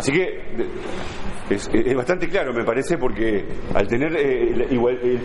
Así 0.00 0.12
que 0.12 0.40
es, 1.50 1.94
bastante 1.94 2.26
claro, 2.26 2.54
me 2.54 2.64
parece, 2.64 2.96
porque 2.96 3.44
al 3.74 3.86
tener 3.86 4.16
eh, 4.16 4.68
igual, 4.70 4.98
eh, 5.02 5.18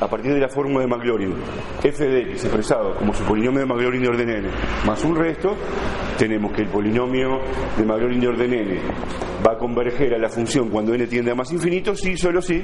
a 0.00 0.08
partir 0.08 0.34
de 0.34 0.40
la 0.40 0.48
fórmula 0.48 0.80
de 0.80 0.88
Maclaurin, 0.88 1.34
f 1.80 2.04
de 2.04 2.22
x 2.22 2.46
expresado 2.46 2.96
como 2.96 3.14
su 3.14 3.22
polinomio 3.22 3.60
de 3.60 3.66
Maclaurin 3.66 4.02
de 4.02 4.08
orden 4.08 4.28
n 4.28 4.48
más 4.84 5.04
un 5.04 5.14
resto, 5.14 5.56
tenemos 6.18 6.50
que 6.50 6.62
el 6.62 6.68
polinomio 6.68 7.38
de 7.76 7.84
Maclaurin 7.84 8.18
de 8.18 8.26
orden 8.26 8.54
n 8.54 8.80
va 9.46 9.52
a 9.52 9.56
converger 9.56 10.12
a 10.14 10.18
la 10.18 10.28
función 10.28 10.68
cuando 10.68 10.94
n 10.94 11.06
tiende 11.06 11.30
a 11.30 11.36
más 11.36 11.52
infinito, 11.52 11.94
sí, 11.94 12.16
solo 12.16 12.42
sí, 12.42 12.60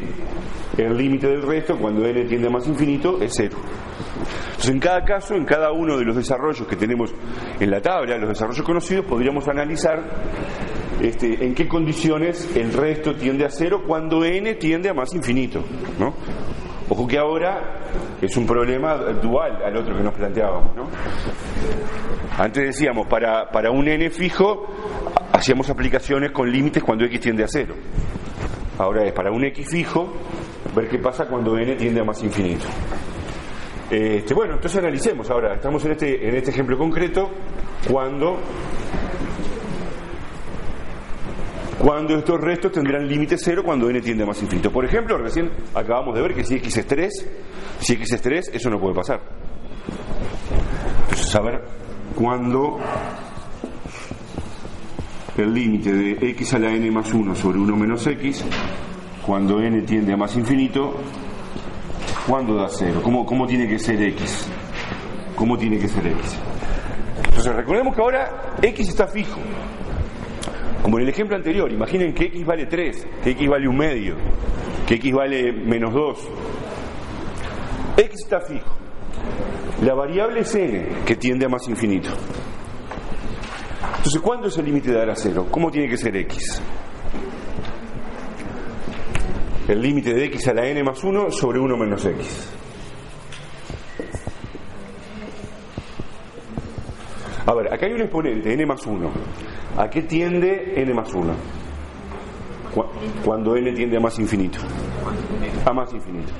el 0.76 0.96
límite 0.96 1.28
del 1.28 1.42
resto 1.42 1.78
cuando 1.78 2.04
n 2.04 2.24
tiende 2.24 2.48
a 2.48 2.50
más 2.50 2.66
infinito 2.66 3.22
es 3.22 3.32
cero. 3.36 3.58
Entonces, 4.46 4.70
en 4.70 4.80
cada 4.80 5.04
caso, 5.04 5.34
en 5.34 5.44
cada 5.44 5.70
uno 5.72 5.98
de 5.98 6.04
los 6.04 6.16
desarrollos 6.16 6.66
que 6.66 6.76
tenemos 6.76 7.14
en 7.60 7.70
la 7.70 7.80
tabla, 7.80 8.16
los 8.16 8.30
desarrollos 8.30 8.64
conocidos, 8.64 9.04
podríamos 9.04 9.46
analizar 9.46 10.02
este, 11.08 11.44
en 11.44 11.54
qué 11.54 11.68
condiciones 11.68 12.48
el 12.56 12.72
resto 12.72 13.14
tiende 13.14 13.44
a 13.44 13.50
cero 13.50 13.82
cuando 13.86 14.24
n 14.24 14.54
tiende 14.54 14.88
a 14.88 14.94
más 14.94 15.14
infinito. 15.14 15.62
¿no? 15.98 16.14
Ojo 16.88 17.06
que 17.06 17.18
ahora 17.18 17.80
es 18.20 18.36
un 18.36 18.46
problema 18.46 18.94
dual 18.94 19.62
al 19.62 19.76
otro 19.76 19.96
que 19.96 20.02
nos 20.02 20.14
planteábamos. 20.14 20.72
Antes 22.38 22.64
decíamos, 22.64 23.06
para, 23.06 23.50
para 23.50 23.70
un 23.70 23.86
n 23.86 24.08
fijo 24.10 24.66
hacíamos 25.32 25.68
aplicaciones 25.68 26.30
con 26.30 26.50
límites 26.50 26.82
cuando 26.82 27.04
x 27.04 27.20
tiende 27.20 27.44
a 27.44 27.48
cero. 27.48 27.74
Ahora 28.78 29.04
es 29.04 29.12
para 29.12 29.30
un 29.30 29.44
x 29.44 29.68
fijo 29.68 30.12
ver 30.74 30.88
qué 30.88 30.98
pasa 30.98 31.26
cuando 31.26 31.58
n 31.58 31.74
tiende 31.76 32.00
a 32.00 32.04
más 32.04 32.22
infinito. 32.22 32.64
Este, 33.90 34.32
bueno, 34.32 34.54
entonces 34.54 34.78
analicemos 34.78 35.30
ahora. 35.30 35.54
Estamos 35.54 35.84
en 35.84 35.92
este, 35.92 36.28
en 36.28 36.34
este 36.34 36.50
ejemplo 36.50 36.78
concreto 36.78 37.30
cuando 37.90 38.38
cuando 41.84 42.16
estos 42.16 42.40
restos 42.40 42.72
tendrán 42.72 43.06
límite 43.06 43.36
cero 43.36 43.62
cuando 43.62 43.90
n 43.90 44.00
tiende 44.00 44.22
a 44.22 44.26
más 44.26 44.40
infinito. 44.40 44.72
Por 44.72 44.86
ejemplo, 44.86 45.18
recién 45.18 45.50
acabamos 45.74 46.14
de 46.14 46.22
ver 46.22 46.34
que 46.34 46.42
si 46.42 46.54
x 46.54 46.78
es 46.78 46.86
3, 46.86 47.30
si 47.78 47.92
x 47.92 48.12
es 48.12 48.22
3, 48.22 48.50
eso 48.54 48.70
no 48.70 48.80
puede 48.80 48.94
pasar. 48.94 49.20
Entonces, 51.02 51.28
saber 51.28 51.62
cuándo 52.16 52.78
el 55.36 55.52
límite 55.52 55.92
de 55.92 56.30
x 56.30 56.54
a 56.54 56.58
la 56.58 56.70
n 56.70 56.90
más 56.90 57.12
1 57.12 57.34
sobre 57.34 57.58
1 57.58 57.76
menos 57.76 58.06
x, 58.06 58.42
cuando 59.26 59.60
n 59.60 59.82
tiende 59.82 60.14
a 60.14 60.16
más 60.16 60.34
infinito, 60.36 60.94
¿cuándo 62.26 62.54
da 62.54 62.68
cero? 62.70 63.00
¿Cómo, 63.04 63.26
¿Cómo 63.26 63.46
tiene 63.46 63.68
que 63.68 63.78
ser 63.78 64.00
x? 64.00 64.48
¿Cómo 65.36 65.58
tiene 65.58 65.78
que 65.78 65.88
ser 65.88 66.06
x? 66.06 66.38
Entonces 67.24 67.54
recordemos 67.54 67.94
que 67.94 68.00
ahora 68.00 68.56
x 68.62 68.88
está 68.88 69.06
fijo. 69.06 69.38
Como 70.82 70.98
en 70.98 71.04
el 71.04 71.08
ejemplo 71.08 71.36
anterior, 71.36 71.72
imaginen 71.72 72.12
que 72.12 72.26
x 72.26 72.44
vale 72.44 72.66
3, 72.66 73.06
que 73.22 73.30
x 73.30 73.48
vale 73.48 73.68
un 73.68 73.76
medio, 73.76 74.16
que 74.86 74.94
x 74.94 75.12
vale 75.12 75.52
menos 75.52 75.94
2. 75.94 76.28
x 77.96 78.14
está 78.22 78.40
fijo. 78.40 78.76
La 79.82 79.94
variable 79.94 80.40
es 80.40 80.54
n, 80.54 80.86
que 81.06 81.16
tiende 81.16 81.46
a 81.46 81.48
más 81.48 81.66
infinito. 81.68 82.10
Entonces, 83.96 84.20
¿cuándo 84.20 84.48
es 84.48 84.58
el 84.58 84.66
límite 84.66 84.90
de 84.90 84.98
dar 84.98 85.10
a 85.10 85.16
cero? 85.16 85.46
¿Cómo 85.50 85.70
tiene 85.70 85.88
que 85.88 85.96
ser 85.96 86.14
x? 86.16 86.60
El 89.66 89.80
límite 89.80 90.12
de 90.12 90.26
x 90.26 90.48
a 90.48 90.52
la 90.52 90.66
n 90.66 90.82
más 90.82 91.02
1 91.02 91.30
sobre 91.30 91.58
1 91.58 91.76
menos 91.78 92.04
x. 92.04 92.50
A 97.46 97.54
ver, 97.54 97.72
acá 97.72 97.86
hay 97.86 97.92
un 97.92 98.02
exponente, 98.02 98.52
n 98.52 98.66
más 98.66 98.86
1. 98.86 99.10
¿A 99.76 99.88
qué 99.88 100.02
tiende 100.02 100.74
n 100.76 100.94
más 100.94 101.12
1? 101.12 101.34
Cuando 103.24 103.56
n 103.56 103.72
tiende 103.72 103.96
a 103.96 104.00
más 104.00 104.18
infinito. 104.18 104.58
A 105.64 105.72
más 105.72 105.92
infinito. 105.92 106.32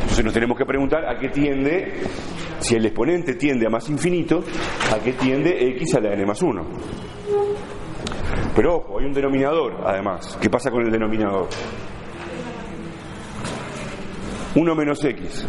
Entonces 0.00 0.24
nos 0.24 0.34
tenemos 0.34 0.56
que 0.58 0.64
preguntar 0.64 1.06
a 1.08 1.18
qué 1.18 1.28
tiende, 1.28 2.02
si 2.60 2.74
el 2.76 2.86
exponente 2.86 3.34
tiende 3.34 3.66
a 3.66 3.70
más 3.70 3.88
infinito, 3.88 4.42
a 4.92 4.98
qué 4.98 5.12
tiende 5.12 5.68
x 5.76 5.94
a 5.94 6.00
la 6.00 6.12
n 6.12 6.26
más 6.26 6.40
1. 6.42 6.62
Pero 8.54 8.76
ojo, 8.76 8.98
hay 8.98 9.06
un 9.06 9.12
denominador 9.12 9.76
además. 9.84 10.36
¿Qué 10.40 10.50
pasa 10.50 10.70
con 10.70 10.84
el 10.84 10.90
denominador? 10.90 11.48
1 14.54 14.74
menos 14.74 15.04
x. 15.04 15.46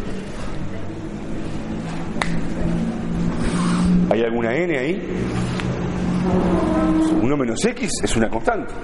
¿Hay 4.12 4.22
alguna 4.22 4.54
n 4.54 4.78
ahí? 4.78 5.02
1 7.22 7.36
menos 7.38 7.64
x 7.64 7.90
es 8.04 8.14
una 8.14 8.28
constante. 8.28 8.74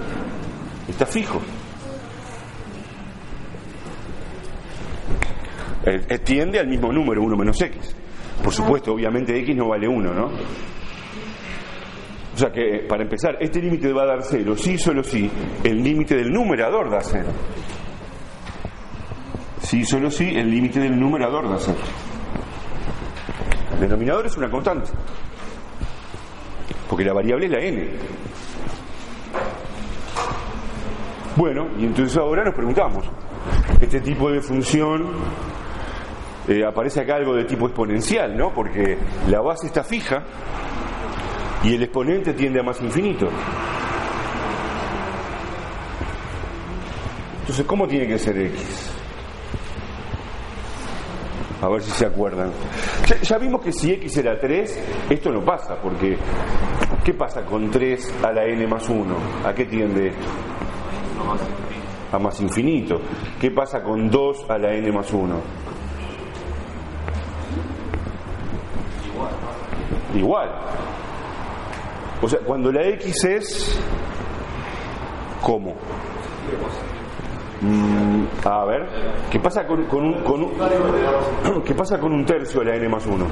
Está 0.87 1.05
fijo. 1.05 1.39
Eh, 5.85 6.17
tiende 6.19 6.59
al 6.59 6.67
mismo 6.67 6.91
número, 6.91 7.21
1 7.21 7.37
menos 7.37 7.61
x. 7.61 7.95
Por 8.43 8.51
supuesto, 8.51 8.93
obviamente 8.93 9.37
x 9.37 9.55
no 9.55 9.67
vale 9.67 9.87
1, 9.87 10.13
¿no? 10.15 10.31
O 12.33 12.37
sea 12.37 12.51
que, 12.51 12.85
para 12.89 13.03
empezar, 13.03 13.37
este 13.39 13.61
límite 13.61 13.93
va 13.93 14.03
a 14.03 14.07
dar 14.07 14.23
0, 14.23 14.55
sí, 14.57 14.79
solo 14.79 15.03
sí, 15.03 15.29
el 15.63 15.83
límite 15.83 16.15
del 16.15 16.31
numerador 16.31 16.89
da 16.89 17.01
0. 17.01 17.27
Sí, 19.61 19.85
solo 19.85 20.09
sí, 20.09 20.27
el 20.35 20.49
límite 20.49 20.79
del 20.79 20.99
numerador 20.99 21.49
da 21.49 21.57
0. 21.59 21.77
El 23.79 23.87
denominador 23.87 24.25
es 24.25 24.35
una 24.35 24.51
constante. 24.51 24.91
Porque 26.89 27.05
la 27.05 27.13
variable 27.13 27.45
es 27.45 27.51
la 27.51 27.59
n. 27.59 27.89
Bueno, 31.37 31.69
y 31.79 31.85
entonces 31.85 32.17
ahora 32.17 32.43
nos 32.43 32.53
preguntamos, 32.53 33.05
este 33.79 34.01
tipo 34.01 34.29
de 34.29 34.41
función 34.41 35.07
eh, 36.49 36.65
aparece 36.65 36.99
acá 36.99 37.15
algo 37.15 37.33
de 37.33 37.45
tipo 37.45 37.67
exponencial, 37.67 38.35
¿no? 38.35 38.53
Porque 38.53 38.97
la 39.29 39.39
base 39.39 39.67
está 39.67 39.81
fija 39.81 40.23
y 41.63 41.75
el 41.75 41.83
exponente 41.83 42.33
tiende 42.33 42.59
a 42.59 42.63
más 42.63 42.81
infinito. 42.81 43.29
Entonces, 47.39 47.65
¿cómo 47.65 47.87
tiene 47.87 48.07
que 48.07 48.19
ser 48.19 48.37
x? 48.37 48.88
A 51.61 51.67
ver 51.67 51.81
si 51.81 51.91
se 51.91 52.05
acuerdan. 52.05 52.51
Ya, 53.07 53.21
ya, 53.21 53.37
vimos 53.37 53.61
que 53.61 53.73
si 53.73 53.91
x 53.91 54.17
era 54.17 54.39
3, 54.39 54.79
esto 55.09 55.31
no 55.31 55.43
pasa, 55.43 55.75
porque 55.81 56.17
¿qué 57.03 57.13
pasa 57.13 57.43
con 57.45 57.69
3 57.69 58.23
a 58.23 58.31
la 58.31 58.45
n 58.45 58.65
más 58.67 58.87
1? 58.87 59.15
¿A 59.45 59.53
qué 59.53 59.65
tiende 59.65 60.07
esto? 60.07 60.27
A 62.11 62.17
más 62.17 62.39
infinito. 62.39 62.99
¿Qué 63.39 63.51
pasa 63.51 63.83
con 63.83 64.09
2 64.09 64.49
a 64.49 64.57
la 64.57 64.73
n 64.73 64.91
más 64.91 65.11
1? 65.11 65.35
Igual. 70.15 70.49
O 72.21 72.27
sea, 72.27 72.39
cuando 72.39 72.71
la 72.71 72.87
x 72.87 73.23
es... 73.25 73.81
¿Cómo? 75.41 75.75
Mm, 77.61 78.25
a 78.45 78.65
ver, 78.65 78.87
¿qué 79.29 79.39
pasa 79.39 79.67
con, 79.67 79.83
con, 79.85 80.05
un, 80.05 80.13
con 80.23 80.43
un, 80.43 80.51
¿qué 81.65 81.75
pasa 81.75 81.99
con 81.99 82.13
un 82.13 82.25
tercio 82.25 82.61
de 82.61 82.67
la 82.67 82.75
n 82.77 82.87
más 82.87 83.05
1? 83.05 83.25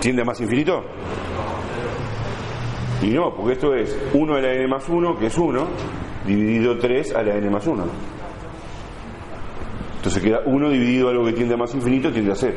¿Tiende 0.00 0.22
a 0.22 0.24
más 0.24 0.40
infinito? 0.40 0.80
Y 3.02 3.08
no, 3.08 3.34
porque 3.34 3.54
esto 3.54 3.74
es 3.74 3.98
1 4.12 4.34
a 4.34 4.40
la 4.40 4.52
n 4.52 4.68
más 4.68 4.88
1, 4.88 5.18
que 5.18 5.26
es 5.26 5.36
1, 5.36 5.66
dividido 6.24 6.78
3 6.78 7.14
a 7.16 7.22
la 7.22 7.34
n 7.34 7.50
más 7.50 7.66
1. 7.66 7.84
Entonces 9.96 10.22
queda 10.22 10.40
1 10.46 10.70
dividido 10.70 11.08
algo 11.08 11.24
que 11.24 11.32
tiende 11.32 11.54
a 11.54 11.56
más 11.56 11.74
infinito, 11.74 12.12
tiende 12.12 12.30
a 12.30 12.36
0. 12.36 12.56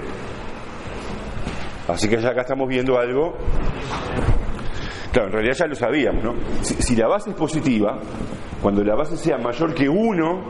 Así 1.87 2.07
que 2.09 2.17
ya 2.17 2.29
acá 2.29 2.41
estamos 2.41 2.67
viendo 2.67 2.99
algo 2.99 3.33
Claro, 5.17 5.29
en 5.29 5.33
realidad 5.33 5.55
ya 5.55 5.65
lo 5.65 5.73
sabíamos, 5.73 6.23
¿no? 6.23 6.33
Si, 6.61 6.95
la 6.95 7.07
base 7.07 7.31
es 7.31 7.35
positiva, 7.35 7.97
cuando 8.61 8.83
la 8.83 8.93
base 8.93 9.17
sea 9.17 9.39
mayor 9.39 9.73
que 9.73 9.89
1, 9.89 10.41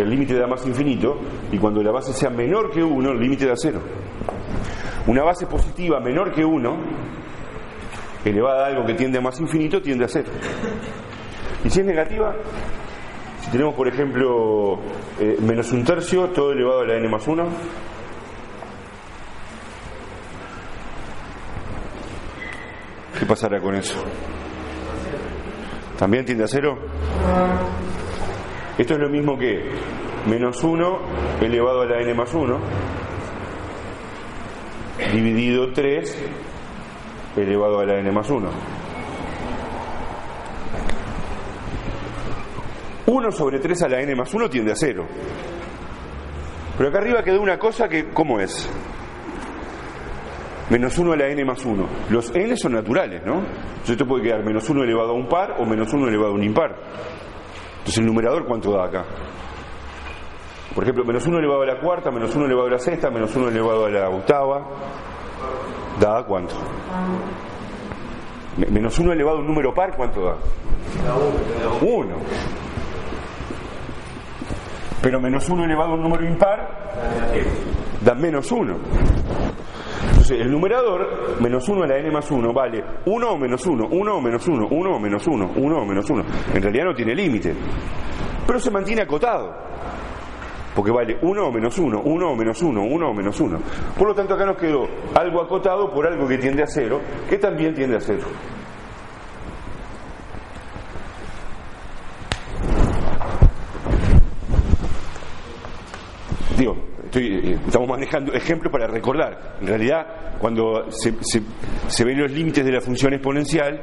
el 0.00 0.10
límite 0.10 0.34
da 0.34 0.48
más 0.48 0.66
infinito, 0.66 1.16
y 1.52 1.58
cuando 1.58 1.80
la 1.80 1.92
base 1.92 2.12
sea 2.12 2.28
menor 2.28 2.72
que 2.72 2.82
1, 2.82 3.08
el 3.08 3.20
límite 3.20 3.46
da 3.46 3.54
0. 3.54 3.80
Una 5.06 5.22
base 5.22 5.46
positiva 5.46 6.00
menor 6.00 6.32
que 6.32 6.44
1, 6.44 6.76
elevada 8.24 8.64
a 8.64 8.66
algo 8.70 8.84
que 8.84 8.94
tiende 8.94 9.18
a 9.18 9.20
más 9.20 9.38
infinito, 9.38 9.80
tiende 9.80 10.06
a 10.06 10.08
0. 10.08 10.28
Y 11.64 11.70
si 11.70 11.78
es 11.78 11.86
negativa, 11.86 12.34
si 13.42 13.50
tenemos, 13.52 13.76
por 13.76 13.86
ejemplo, 13.86 14.80
eh, 15.20 15.36
menos 15.40 15.70
un 15.70 15.84
tercio, 15.84 16.30
todo 16.30 16.50
elevado 16.50 16.80
a 16.80 16.86
la 16.86 16.96
n 16.96 17.08
más 17.08 17.28
1, 17.28 17.44
¿Qué 23.20 23.26
pasará 23.26 23.60
con 23.60 23.74
eso? 23.74 24.02
¿También 25.98 26.24
tiende 26.24 26.44
a 26.44 26.48
cero? 26.48 26.78
Esto 28.78 28.94
es 28.94 28.98
lo 28.98 29.10
mismo 29.10 29.36
que 29.36 29.70
menos 30.26 30.64
1 30.64 30.98
elevado 31.42 31.82
a 31.82 31.84
la 31.84 32.00
n 32.00 32.14
más 32.14 32.32
1. 32.32 32.58
dividido 35.12 35.70
3 35.70 36.28
elevado 37.36 37.80
a 37.80 37.84
la 37.84 37.98
n 37.98 38.10
más 38.10 38.30
1. 38.30 38.50
1 43.04 43.32
sobre 43.32 43.58
3 43.58 43.82
a 43.82 43.88
la 43.88 44.00
n 44.00 44.14
más 44.14 44.32
1 44.32 44.48
tiende 44.48 44.72
a 44.72 44.76
0. 44.76 45.06
Pero 46.78 46.88
acá 46.88 46.98
arriba 47.00 47.22
quedó 47.22 47.42
una 47.42 47.58
cosa 47.58 47.86
que, 47.86 48.08
¿cómo 48.14 48.40
es? 48.40 48.66
Menos 50.70 50.96
1 50.96 51.12
a 51.12 51.16
la 51.16 51.26
n 51.26 51.44
más 51.44 51.64
1. 51.64 51.86
Los 52.10 52.34
n 52.34 52.56
son 52.56 52.72
naturales, 52.72 53.22
¿no? 53.26 53.40
Entonces 53.40 53.90
esto 53.90 54.06
puede 54.06 54.22
quedar 54.22 54.44
menos 54.44 54.68
1 54.70 54.84
elevado 54.84 55.10
a 55.10 55.14
un 55.14 55.28
par 55.28 55.56
o 55.58 55.64
menos 55.64 55.92
1 55.92 56.06
elevado 56.06 56.30
a 56.30 56.34
un 56.34 56.44
impar. 56.44 56.76
Entonces 57.78 57.98
el 57.98 58.06
numerador, 58.06 58.46
¿cuánto 58.46 58.72
da 58.72 58.84
acá? 58.84 59.04
Por 60.74 60.84
ejemplo, 60.84 61.04
menos 61.04 61.26
1 61.26 61.38
elevado 61.38 61.62
a 61.62 61.66
la 61.66 61.80
cuarta, 61.80 62.12
menos 62.12 62.34
1 62.34 62.46
elevado 62.46 62.68
a 62.68 62.70
la 62.70 62.78
sexta, 62.78 63.10
menos 63.10 63.34
1 63.34 63.48
elevado 63.48 63.86
a 63.86 63.90
la 63.90 64.08
octava. 64.10 64.68
¿Da 65.98 66.22
cuánto? 66.24 66.54
Menos 68.70 68.96
1 68.96 69.12
elevado 69.12 69.38
a 69.38 69.40
un 69.40 69.46
número 69.48 69.74
par, 69.74 69.96
¿cuánto 69.96 70.22
da? 70.22 70.36
1. 71.80 72.16
Pero 75.02 75.20
menos 75.20 75.48
1 75.48 75.64
elevado 75.64 75.90
a 75.90 75.94
un 75.94 76.02
número 76.02 76.24
impar 76.24 76.90
da 78.00 78.14
menos 78.14 78.50
1. 78.50 78.76
Entonces, 80.30 80.46
el 80.46 80.52
numerador, 80.52 81.40
menos 81.40 81.68
1 81.68 81.82
a 81.82 81.86
la 81.88 81.98
n 81.98 82.08
más 82.12 82.30
1, 82.30 82.52
vale 82.52 82.84
1 83.04 83.30
o 83.30 83.36
menos 83.36 83.66
1, 83.66 83.88
1 83.90 84.16
o 84.16 84.20
menos 84.20 84.46
1, 84.46 84.68
1 84.70 84.90
o 84.92 85.00
menos 85.00 85.26
1, 85.26 85.52
1 85.56 85.76
o 85.76 85.84
menos 85.84 86.08
1. 86.08 86.24
En 86.54 86.62
realidad 86.62 86.84
no 86.84 86.94
tiene 86.94 87.16
límite. 87.16 87.52
Pero 88.46 88.60
se 88.60 88.70
mantiene 88.70 89.02
acotado. 89.02 89.52
Porque 90.72 90.92
vale 90.92 91.18
1 91.20 91.46
o 91.46 91.50
menos 91.50 91.76
1, 91.76 92.02
1 92.04 92.30
o 92.30 92.36
menos 92.36 92.62
1, 92.62 92.80
1 92.80 93.08
o 93.08 93.14
menos 93.14 93.40
1. 93.40 93.58
Por 93.98 94.06
lo 94.06 94.14
tanto, 94.14 94.34
acá 94.34 94.46
nos 94.46 94.56
quedó 94.56 94.86
algo 95.16 95.40
acotado 95.40 95.90
por 95.90 96.06
algo 96.06 96.28
que 96.28 96.38
tiende 96.38 96.62
a 96.62 96.66
0, 96.66 97.00
que 97.28 97.36
también 97.36 97.74
tiende 97.74 97.96
a 97.96 98.00
0. 98.00 98.20
Digo, 106.56 106.76
eh, 107.14 107.58
estamos 107.70 107.88
manejando 107.88 108.32
ejemplos 108.32 108.72
para 108.72 108.88
recordar. 108.88 109.56
En 109.60 109.68
realidad, 109.68 110.38
cuando 110.40 110.90
se, 110.90 112.04
ven 112.04 112.20
los 112.20 112.32
límites 112.32 112.64
de 112.64 112.72
la 112.72 112.80
función 112.80 113.14
exponencial, 113.14 113.80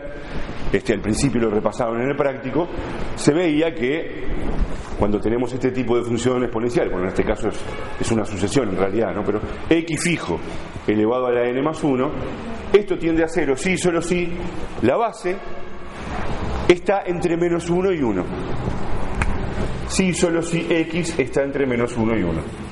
este, 0.74 0.92
al 0.92 1.00
principio 1.00 1.39
lo 1.39 1.50
repasaron 1.50 2.01
en 2.01 2.10
el 2.10 2.18
práctico, 2.18 2.68
se 3.16 3.34
veía 3.34 3.74
que 3.74 4.25
cuando 5.00 5.22
tenemos 5.22 5.54
este 5.54 5.72
tipo 5.72 5.95
de 5.95 6.04
función 6.04 6.44
exponencial, 6.44 6.89
bueno, 6.89 7.04
en 7.04 7.10
este 7.12 7.24
caso 7.24 7.48
es, 7.48 8.12
una 8.12 8.25
sucesión 8.25 8.68
en 8.68 8.78
realidad, 8.78 9.13
¿no? 9.16 9.24
pero 9.24 9.39
x 9.69 10.04
fijo 10.04 10.38
elevado 10.86 11.28
a 11.28 11.31
la 11.31 11.48
n 11.48 11.62
más 11.62 11.81
1, 11.81 12.12
esto 12.74 12.98
tiende 12.98 13.24
a 13.24 13.30
0 13.30 13.56
si 13.56 13.78
solo 13.78 14.01
si 14.01 14.28
la 14.81 14.98
base 14.98 15.38
está 16.68 17.04
entre 17.06 17.38
menos 17.38 17.69
1 17.69 17.94
y 17.94 18.01
1. 18.01 18.25
Si 19.88 20.13
solo 20.13 20.42
si 20.42 20.68
x 20.69 21.18
está 21.18 21.44
entre 21.44 21.66
menos 21.66 21.95
1 21.95 22.18
y 22.18 22.24
1. 22.24 22.67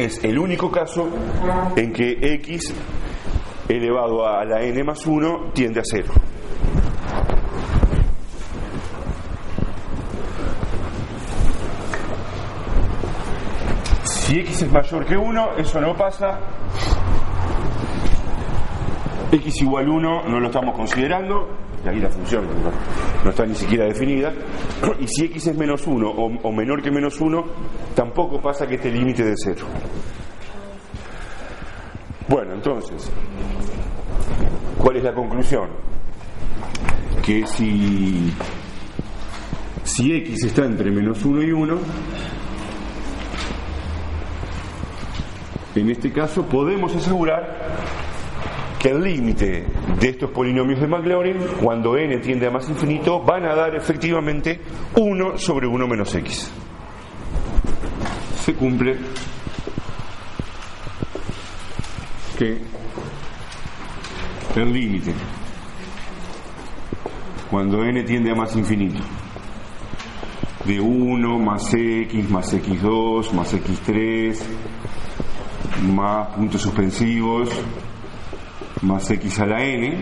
Es 0.00 0.24
el 0.24 0.38
único 0.38 0.70
caso 0.70 1.10
en 1.76 1.92
que 1.92 2.16
x 2.22 2.72
elevado 3.68 4.26
a 4.26 4.46
la 4.46 4.62
n 4.62 4.82
más 4.82 5.06
1 5.06 5.50
tiende 5.52 5.80
a 5.80 5.82
0. 5.84 6.08
Si 14.04 14.38
x 14.38 14.62
es 14.62 14.72
mayor 14.72 15.04
que 15.04 15.18
1, 15.18 15.56
eso 15.58 15.80
no 15.82 15.94
pasa. 15.94 16.40
x 19.32 19.60
igual 19.60 19.86
1 19.86 20.22
no 20.30 20.40
lo 20.40 20.46
estamos 20.46 20.74
considerando, 20.74 21.46
y 21.84 21.88
ahí 21.88 22.00
la 22.00 22.10
función 22.10 22.46
no, 23.24 23.30
está 23.30 23.46
ni 23.46 23.54
siquiera 23.54 23.86
definida. 23.86 24.32
Y 25.00 25.06
si 25.06 25.24
x 25.26 25.48
es 25.48 25.56
menos 25.56 25.86
1 25.86 26.08
o, 26.08 26.52
menor 26.52 26.82
que 26.82 26.90
menos 26.90 27.20
1, 27.20 27.44
tampoco 27.94 28.40
pasa 28.40 28.66
que 28.66 28.74
este 28.74 28.90
límite 28.90 29.24
de 29.24 29.34
0. 29.36 29.66
Bueno, 32.28 32.54
entonces, 32.54 33.10
¿cuál 34.78 34.96
es 34.96 35.04
la 35.04 35.14
conclusión? 35.14 35.68
Que 37.24 37.46
si, 37.46 38.32
si 39.84 40.12
x 40.12 40.44
está 40.44 40.64
entre 40.64 40.90
menos 40.90 41.24
1 41.24 41.42
y 41.42 41.52
1, 41.52 41.78
En 45.74 45.88
este 45.88 46.12
caso 46.12 46.44
podemos 46.46 46.94
asegurar 46.96 47.76
que 48.80 48.88
el 48.88 49.02
límite 49.02 49.66
de 50.00 50.08
estos 50.08 50.30
polinomios 50.30 50.80
de 50.80 50.86
Maclaurin, 50.86 51.36
cuando 51.62 51.98
n 51.98 52.16
tiende 52.20 52.46
a 52.46 52.50
más 52.50 52.66
infinito, 52.70 53.20
van 53.20 53.44
a 53.44 53.54
dar 53.54 53.76
efectivamente 53.76 54.58
1 54.96 55.36
sobre 55.36 55.66
1 55.66 55.86
menos 55.86 56.14
x. 56.14 56.50
Se 58.40 58.54
cumple 58.54 58.96
que 62.38 62.58
el 64.56 64.72
límite, 64.72 65.12
cuando 67.50 67.84
n 67.84 68.02
tiende 68.04 68.30
a 68.30 68.34
más 68.34 68.56
infinito, 68.56 69.02
de 70.64 70.80
1 70.80 71.38
más 71.38 71.74
x 71.74 72.30
más 72.30 72.54
x2 72.54 73.32
más 73.32 73.54
x3 73.54 74.38
más 75.92 76.28
puntos 76.36 76.62
suspensivos 76.62 77.50
más 78.82 79.10
x 79.10 79.40
a 79.40 79.46
la 79.46 79.62
n 79.62 79.98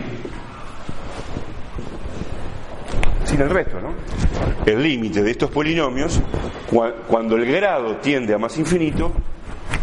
sin 3.25 3.41
el 3.41 3.49
resto, 3.49 3.79
¿no? 3.79 3.93
El 4.65 4.81
límite 4.81 5.21
de 5.21 5.31
estos 5.31 5.51
polinomios, 5.51 6.19
cuando 7.07 7.35
el 7.35 7.45
grado 7.45 7.97
tiende 7.97 8.33
a 8.33 8.37
más 8.37 8.57
infinito, 8.57 9.11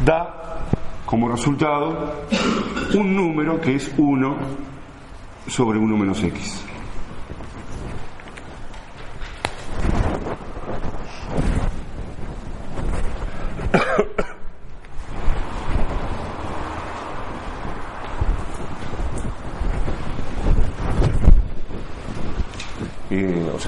da 0.05 0.67
como 1.05 1.29
resultado 1.29 2.27
un 2.95 3.15
número 3.15 3.61
que 3.61 3.77
es 3.77 3.93
1 3.97 4.37
sobre 5.47 5.79
1 5.79 5.97
menos 5.97 6.23
x. 6.23 6.65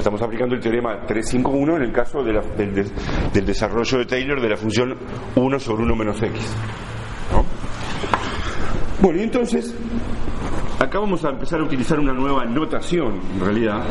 estamos 0.08 0.22
aplicando 0.22 0.54
el 0.54 0.62
teorema 0.62 1.04
351 1.06 1.76
en 1.76 1.82
el 1.82 1.92
caso 1.92 2.22
del, 2.24 3.44
desarrollo 3.44 3.98
de 3.98 4.06
Taylor 4.06 4.40
de 4.40 4.48
la 4.48 4.56
función 4.56 4.96
1 5.36 5.58
sobre 5.58 5.82
1 5.82 5.96
menos 5.96 6.22
x. 6.22 6.56
Bueno, 9.02 9.20
y 9.20 9.24
entonces, 9.24 9.76
acá 10.80 10.98
vamos 10.98 11.22
a 11.26 11.28
empezar 11.28 11.60
a 11.60 11.64
utilizar 11.64 12.00
una 12.00 12.14
nueva 12.14 12.46
notación, 12.46 13.20
en 13.34 13.40
realidad, 13.40 13.84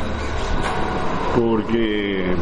porque... 1.35 2.35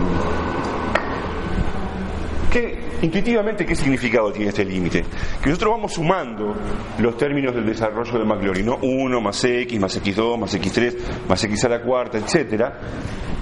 ¿qué, 2.49 2.79
intuitivamente, 3.01 3.65
¿qué 3.65 3.75
significado 3.75 4.31
tiene 4.31 4.51
este 4.51 4.63
límite? 4.63 5.03
Que 5.43 5.49
nosotros 5.49 5.73
vamos 5.73 5.93
sumando 5.93 6.55
los 6.99 7.17
términos 7.17 7.53
del 7.53 7.65
desarrollo 7.65 8.19
de 8.19 8.23
Maclaurin, 8.23 8.67
¿no? 8.67 8.77
1 8.81 9.19
más 9.19 9.43
x, 9.43 9.77
más 9.81 10.01
x2, 10.01 10.39
más 10.39 10.55
x3, 10.55 10.95
más 11.27 11.43
x 11.43 11.65
a 11.65 11.69
la 11.69 11.81
cuarta, 11.81 12.17
etcétera, 12.17 12.79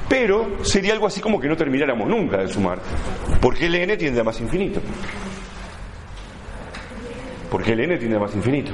pero 0.10 0.64
sería 0.64 0.94
algo 0.94 1.08
así 1.08 1.22
como 1.22 1.40
que 1.40 1.48
no 1.48 1.56
termináramos 1.56 2.08
nunca 2.08 2.38
de 2.38 2.48
sumar, 2.48 2.80
porque 3.42 3.66
el 3.66 3.76
n 3.76 3.98
tiende 3.98 4.22
a 4.22 4.24
más 4.24 4.40
infinito. 4.42 4.82
Porque 7.50 7.74
el 7.74 7.82
n 7.82 7.98
tiende 7.98 8.18
a 8.18 8.20
más 8.20 8.36
infinito. 8.36 8.72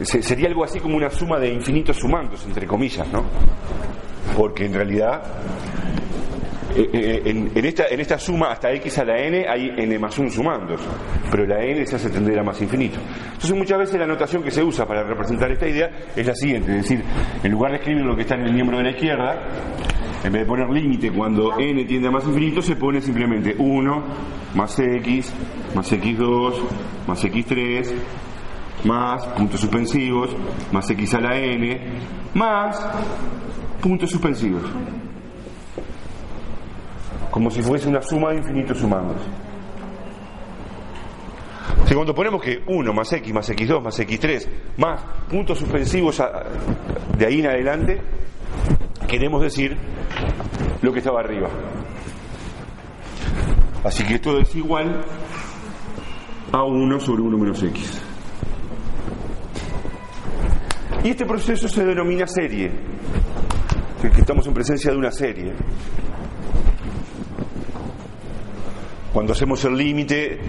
Sería 0.00 0.48
algo 0.48 0.64
así 0.64 0.80
como 0.80 0.96
una 0.96 1.10
suma 1.10 1.38
de 1.38 1.52
infinitos 1.52 1.96
sumandos, 1.96 2.44
entre 2.44 2.66
comillas, 2.66 3.06
¿no? 3.12 3.24
Porque 4.36 4.64
en 4.66 4.74
realidad 4.74 5.22
eh, 6.76 7.22
en, 7.24 7.64
esta, 7.64 7.84
en 7.88 8.00
esta 8.00 8.18
suma 8.18 8.50
hasta 8.50 8.72
x 8.72 8.98
a 8.98 9.04
la 9.04 9.16
n 9.18 9.46
hay 9.48 9.70
n 9.76 9.98
más 9.98 10.18
1 10.18 10.30
sumandos, 10.30 10.80
pero 11.30 11.46
la 11.46 11.62
n 11.62 11.86
se 11.86 11.96
hace 11.96 12.10
tender 12.10 12.38
a 12.38 12.42
más 12.42 12.60
infinito. 12.60 12.98
Entonces 13.26 13.54
muchas 13.54 13.78
veces 13.78 14.00
la 14.00 14.06
notación 14.06 14.42
que 14.42 14.50
se 14.50 14.62
usa 14.62 14.84
para 14.84 15.04
representar 15.04 15.52
esta 15.52 15.68
idea 15.68 15.90
es 16.16 16.26
la 16.26 16.34
siguiente, 16.34 16.72
es 16.72 16.82
decir, 16.82 17.04
en 17.42 17.52
lugar 17.52 17.72
de 17.72 17.78
escribir 17.78 18.04
lo 18.04 18.16
que 18.16 18.22
está 18.22 18.34
en 18.34 18.46
el 18.46 18.54
miembro 18.54 18.78
de 18.78 18.84
la 18.84 18.90
izquierda, 18.90 19.42
en 20.24 20.32
vez 20.32 20.42
de 20.42 20.46
poner 20.46 20.68
límite 20.68 21.12
cuando 21.12 21.58
n 21.58 21.84
tiende 21.84 22.08
a 22.08 22.10
más 22.10 22.24
infinito, 22.24 22.60
se 22.60 22.74
pone 22.74 23.00
simplemente 23.00 23.54
1 23.56 24.04
más 24.54 24.78
x, 24.78 25.32
más 25.76 25.92
x2, 25.92 26.54
más 27.06 27.24
x3, 27.24 27.92
más 28.84 29.26
puntos 29.28 29.60
suspensivos, 29.60 30.36
más 30.72 30.90
x 30.90 31.14
a 31.14 31.20
la 31.20 31.38
n, 31.38 31.80
más 32.34 32.84
puntos 33.80 34.10
suspensivos 34.10 34.62
como 37.34 37.50
si 37.50 37.60
fuese 37.62 37.88
una 37.88 38.00
suma 38.00 38.30
de 38.30 38.36
infinitos 38.36 38.78
sumandos. 38.78 39.16
Si 41.84 41.92
cuando 41.92 42.14
ponemos 42.14 42.40
que 42.40 42.62
1 42.64 42.92
más 42.92 43.12
x 43.12 43.34
más 43.34 43.50
x2 43.50 43.82
más 43.82 43.98
x3 43.98 44.46
más 44.76 45.00
puntos 45.28 45.58
suspensivos 45.58 46.22
de 47.18 47.26
ahí 47.26 47.40
en 47.40 47.46
adelante, 47.48 48.00
queremos 49.08 49.42
decir 49.42 49.76
lo 50.80 50.92
que 50.92 51.00
estaba 51.00 51.22
arriba. 51.22 51.48
Así 53.82 54.04
que 54.04 54.14
esto 54.14 54.38
es 54.38 54.54
igual 54.54 55.04
a 56.52 56.62
1 56.62 57.00
sobre 57.00 57.20
1 57.20 57.36
menos 57.36 57.60
x. 57.64 58.00
Y 61.02 61.08
este 61.08 61.26
proceso 61.26 61.66
se 61.66 61.84
denomina 61.84 62.28
serie, 62.28 62.70
estamos 64.16 64.46
en 64.46 64.54
presencia 64.54 64.92
de 64.92 64.96
una 64.96 65.10
serie. 65.10 65.52
Cuando 69.14 69.32
hacemos 69.32 69.64
el 69.64 69.76
límite 69.76 70.40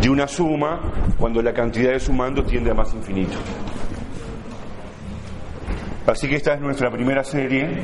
de 0.00 0.08
una 0.08 0.26
suma, 0.26 0.80
cuando 1.18 1.42
la 1.42 1.52
cantidad 1.52 1.92
de 1.92 2.00
sumando 2.00 2.42
tiende 2.42 2.70
a 2.70 2.74
más 2.74 2.94
infinito. 2.94 3.36
Así 6.06 6.26
que 6.26 6.36
esta 6.36 6.54
es 6.54 6.60
nuestra 6.60 6.90
primera 6.90 7.22
serie 7.22 7.82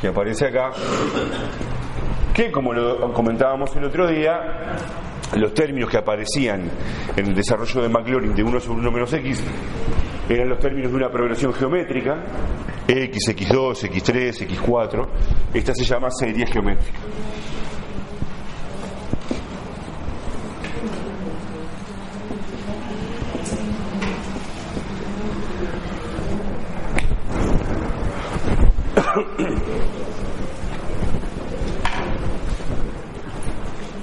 que 0.00 0.06
aparece 0.06 0.46
acá, 0.46 0.70
que 2.32 2.52
como 2.52 2.72
lo 2.72 3.12
comentábamos 3.12 3.74
el 3.74 3.86
otro 3.86 4.06
día, 4.06 4.76
los 5.34 5.52
términos 5.52 5.90
que 5.90 5.98
aparecían 5.98 6.70
en 7.16 7.26
el 7.26 7.34
desarrollo 7.34 7.82
de 7.82 7.88
Maclaurin 7.88 8.32
de 8.32 8.44
1 8.44 8.60
sobre 8.60 8.78
1 8.78 8.90
menos 8.92 9.12
x 9.12 9.42
eran 10.28 10.50
los 10.50 10.60
términos 10.60 10.92
de 10.92 10.96
una 10.98 11.10
progresión 11.10 11.52
geométrica, 11.52 12.22
x, 12.86 13.34
x2, 13.34 13.90
x3, 13.90 14.46
x4. 14.46 15.08
Esta 15.52 15.74
se 15.74 15.84
llama 15.84 16.10
serie 16.10 16.46
geométrica. 16.46 16.98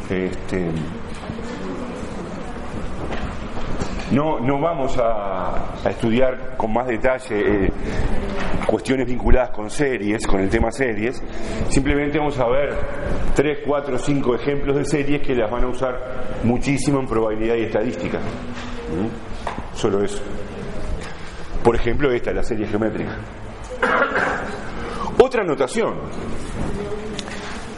Este, 0.09 0.69
no, 4.11 4.39
no 4.39 4.59
vamos 4.59 4.97
a, 4.99 5.89
estudiar 5.89 6.55
con 6.57 6.71
más 6.73 6.87
detalle 6.87 7.65
eh, 7.65 7.71
cuestiones 8.67 9.07
vinculadas 9.07 9.49
con 9.49 9.69
series, 9.69 10.25
con 10.27 10.41
el 10.41 10.49
tema 10.49 10.71
series. 10.71 11.21
Simplemente 11.69 12.19
vamos 12.19 12.37
a 12.39 12.47
ver 12.47 12.69
tres, 13.35 13.59
cuatro, 13.65 13.97
cinco 13.97 14.35
ejemplos 14.35 14.77
de 14.77 14.85
series 14.85 15.21
que 15.21 15.33
las 15.33 15.49
van 15.49 15.63
a 15.63 15.67
usar 15.67 15.97
muchísimo 16.43 16.99
en 16.99 17.07
probabilidad 17.07 17.55
y 17.55 17.63
estadística. 17.63 18.19
¿Mm? 18.19 19.75
Solo 19.75 20.03
eso. 20.03 20.21
Por 21.63 21.75
ejemplo, 21.75 22.11
esta, 22.11 22.31
la 22.31 22.43
serie 22.43 22.67
geométrica. 22.67 23.17
Otra 25.25 25.43
notación. 25.43 25.95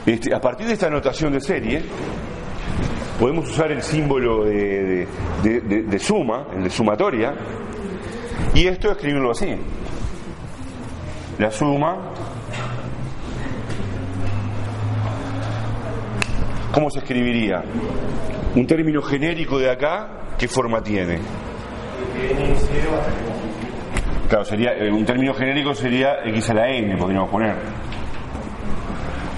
Este, 0.05 0.35
a 0.35 0.41
partir 0.41 0.67
de 0.67 0.73
esta 0.73 0.89
notación 0.89 1.31
de 1.31 1.39
serie, 1.39 1.81
podemos 3.17 3.49
usar 3.49 3.71
el 3.71 3.81
símbolo 3.81 4.43
de, 4.43 5.07
suma, 5.97 6.47
el 6.53 6.63
de 6.63 6.69
sumatoria, 6.69 7.33
y 8.53 8.67
esto 8.67 8.91
escribirlo 8.91 9.31
así. 9.31 9.55
La 11.39 11.49
suma, 11.49 12.11
¿cómo 16.73 16.89
se 16.89 16.99
escribiría? 16.99 17.63
Un 18.55 18.67
término 18.67 19.01
genérico 19.01 19.57
de 19.57 19.71
acá, 19.71 20.35
¿qué 20.37 20.49
forma 20.49 20.83
tiene? 20.83 21.19
Claro, 24.29 24.43
sería, 24.43 24.73
un 24.91 25.05
término 25.05 25.33
genérico 25.33 25.73
sería 25.73 26.19
x 26.25 26.49
a 26.49 26.53
la 26.53 26.69
n, 26.69 26.97
podríamos 26.97 27.29
poner. 27.29 27.55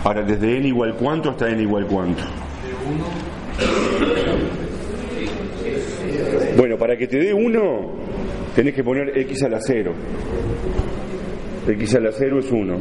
Ahora, 0.03 0.24
desde 0.24 0.58
n 0.58 0.67
igual 0.67 0.96
cuánto 0.96 1.29
hasta 1.29 1.48
n 1.48 1.62
igual 1.62 1.86
cuánto. 1.86 2.24
Bueno, 6.58 6.77
para 6.77 6.98
que 6.98 7.08
te 7.08 7.19
dé 7.19 7.34
1, 7.34 7.60
tenés 8.55 8.74
que 8.74 8.84
poner 8.84 9.15
x 9.15 9.43
a 9.43 9.50
la 9.50 9.60
0. 9.62 9.93
x 11.67 11.96
a 11.96 12.00
la 12.00 12.12
0 12.12 12.39
es 12.39 12.51
1. 12.51 12.77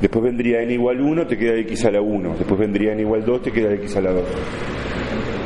Después 0.00 0.24
vendría 0.24 0.62
n 0.62 0.72
igual 0.74 1.00
1, 1.00 1.26
te 1.26 1.36
queda 1.36 1.56
x 1.58 1.84
a 1.86 1.90
la 1.90 2.00
1. 2.00 2.36
Después 2.38 2.60
vendría 2.60 2.92
n 2.92 3.02
igual 3.02 3.24
2, 3.24 3.42
te 3.42 3.52
queda 3.52 3.72
x 3.74 3.96
a 3.96 4.00
la 4.00 4.12
2. 4.12 4.24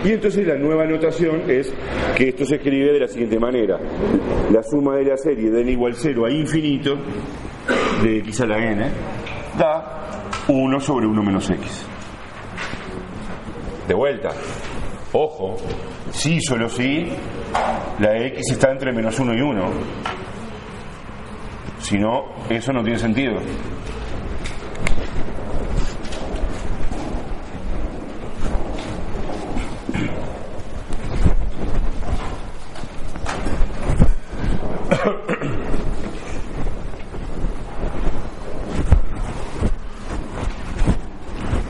Y 0.07 0.13
entonces 0.13 0.47
la 0.47 0.55
nueva 0.55 0.85
notación 0.85 1.51
es 1.51 1.75
que 2.17 2.29
esto 2.29 2.45
se 2.45 2.57
escribe 2.57 2.93
de 2.93 3.01
la 3.01 3.09
siguiente 3.09 3.41
manera. 3.41 3.77
La 4.53 4.63
suma 4.63 4.95
de 4.95 5.05
la 5.05 5.17
serie 5.17 5.51
de 5.51 5.63
n 5.63 5.73
igual 5.73 5.95
0 5.97 6.27
a 6.27 6.31
infinito, 6.31 6.95
de 8.05 8.19
x 8.19 8.41
a 8.43 8.47
la 8.47 8.57
n, 8.57 8.89
da 9.59 10.23
1 10.47 10.81
sobre 10.81 11.09
1 11.09 11.23
menos 11.25 11.51
x. 11.51 11.85
De 13.89 13.95
vuelta, 13.95 14.29
ojo, 15.13 15.57
sí, 16.13 16.41
solo 16.41 16.69
sí, 16.69 17.09
la 17.99 18.17
x 18.27 18.53
está 18.53 18.71
entre 18.71 18.93
menos 18.93 19.19
1 19.19 19.35
y 19.35 19.41
1. 19.41 19.71
Si 21.81 21.99
no, 21.99 22.27
eso 22.49 22.73
no 22.73 22.85
tiene 22.85 23.01
sentido. 23.01 23.41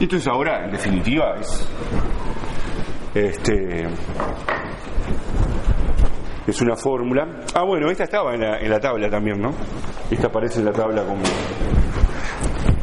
Entonces 0.07 0.29
ahora, 0.29 0.67
en 0.67 0.71
definitiva, 0.71 1.35
es 1.41 1.69
este 3.13 3.89
es 6.47 6.61
una 6.61 6.77
fórmula. 6.77 7.41
Ah, 7.53 7.65
bueno, 7.65 7.91
esta 7.91 8.05
estaba 8.05 8.33
en 8.33 8.43
la, 8.43 8.61
en 8.61 8.71
la, 8.71 8.79
tabla 8.79 9.11
también, 9.11 9.43
¿no? 9.43 9.51
Esta 10.09 10.29
aparece 10.29 10.61
en 10.61 10.67
la 10.67 10.73
tabla 10.73 11.03
como 11.03 11.23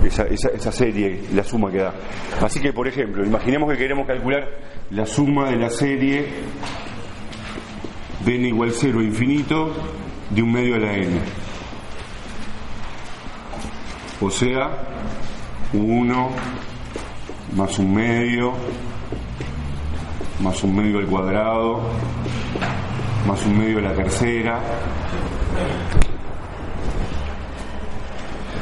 esa, 0.06 0.24
esa, 0.24 0.72
serie, 0.74 1.22
la 1.34 1.46
suma 1.46 1.72
que 1.72 1.78
da. 1.78 1.94
Así 2.42 2.60
que, 2.60 2.74
por 2.74 2.90
ejemplo, 2.90 3.26
imaginemos 3.26 3.72
que 3.72 3.78
queremos 3.78 4.06
calcular 4.06 4.44
la 4.90 5.06
suma 5.06 5.50
de 5.50 5.56
la 5.56 5.70
serie 5.70 6.28
de 8.26 8.36
n 8.36 8.50
igual 8.50 8.72
0 8.74 9.00
a 9.00 9.02
infinito 9.02 9.72
de 10.30 10.42
un 10.42 10.52
medio 10.52 10.76
a 10.76 10.80
la 10.80 10.94
n. 10.94 11.22
O 14.20 14.30
sea, 14.30 14.72
1 15.72 16.30
más 17.56 17.78
un 17.80 17.94
medio, 17.94 18.54
más 20.42 20.64
un 20.64 20.76
medio 20.76 21.00
al 21.00 21.08
cuadrado, 21.08 21.82
más 23.28 23.46
un 23.46 23.58
medio 23.58 23.80
a 23.80 23.82
la 23.82 23.94
tercera, 23.94 24.60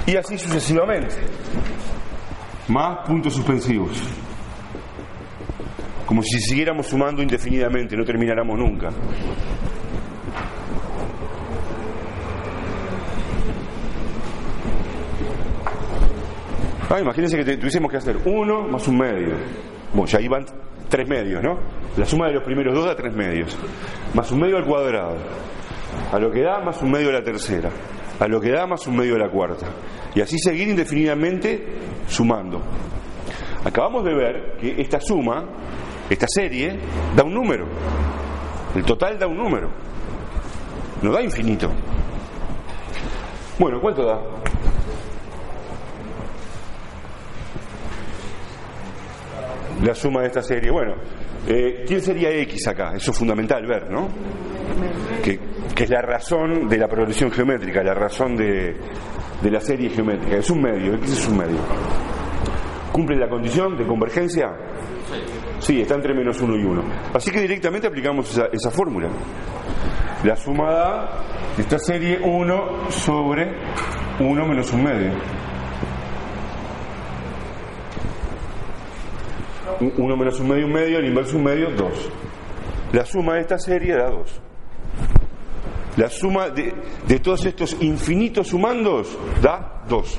y 0.05 0.15
así 0.15 0.37
sucesivamente, 0.37 1.15
más 2.67 3.07
puntos 3.07 3.33
suspensivos, 3.33 3.97
como 6.05 6.21
si 6.23 6.39
siguiéramos 6.41 6.87
sumando 6.87 7.21
indefinidamente, 7.21 7.95
no 7.95 8.03
termináramos 8.03 8.57
nunca. 8.57 8.89
Imagínense 16.99 17.37
que 17.37 17.57
tuviésemos 17.57 17.89
que 17.89 17.97
hacer 17.97 18.17
uno 18.25 18.67
más 18.67 18.87
un 18.87 18.97
medio. 18.97 19.35
Bueno, 19.93 20.07
ya 20.07 20.19
iban 20.19 20.45
tres 20.89 21.07
medios, 21.07 21.41
¿no? 21.41 21.57
La 21.97 22.05
suma 22.05 22.27
de 22.27 22.33
los 22.33 22.43
primeros 22.43 22.73
dos 22.73 22.85
da 22.85 22.95
tres 22.95 23.13
medios. 23.13 23.57
Más 24.13 24.31
un 24.31 24.41
medio 24.41 24.57
al 24.57 24.65
cuadrado. 24.65 25.15
A 26.11 26.19
lo 26.19 26.31
que 26.31 26.41
da 26.41 26.59
más 26.59 26.81
un 26.81 26.91
medio 26.91 27.09
a 27.09 27.13
la 27.13 27.23
tercera. 27.23 27.69
A 28.19 28.27
lo 28.27 28.39
que 28.39 28.51
da 28.51 28.67
más 28.67 28.85
un 28.87 28.97
medio 28.97 29.15
a 29.15 29.19
la 29.19 29.29
cuarta. 29.29 29.67
Y 30.13 30.21
así 30.21 30.37
seguir 30.37 30.67
indefinidamente 30.67 31.65
sumando. 32.07 32.61
Acabamos 33.63 34.03
de 34.03 34.13
ver 34.13 34.57
que 34.59 34.81
esta 34.81 34.99
suma, 34.99 35.45
esta 36.09 36.27
serie, 36.27 36.77
da 37.15 37.23
un 37.23 37.33
número. 37.33 37.67
El 38.75 38.83
total 38.83 39.17
da 39.17 39.27
un 39.27 39.37
número. 39.37 39.69
No 41.01 41.11
da 41.11 41.21
infinito. 41.21 41.69
Bueno, 43.59 43.79
¿cuánto 43.79 44.05
da? 44.05 44.19
La 49.83 49.95
suma 49.95 50.21
de 50.21 50.27
esta 50.27 50.41
serie. 50.41 50.71
Bueno, 50.71 50.95
eh, 51.47 51.83
¿quién 51.87 52.01
sería 52.01 52.29
X 52.29 52.67
acá? 52.67 52.93
Eso 52.95 53.11
es 53.11 53.17
fundamental 53.17 53.65
ver, 53.65 53.89
¿no? 53.89 54.07
Que, 55.23 55.39
es 55.81 55.89
la 55.89 56.01
razón 56.01 56.69
de 56.69 56.77
la 56.77 56.87
progresión 56.87 57.31
geométrica, 57.31 57.81
la 57.83 57.95
razón 57.95 58.35
de, 58.35 58.75
de 59.41 59.51
la 59.51 59.59
serie 59.59 59.89
geométrica. 59.89 60.37
Es 60.37 60.49
un 60.51 60.61
medio, 60.61 60.93
X 60.95 61.11
es 61.11 61.27
un 61.27 61.37
medio. 61.37 61.57
¿Cumple 62.91 63.17
la 63.17 63.27
condición 63.27 63.75
de 63.75 63.87
convergencia? 63.87 64.49
Sí, 65.59 65.81
está 65.81 65.95
entre 65.95 66.13
menos 66.13 66.39
1 66.39 66.55
y 66.55 66.63
1. 66.63 66.83
Así 67.13 67.31
que 67.31 67.41
directamente 67.41 67.87
aplicamos 67.87 68.29
esa, 68.31 68.45
esa 68.51 68.69
fórmula. 68.69 69.09
La 70.23 70.35
suma 70.35 70.71
da 70.71 71.09
esta 71.57 71.79
serie 71.79 72.19
1 72.23 72.91
sobre 72.91 73.55
1 74.19 74.45
menos 74.45 74.71
un 74.71 74.83
medio. 74.83 75.40
1 79.81 80.17
menos 80.17 80.39
un 80.39 80.49
medio, 80.49 80.65
un 80.65 80.73
medio, 80.73 80.99
el 80.99 81.05
inverso 81.07 81.37
un 81.37 81.43
medio, 81.43 81.71
2. 81.71 82.09
La 82.93 83.05
suma 83.05 83.35
de 83.35 83.41
esta 83.41 83.57
serie 83.57 83.95
da 83.95 84.09
2. 84.09 84.41
La 85.97 86.09
suma 86.09 86.49
de, 86.49 86.73
de 87.07 87.19
todos 87.19 87.45
estos 87.45 87.75
infinitos 87.81 88.47
sumandos 88.47 89.17
da 89.41 89.83
2. 89.87 90.17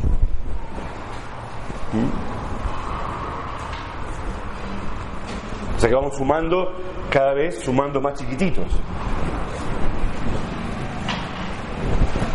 O 5.76 5.81
sea 5.81 5.88
que 5.88 5.95
vamos 5.95 6.16
sumando 6.16 6.73
cada 7.11 7.35
vez 7.35 7.59
sumando 7.62 8.00
más 8.00 8.19
chiquititos. 8.19 8.66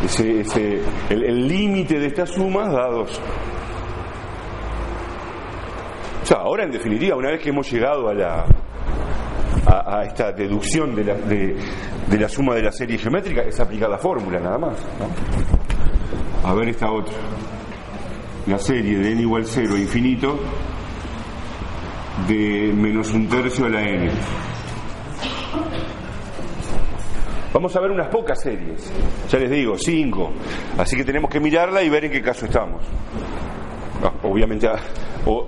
Ese, 0.05 0.41
ese, 0.41 0.81
el 1.09 1.47
límite 1.47 1.99
de 1.99 2.07
estas 2.07 2.29
sumas 2.29 2.71
da 2.71 2.87
2. 2.87 3.21
O 6.27 6.29
sea, 6.29 6.39
ahora 6.39 6.65
en 6.65 6.71
definitiva, 6.71 7.15
una 7.15 7.31
vez 7.31 7.39
que 7.39 7.51
hemos 7.51 7.71
llegado 7.71 8.09
a 8.09 8.13
la, 8.13 8.45
a, 9.65 10.03
esta 10.03 10.33
deducción 10.33 10.93
de 10.93 11.05
la, 11.05 11.13
de, 11.13 12.19
la, 12.19 12.27
suma 12.27 12.53
de 12.53 12.63
la 12.63 12.71
serie 12.73 12.97
geométrica, 12.97 13.43
es 13.43 13.57
aplicar 13.61 13.89
la 13.89 13.97
fórmula 13.97 14.37
nada 14.37 14.57
más. 14.57 14.77
¿no? 14.99 16.49
A 16.49 16.53
ver 16.53 16.67
esta 16.67 16.91
otra. 16.91 17.13
La 18.45 18.59
serie 18.59 18.97
de 18.97 19.13
n 19.13 19.21
igual 19.21 19.45
0 19.45 19.73
a 19.73 19.79
infinito 19.79 20.37
de 22.27 22.73
menos 22.75 23.13
un 23.13 23.29
tercio 23.29 23.63
a 23.67 23.69
la 23.69 23.83
n. 23.83 24.11
Vamos 27.53 27.73
a 27.73 27.79
ver 27.79 27.91
unas 27.91 28.09
pocas 28.09 28.41
series, 28.41 28.91
ya 29.29 29.39
les 29.39 29.49
digo, 29.49 29.77
cinco. 29.77 30.33
Así 30.77 30.97
que 30.97 31.05
tenemos 31.05 31.31
que 31.31 31.39
mirarla 31.39 31.81
y 31.83 31.89
ver 31.89 32.03
en 32.03 32.11
qué 32.11 32.21
caso 32.21 32.47
estamos. 32.47 32.83
Ah, 34.03 34.11
obviamente 34.23 34.67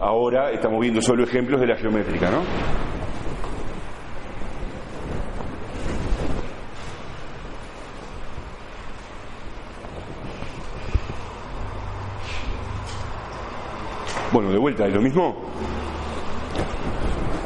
ahora 0.02 0.52
estamos 0.52 0.82
viendo 0.82 1.02
solo 1.02 1.24
ejemplos 1.24 1.62
de 1.62 1.68
la 1.68 1.76
geométrica, 1.76 2.30
¿no? 2.30 2.42
Bueno, 14.32 14.52
de 14.52 14.58
vuelta, 14.60 14.86
¿es 14.86 14.94
lo 14.94 15.02
mismo? 15.02 15.36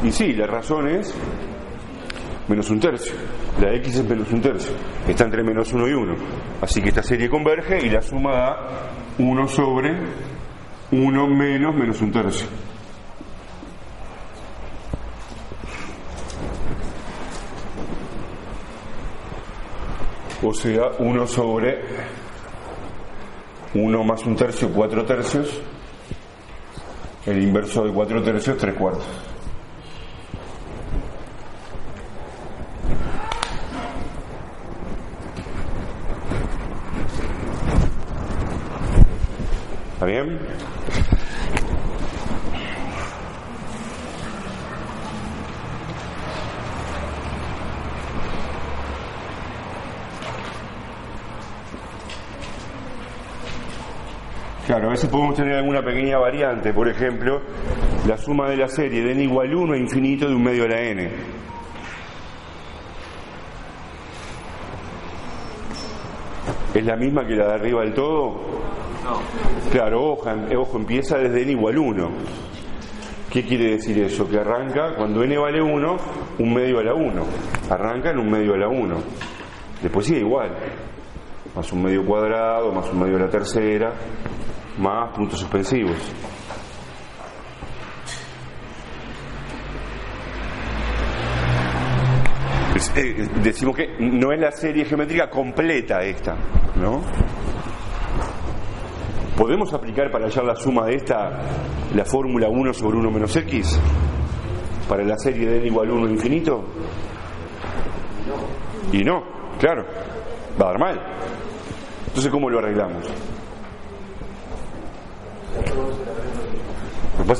Y 0.03 0.11
sí, 0.11 0.33
la 0.33 0.47
razón 0.47 0.87
es 0.89 1.15
menos 2.47 2.69
un 2.69 2.79
tercio. 2.79 3.13
La 3.61 3.73
x 3.75 3.95
es 3.95 4.09
menos 4.09 4.31
un 4.31 4.41
tercio. 4.41 4.73
Está 5.07 5.23
entre 5.23 5.43
menos 5.43 5.71
1 5.71 5.87
y 5.87 5.93
1. 5.93 6.15
Así 6.61 6.81
que 6.81 6.89
esta 6.89 7.03
serie 7.03 7.29
converge 7.29 7.85
y 7.85 7.89
la 7.89 8.01
suma 8.01 8.31
da 8.33 8.91
1 9.17 9.47
sobre 9.47 9.97
1 10.93 11.27
menos 11.27 11.73
menos 11.73 12.01
un 12.01 12.11
tercio. 12.11 12.45
O 20.43 20.53
sea, 20.53 20.91
1 20.99 21.27
sobre 21.27 21.81
1 23.73 24.03
más 24.03 24.23
un 24.25 24.35
tercio, 24.35 24.69
4 24.69 25.03
tercios. 25.05 25.61
El 27.25 27.41
inverso 27.41 27.85
de 27.85 27.91
4 27.91 28.21
tercios, 28.21 28.57
3 28.57 28.75
cuartos. 28.75 29.32
¿Está 40.03 40.11
bien? 40.11 40.37
Claro, 54.65 54.87
a 54.87 54.89
veces 54.89 55.09
podemos 55.09 55.35
tener 55.35 55.55
alguna 55.55 55.81
pequeña 55.81 56.17
variante, 56.17 56.73
por 56.73 56.89
ejemplo, 56.89 57.41
la 58.05 58.17
suma 58.17 58.49
de 58.49 58.57
la 58.57 58.67
serie 58.67 59.01
de 59.03 59.13
n 59.13 59.23
igual 59.23 59.55
1 59.55 59.73
a 59.73 59.77
infinito 59.77 60.27
de 60.27 60.35
un 60.35 60.43
medio 60.43 60.65
a 60.65 60.67
la 60.67 60.81
n. 60.81 61.11
¿Es 66.73 66.85
la 66.85 66.97
misma 66.97 67.25
que 67.25 67.35
la 67.35 67.47
de 67.47 67.53
arriba 67.53 67.81
del 67.83 67.93
todo? 67.93 68.62
Claro, 69.71 70.11
ojo, 70.11 70.29
ojo, 70.57 70.77
empieza 70.77 71.17
desde 71.17 71.41
n 71.43 71.51
igual 71.51 71.77
1. 71.77 72.11
¿Qué 73.29 73.43
quiere 73.43 73.71
decir 73.71 73.97
eso? 73.99 74.29
Que 74.29 74.37
arranca, 74.37 74.95
cuando 74.95 75.23
n 75.23 75.37
vale 75.37 75.61
1, 75.61 75.97
un 76.39 76.53
medio 76.53 76.79
a 76.79 76.83
la 76.83 76.93
1. 76.93 77.23
Arranca 77.69 78.11
en 78.11 78.19
un 78.19 78.29
medio 78.29 78.53
a 78.53 78.57
la 78.57 78.67
1. 78.67 78.95
Después 79.81 80.05
sigue 80.05 80.19
igual. 80.19 80.55
Más 81.55 81.71
un 81.73 81.83
medio 81.83 82.05
cuadrado, 82.05 82.71
más 82.71 82.89
un 82.91 82.99
medio 82.99 83.17
a 83.17 83.21
la 83.21 83.29
tercera, 83.29 83.91
más 84.77 85.15
puntos 85.15 85.39
suspensivos. 85.39 85.97
Eh, 92.95 93.27
decimos 93.41 93.75
que 93.75 93.95
no 93.99 94.31
es 94.31 94.39
la 94.39 94.51
serie 94.51 94.85
geométrica 94.85 95.29
completa 95.29 96.03
esta, 96.03 96.35
¿no? 96.75 97.01
¿Podemos 99.37 99.73
aplicar 99.73 100.11
para 100.11 100.25
hallar 100.25 100.45
la 100.45 100.55
suma 100.55 100.85
de 100.85 100.95
esta 100.95 101.31
la 101.95 102.05
fórmula 102.05 102.49
1 102.49 102.73
sobre 102.73 102.97
1 102.97 103.11
menos 103.11 103.35
x? 103.35 103.79
¿Para 104.87 105.03
la 105.03 105.17
serie 105.17 105.49
de 105.49 105.57
n 105.57 105.67
igual 105.67 105.89
1 105.89 106.07
infinito? 106.09 106.63
Y 108.91 109.03
no, 109.03 109.23
claro, 109.59 109.85
va 110.61 110.65
a 110.65 110.69
dar 110.69 110.79
mal. 110.79 111.01
Entonces, 112.07 112.31
¿cómo 112.31 112.47
lo 112.49 112.59
arreglamos? 112.59 113.05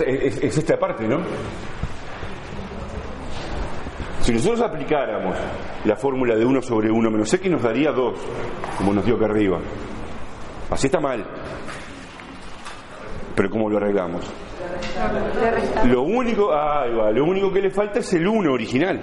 Es, 0.08 0.38
es 0.42 0.58
esta 0.58 0.80
parte, 0.80 1.08
¿no? 1.08 1.20
Si 4.22 4.32
nosotros 4.32 4.62
aplicáramos 4.62 5.36
la 5.86 5.96
fórmula 5.96 6.36
de 6.36 6.46
1 6.46 6.62
sobre 6.62 6.90
1 6.90 7.12
menos 7.12 7.32
x 7.32 7.52
nos 7.52 7.62
daría 7.62 7.92
2, 7.92 8.20
como 8.78 8.94
nos 8.94 9.06
dio 9.06 9.18
acá 9.18 9.26
arriba. 9.26 9.60
Así 10.72 10.88
está 10.88 11.00
mal. 11.00 11.24
Pero 13.36 13.50
¿cómo 13.50 13.70
lo 13.70 13.78
arreglamos? 13.78 14.24
Lo 15.86 16.04
único, 16.04 16.52
ah, 16.54 16.86
va, 16.88 17.12
lo 17.12 17.26
único 17.26 17.52
que 17.52 17.62
le 17.62 17.72
falta 17.72 18.00
es 18.00 18.14
el 18.14 18.28
1 18.28 18.52
original. 18.52 19.00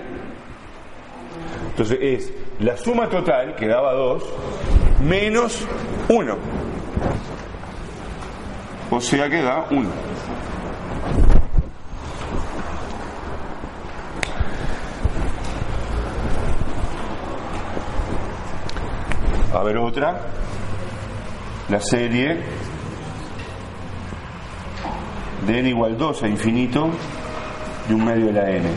Entonces 1.70 1.98
es 2.00 2.32
la 2.60 2.76
suma 2.76 3.08
total, 3.08 3.54
que 3.56 3.66
daba 3.66 3.92
2, 3.92 4.24
menos 5.04 5.66
1. 6.08 6.36
O 8.90 9.00
sea 9.00 9.28
que 9.28 9.42
da 9.42 9.66
1. 9.70 9.88
A 19.54 19.62
ver 19.62 19.78
otra. 19.78 20.20
La 21.68 21.80
serie 21.80 22.40
de 25.50 25.58
n 25.58 25.68
igual 25.68 25.96
2 25.98 26.22
a 26.22 26.28
infinito 26.28 26.90
de 27.88 27.94
un 27.94 28.04
medio 28.04 28.26
de 28.26 28.32
la 28.32 28.50
n. 28.50 28.70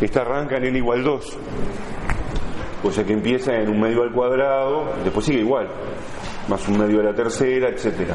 Esta 0.00 0.20
arranca 0.20 0.56
en 0.56 0.66
n 0.66 0.78
igual 0.78 1.02
2. 1.02 1.38
O 2.82 2.90
sea 2.90 3.04
que 3.04 3.12
empieza 3.12 3.54
en 3.54 3.68
un 3.68 3.80
medio 3.80 4.02
al 4.02 4.12
cuadrado, 4.12 4.94
después 5.04 5.26
sigue 5.26 5.40
igual, 5.40 5.68
más 6.48 6.66
un 6.68 6.78
medio 6.78 7.00
a 7.00 7.04
la 7.04 7.14
tercera, 7.14 7.68
etcétera. 7.68 8.14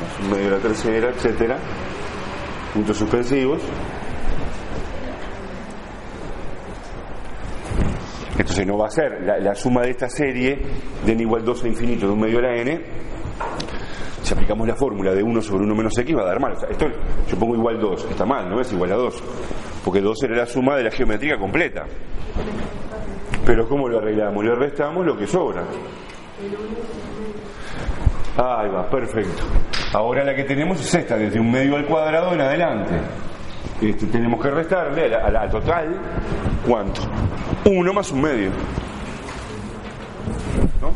Más 0.00 0.20
un 0.20 0.30
medio 0.30 0.48
a 0.48 0.50
la 0.58 0.58
tercera, 0.58 1.08
etcétera. 1.08 1.58
Puntos 2.74 2.96
suspensivos. 2.96 3.60
Entonces 8.62 8.66
no 8.66 8.78
va 8.78 8.86
a 8.86 8.90
ser 8.90 9.42
la, 9.42 9.54
suma 9.54 9.82
de 9.82 9.90
esta 9.90 10.08
serie 10.08 10.58
de 11.04 11.12
n 11.12 11.22
igual 11.22 11.44
2 11.44 11.64
a 11.64 11.68
infinito 11.68 12.06
de 12.06 12.12
un 12.12 12.20
medio 12.20 12.38
a 12.38 12.42
la 12.42 12.56
n. 12.56 12.80
Si 14.22 14.32
aplicamos 14.32 14.68
la 14.68 14.76
fórmula 14.76 15.12
de 15.12 15.22
1 15.22 15.42
sobre 15.42 15.64
1 15.64 15.74
menos 15.74 15.98
x 15.98 16.16
va 16.16 16.22
a 16.22 16.26
dar 16.26 16.40
mal. 16.40 16.52
Esto 16.70 16.86
yo 17.28 17.36
pongo 17.36 17.56
igual 17.56 17.80
2, 17.80 18.06
está 18.10 18.24
mal, 18.24 18.48
no 18.48 18.60
es 18.60 18.72
igual 18.72 18.92
a 18.92 18.96
2. 18.96 19.22
Porque 19.84 20.00
2 20.00 20.22
era 20.22 20.36
la 20.36 20.46
suma 20.46 20.76
de 20.76 20.84
la 20.84 20.90
geometría 20.90 21.36
completa. 21.38 21.84
Pero 23.44 23.68
¿cómo 23.68 23.88
lo 23.88 23.98
arreglamos? 23.98 24.44
Le 24.44 24.54
restamos 24.54 25.04
lo 25.04 25.16
que 25.16 25.26
sobra. 25.26 25.64
Ahí 28.36 28.68
va, 28.70 28.88
perfecto. 28.88 29.42
Ahora 29.92 30.24
la 30.24 30.34
que 30.34 30.44
tenemos 30.44 30.80
es 30.80 30.94
esta, 30.94 31.16
desde 31.16 31.40
un 31.40 31.50
medio 31.50 31.76
al 31.76 31.84
cuadrado 31.84 32.32
en 32.32 32.40
adelante. 32.40 32.94
Este, 33.80 34.06
tenemos 34.06 34.40
que 34.40 34.50
restarle 34.50 35.12
a 35.16 35.30
la, 35.30 35.48
total, 35.48 36.00
¿cuánto? 36.64 37.02
Uno 37.64 37.92
más 37.92 38.10
un 38.10 38.20
medio. 38.22 38.50
¿No? 40.80 40.92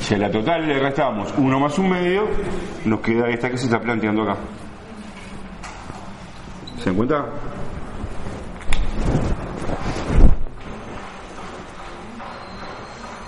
Si 0.00 0.14
a 0.14 0.18
la 0.18 0.30
total 0.30 0.66
le 0.66 0.78
restamos 0.78 1.34
uno 1.36 1.58
más 1.58 1.78
un 1.78 1.90
medio, 1.90 2.28
nos 2.84 3.00
queda 3.00 3.28
esta 3.28 3.50
que 3.50 3.58
se 3.58 3.66
está 3.66 3.80
planteando 3.80 4.22
acá. 4.22 4.36
¿Se 6.78 6.86
dan 6.86 6.96
cuenta? 6.96 7.26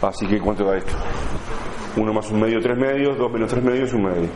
Así 0.02 0.26
que 0.26 0.38
¿cuánto 0.38 0.64
da 0.64 0.76
esto? 0.76 0.92
1 1.96 2.12
más 2.12 2.30
un 2.30 2.40
medio, 2.40 2.60
3 2.60 2.78
medios, 2.78 3.16
2 3.18 3.32
menos 3.32 3.50
3 3.50 3.64
medios, 3.64 3.92
un 3.94 4.04
medio. 4.04 4.28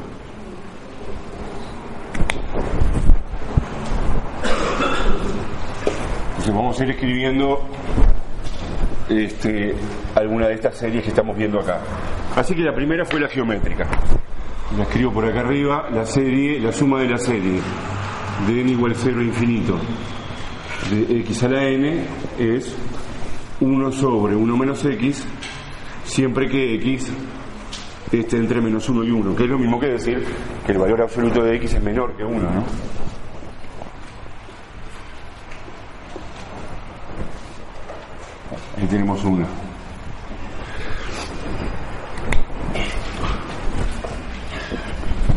Entonces 6.30 6.54
vamos 6.54 6.80
a 6.80 6.84
ir 6.84 6.90
escribiendo 6.90 7.60
este, 9.10 9.74
alguna 10.14 10.48
de 10.48 10.54
estas 10.54 10.76
series 10.76 11.02
que 11.02 11.10
estamos 11.10 11.36
viendo 11.36 11.60
acá. 11.60 11.80
Así 12.36 12.54
que 12.54 12.62
la 12.62 12.74
primera 12.74 13.04
fue 13.04 13.20
la 13.20 13.28
geométrica. 13.28 13.86
La 14.76 14.84
escribo 14.84 15.12
por 15.12 15.24
acá 15.24 15.40
arriba, 15.40 15.88
la 15.92 16.06
serie, 16.06 16.60
la 16.60 16.72
suma 16.72 17.00
de 17.00 17.08
la 17.08 17.18
serie 17.18 17.60
de 18.46 18.60
n 18.60 18.70
igual 18.70 18.94
0 18.94 19.22
infinito 19.22 19.78
de 20.90 21.20
x 21.20 21.42
a 21.42 21.48
la 21.48 21.64
n 21.64 22.04
es 22.38 22.74
1 23.60 23.92
sobre 23.92 24.34
1 24.34 24.56
menos 24.56 24.82
x 24.84 25.26
siempre 26.04 26.48
que 26.48 26.76
x 26.76 27.12
esté 28.10 28.38
entre 28.38 28.60
menos 28.60 28.88
1 28.88 29.04
y 29.04 29.10
1, 29.10 29.36
que 29.36 29.44
es 29.44 29.50
lo 29.50 29.58
mismo 29.58 29.78
que 29.78 29.88
decir 29.88 30.24
que 30.66 30.72
el 30.72 30.78
valor 30.78 31.02
absoluto 31.02 31.44
de 31.44 31.56
x 31.56 31.74
es 31.74 31.82
menor 31.82 32.16
que 32.16 32.24
1, 32.24 32.38
¿no? 32.38 32.64
Tenemos 38.90 39.24
una. 39.24 39.46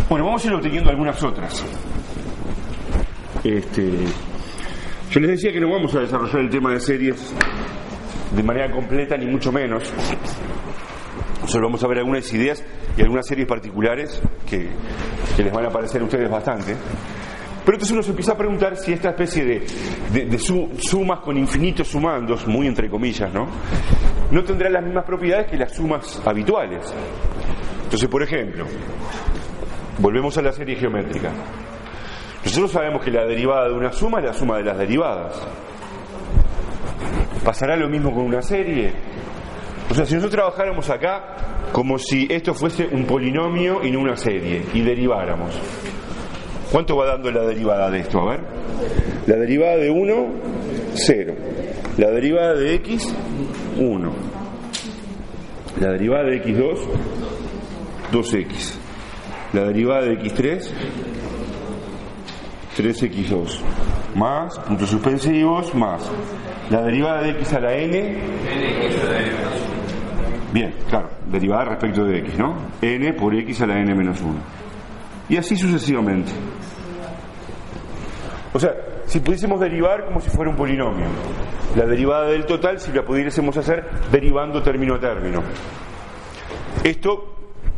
Bueno, 0.10 0.26
vamos 0.26 0.44
a 0.44 0.48
ir 0.48 0.54
obteniendo 0.54 0.90
algunas 0.90 1.24
otras. 1.24 1.66
Este, 3.44 3.92
yo 5.12 5.20
les 5.20 5.32
decía 5.32 5.52
que 5.52 5.60
no 5.60 5.70
vamos 5.70 5.94
a 5.96 6.00
desarrollar 6.00 6.40
el 6.40 6.50
tema 6.50 6.72
de 6.72 6.80
series 6.80 7.34
de 8.36 8.44
manera 8.44 8.72
completa, 8.72 9.16
ni 9.18 9.28
mucho 9.28 9.52
menos. 9.52 9.84
Solo 11.46 11.68
vamos 11.68 11.84
a 11.84 11.88
ver 11.88 12.00
algunas 12.00 12.32
ideas 12.34 12.64
y 12.98 13.02
algunas 13.02 13.28
series 13.28 13.48
particulares 13.48 14.22
que, 14.50 14.70
les 15.38 15.54
van 15.54 15.66
a 15.66 15.70
parecer 15.70 16.02
a 16.02 16.06
ustedes 16.06 16.30
bastante. 16.30 16.76
Pero 17.66 17.76
entonces 17.78 17.92
uno 17.92 18.04
se 18.04 18.10
empieza 18.10 18.34
a 18.34 18.38
preguntar 18.38 18.76
si 18.76 18.92
esta 18.92 19.10
especie 19.10 19.46
de, 19.46 20.38
sumas 20.80 21.20
con 21.22 21.38
infinitos 21.38 21.88
sumandos, 21.88 22.46
muy 22.46 22.68
entre 22.68 22.90
comillas, 22.90 23.34
¿no? 23.34 23.48
No 24.32 24.44
tendrán 24.44 24.74
las 24.74 24.84
mismas 24.84 25.06
propiedades 25.06 25.50
que 25.50 25.58
las 25.58 25.74
sumas 25.74 26.22
habituales. 26.26 26.94
Entonces, 27.84 28.10
por 28.10 28.22
ejemplo, 28.22 28.66
volvemos 30.00 30.38
a 30.38 30.42
la 30.42 30.52
serie 30.52 30.76
geométrica. 30.76 31.32
Nosotros 32.44 32.72
sabemos 32.72 33.02
que 33.02 33.12
la 33.12 33.26
derivada 33.26 33.70
de 33.70 33.76
una 33.76 33.94
suma 33.94 34.20
es 34.20 34.26
la 34.26 34.34
suma 34.34 34.58
de 34.58 34.64
las 34.64 34.78
derivadas. 34.78 35.48
¿Pasará 37.46 37.78
lo 37.78 37.88
mismo 37.88 38.14
con 38.14 38.26
una 38.26 38.42
serie? 38.42 38.92
O 39.90 39.94
sea, 39.94 40.06
si 40.06 40.16
nosotros 40.16 40.36
trabajáramos 40.36 40.90
acá 40.90 41.70
como 41.72 41.98
si 41.98 42.28
esto 42.30 42.54
fuese 42.54 42.88
un 42.92 43.06
polinomio 43.06 43.84
y 43.84 43.92
no 43.92 44.00
una 44.00 44.18
serie, 44.18 44.64
y 44.74 44.82
deriváramos, 44.82 45.58
¿cuánto 46.74 46.98
va 46.98 47.06
dando 47.06 47.32
la 47.32 47.44
derivada 47.44 47.90
de 47.90 48.00
esto? 48.02 48.20
A 48.20 48.32
ver. 48.32 48.42
La 49.28 49.38
derivada 49.38 49.78
de 49.78 49.90
1, 49.90 50.28
0. 50.96 51.36
La 51.98 52.10
derivada 52.10 52.56
de 52.56 52.74
x, 52.74 53.16
1. 53.78 54.12
La 55.80 55.92
derivada 55.92 56.24
de 56.26 56.44
x2, 56.44 56.80
2x. 58.12 58.74
La 59.54 59.64
derivada 59.66 60.02
de 60.02 60.20
x3, 60.20 60.72
3x2 62.76 63.60
más 64.16 64.58
puntos 64.60 64.90
suspensivos 64.90 65.74
más 65.76 66.10
la 66.70 66.82
derivada 66.82 67.22
de 67.22 67.30
x 67.32 67.54
a 67.54 67.60
la 67.60 67.76
n 67.76 68.18
bien, 70.52 70.74
claro, 70.90 71.10
derivada 71.32 71.66
respecto 71.66 72.04
de 72.04 72.20
x, 72.20 72.38
¿no? 72.38 72.56
n 72.82 73.14
por 73.14 73.36
x 73.36 73.62
a 73.62 73.68
la 73.68 73.80
n 73.80 73.94
menos 73.94 74.20
1 74.22 74.34
y 75.30 75.38
así 75.38 75.56
sucesivamente 75.56 76.32
o 78.54 78.60
sea, 78.60 78.74
si 79.06 79.20
pudiésemos 79.20 79.60
derivar 79.60 80.06
como 80.06 80.22
si 80.22 80.30
fuera 80.30 80.52
un 80.52 80.58
polinomio 80.58 81.08
la 81.76 81.86
derivada 81.86 82.28
del 82.28 82.46
total 82.46 82.80
si 82.80 82.92
la 82.92 83.04
pudiésemos 83.04 83.58
hacer 83.58 83.84
derivando 84.12 84.62
término 84.62 84.96
a 84.96 85.00
término 85.00 85.42
esto 86.84 87.34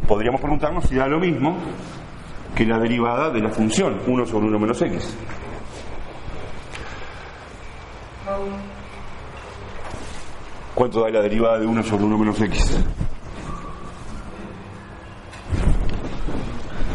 podríamos 0.07 0.41
preguntarnos 0.41 0.85
si 0.85 0.95
da 0.95 1.07
lo 1.07 1.19
mismo 1.19 1.57
que 2.55 2.65
la 2.65 2.79
derivada 2.79 3.29
de 3.29 3.41
la 3.41 3.49
función 3.49 3.99
1 4.07 4.25
sobre 4.25 4.47
1 4.47 4.59
menos 4.59 4.81
x. 4.81 5.17
¿Cuánto 10.73 11.01
da 11.01 11.09
la 11.09 11.21
derivada 11.21 11.59
de 11.59 11.65
1 11.67 11.83
sobre 11.83 12.05
1 12.05 12.17
menos 12.17 12.41
x? 12.41 12.79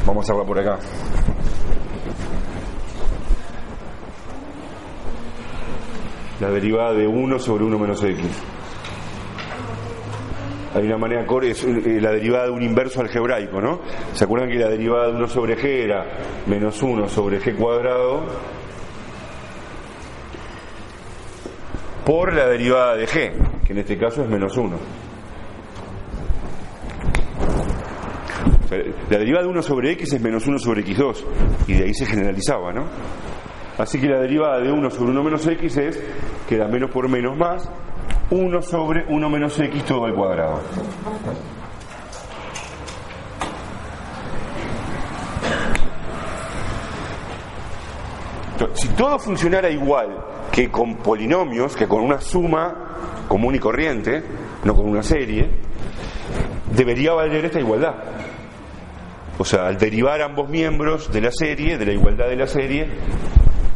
Vamos 0.06 0.28
a 0.28 0.32
verla 0.32 0.46
por 0.46 0.58
acá. 0.58 0.78
La 6.40 6.50
derivada 6.50 6.94
de 6.94 7.06
1 7.06 7.38
sobre 7.38 7.64
1 7.64 7.78
menos 7.78 8.02
x. 8.02 8.18
Hay 10.74 10.86
una 10.86 10.96
manera, 10.96 11.26
es 11.42 11.64
eh, 11.64 12.00
la 12.00 12.12
derivada 12.12 12.44
de 12.44 12.50
un 12.50 12.62
inverso 12.62 13.00
algebraico, 13.00 13.60
¿no? 13.60 13.80
¿Se 14.12 14.24
acuerdan 14.24 14.48
que 14.48 14.56
la 14.56 14.68
derivada 14.68 15.08
de 15.08 15.14
1 15.14 15.26
sobre 15.26 15.56
g 15.56 15.64
era 15.84 16.06
menos 16.46 16.80
1 16.80 17.08
sobre 17.08 17.40
g 17.40 17.56
cuadrado 17.56 18.24
por 22.06 22.32
la 22.32 22.46
derivada 22.46 22.96
de 22.96 23.06
g, 23.06 23.32
que 23.66 23.72
en 23.72 23.78
este 23.80 23.98
caso 23.98 24.22
es 24.22 24.28
menos 24.28 24.56
1? 24.56 24.76
la 29.10 29.18
derivada 29.18 29.42
de 29.42 29.50
1 29.50 29.62
sobre 29.62 29.90
x 29.92 30.12
es 30.12 30.20
menos 30.20 30.46
1 30.46 30.58
sobre 30.60 30.84
x2, 30.84 31.24
y 31.66 31.74
de 31.74 31.84
ahí 31.84 31.94
se 31.94 32.06
generalizaba, 32.06 32.72
¿no? 32.72 32.84
Así 33.80 33.98
que 33.98 34.08
la 34.08 34.20
derivada 34.20 34.58
de 34.60 34.70
1 34.70 34.90
sobre 34.90 35.10
1 35.10 35.22
menos 35.22 35.46
x 35.46 35.76
es, 35.78 36.02
que 36.46 36.58
da 36.58 36.68
menos 36.68 36.90
por 36.90 37.08
menos 37.08 37.34
más, 37.34 37.66
1 38.30 38.62
sobre 38.62 39.06
1 39.08 39.30
menos 39.30 39.58
x 39.58 39.84
todo 39.86 40.04
al 40.04 40.14
cuadrado. 40.14 40.60
Si 48.74 48.88
todo 48.88 49.18
funcionara 49.18 49.70
igual 49.70 50.26
que 50.52 50.70
con 50.70 50.96
polinomios, 50.96 51.74
que 51.74 51.88
con 51.88 52.02
una 52.02 52.20
suma 52.20 53.24
común 53.28 53.54
y 53.54 53.58
corriente, 53.58 54.22
no 54.64 54.74
con 54.74 54.90
una 54.90 55.02
serie, 55.02 55.48
debería 56.76 57.14
valer 57.14 57.46
esta 57.46 57.60
igualdad. 57.60 57.94
O 59.38 59.44
sea, 59.46 59.68
al 59.68 59.78
derivar 59.78 60.20
ambos 60.20 60.50
miembros 60.50 61.10
de 61.10 61.22
la 61.22 61.30
serie, 61.32 61.78
de 61.78 61.86
la 61.86 61.92
igualdad 61.92 62.28
de 62.28 62.36
la 62.36 62.46
serie, 62.46 62.88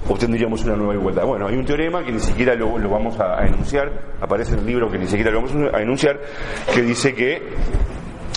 obtendríamos 0.08 0.64
una 0.64 0.76
nueva 0.76 0.94
igualdad. 0.94 1.24
Bueno, 1.24 1.46
hay 1.46 1.56
un 1.56 1.64
teorema 1.64 2.04
que 2.04 2.12
ni 2.12 2.20
siquiera 2.20 2.54
lo, 2.54 2.72
vamos 2.88 3.18
a, 3.18 3.44
enunciar, 3.46 4.16
aparece 4.20 4.54
en 4.54 4.60
el 4.60 4.66
libro 4.66 4.90
que 4.90 4.98
ni 4.98 5.06
siquiera 5.06 5.30
lo 5.30 5.42
vamos 5.42 5.74
a 5.74 5.80
enunciar, 5.80 6.20
que 6.72 6.82
dice 6.82 7.14
que 7.14 7.42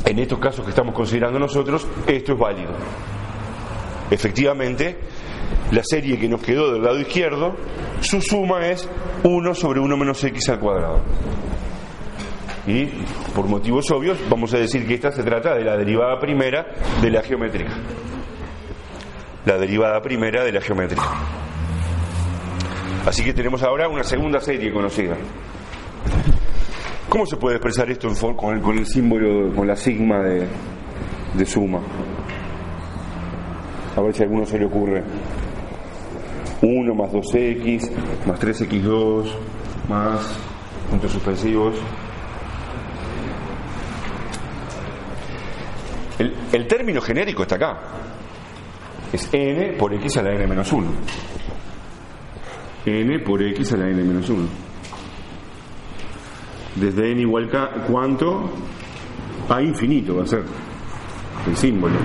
en 0.06 0.20
estos 0.20 0.40
casos 0.40 0.64
que 0.64 0.70
estamos 0.70 0.96
considerando 0.96 1.40
nosotros, 1.40 1.88
esto 2.08 2.34
es 2.34 2.40
válido. 2.40 2.72
Efectivamente, 4.10 4.98
la 5.72 5.84
serie 5.84 6.18
que 6.18 6.30
nos 6.30 6.42
quedó 6.42 6.72
del 6.72 6.84
lado 6.84 7.00
izquierdo, 7.00 7.56
su 8.00 8.22
suma 8.22 8.68
es 8.68 8.88
1 9.24 9.54
sobre 9.54 9.80
1 9.80 9.98
menos 9.98 10.24
x 10.24 10.50
al 10.50 10.60
cuadrado. 10.60 11.02
Y 12.66 12.86
por 13.34 13.48
motivos 13.48 13.90
obvios 13.92 14.18
vamos 14.30 14.54
a 14.54 14.58
decir 14.58 14.86
que 14.86 14.94
esta 14.94 15.12
se 15.12 15.24
trata 15.24 15.56
de 15.56 15.64
la 15.64 15.78
derivada 15.78 16.20
primera 16.20 16.68
de 17.02 17.12
la 17.12 17.22
geométrica. 17.22 17.72
La 19.46 19.58
derivada 19.58 20.02
primera 20.02 20.44
de 20.44 20.52
la 20.52 20.62
geométrica. 20.62 21.04
Así 23.08 23.24
que 23.24 23.34
tenemos 23.34 23.64
ahora 23.64 23.88
una 23.88 24.04
segunda 24.04 24.42
serie 24.42 24.70
conocida. 24.70 25.16
¿Cómo 27.08 27.26
se 27.26 27.38
puede 27.38 27.56
expresar 27.56 27.90
esto 27.90 28.10
con, 28.36 28.78
el, 28.78 28.86
símbolo, 28.86 29.56
con 29.56 29.66
la 29.66 29.78
sigma 29.78 30.20
de, 30.20 31.46
suma? 31.46 31.80
A 33.96 34.02
ver 34.02 34.14
si 34.14 34.24
a 34.24 34.26
alguno 34.26 34.46
se 34.46 34.60
le 34.60 34.66
ocurre. 34.66 35.06
1 36.62 36.96
más 36.96 37.14
2x, 37.14 37.92
más 38.26 38.42
3x2, 38.42 39.26
más 39.88 40.38
puntos 40.90 41.10
suspensivos. 41.10 41.76
El, 46.20 46.36
el 46.52 46.68
término 46.68 47.00
genérico 47.00 47.44
está 47.44 47.56
acá. 47.56 47.80
Es 49.14 49.30
n 49.32 49.78
por 49.80 49.94
x 49.94 50.18
a 50.18 50.24
la 50.24 50.34
n 50.34 50.46
menos 50.46 50.74
1. 50.74 50.92
N 52.88 53.20
por 53.20 53.42
x 53.42 53.74
a 53.74 53.78
la 53.78 53.90
n 53.90 54.02
menos 54.02 54.30
1. 54.30 54.48
Desde 56.76 57.12
n 57.12 57.22
igual 57.22 57.50
a 57.56 57.86
cuánto 57.86 58.50
a 59.50 59.62
infinito 59.62 60.16
va 60.16 60.24
a 60.24 60.28
ser 60.28 60.44
el 61.48 61.56
símbolo. 61.56 61.96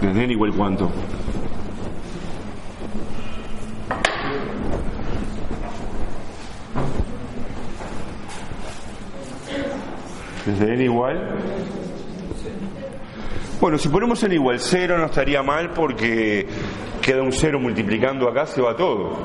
Desde 0.00 0.24
n 0.24 0.32
igual 0.32 0.52
cuánto. 0.52 0.90
Desde 10.44 10.74
n 10.74 10.84
igual. 10.84 11.85
Bueno, 13.60 13.78
si 13.78 13.88
ponemos 13.88 14.22
n 14.22 14.34
igual 14.34 14.60
0 14.60 14.98
no 14.98 15.06
estaría 15.06 15.42
mal 15.42 15.70
porque 15.70 16.46
queda 17.00 17.22
un 17.22 17.32
0 17.32 17.58
multiplicando 17.58 18.28
acá, 18.28 18.46
se 18.46 18.60
va 18.60 18.76
todo. 18.76 19.16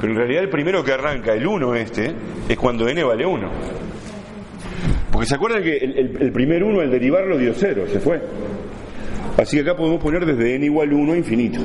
Pero 0.00 0.12
en 0.12 0.18
realidad 0.18 0.42
el 0.44 0.48
primero 0.48 0.82
que 0.82 0.92
arranca, 0.92 1.34
el 1.34 1.46
1 1.46 1.74
este, 1.74 2.14
es 2.48 2.56
cuando 2.56 2.88
n 2.88 3.02
vale 3.04 3.26
1. 3.26 3.50
Porque 5.12 5.26
se 5.26 5.34
acuerdan 5.34 5.62
que 5.62 5.76
el, 5.76 5.98
el- 5.98 6.22
el 6.22 6.32
primer 6.32 6.62
1 6.64 6.80
al 6.80 6.90
derivarlo 6.90 7.36
dio 7.36 7.52
0, 7.54 7.84
se 7.92 8.00
fue. 8.00 8.22
Así 9.36 9.56
que 9.56 9.62
acá 9.62 9.76
podemos 9.76 10.02
poner 10.02 10.24
desde 10.24 10.54
n 10.54 10.64
igual 10.64 10.92
1 10.92 11.12
a 11.12 11.16
infinito. 11.16 11.60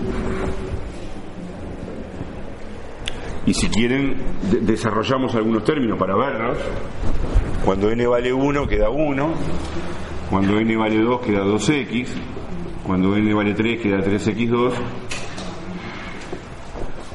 Y 3.46 3.54
si 3.54 3.68
quieren, 3.70 4.16
de- 4.52 4.60
desarrollamos 4.62 5.36
algunos 5.36 5.64
términos 5.64 5.98
para 5.98 6.16
verlos. 6.16 6.58
Cuando 7.64 7.90
n 7.92 8.06
vale 8.08 8.32
1 8.34 8.68
queda 8.68 8.90
1, 8.90 9.34
cuando 10.34 10.58
n 10.60 10.76
vale 10.76 11.00
2 11.00 11.22
queda 11.22 11.44
2x, 11.44 12.08
cuando 12.84 13.16
n 13.16 13.34
vale 13.36 13.54
3 13.54 13.80
queda 13.80 14.00
3x2. 14.00 14.74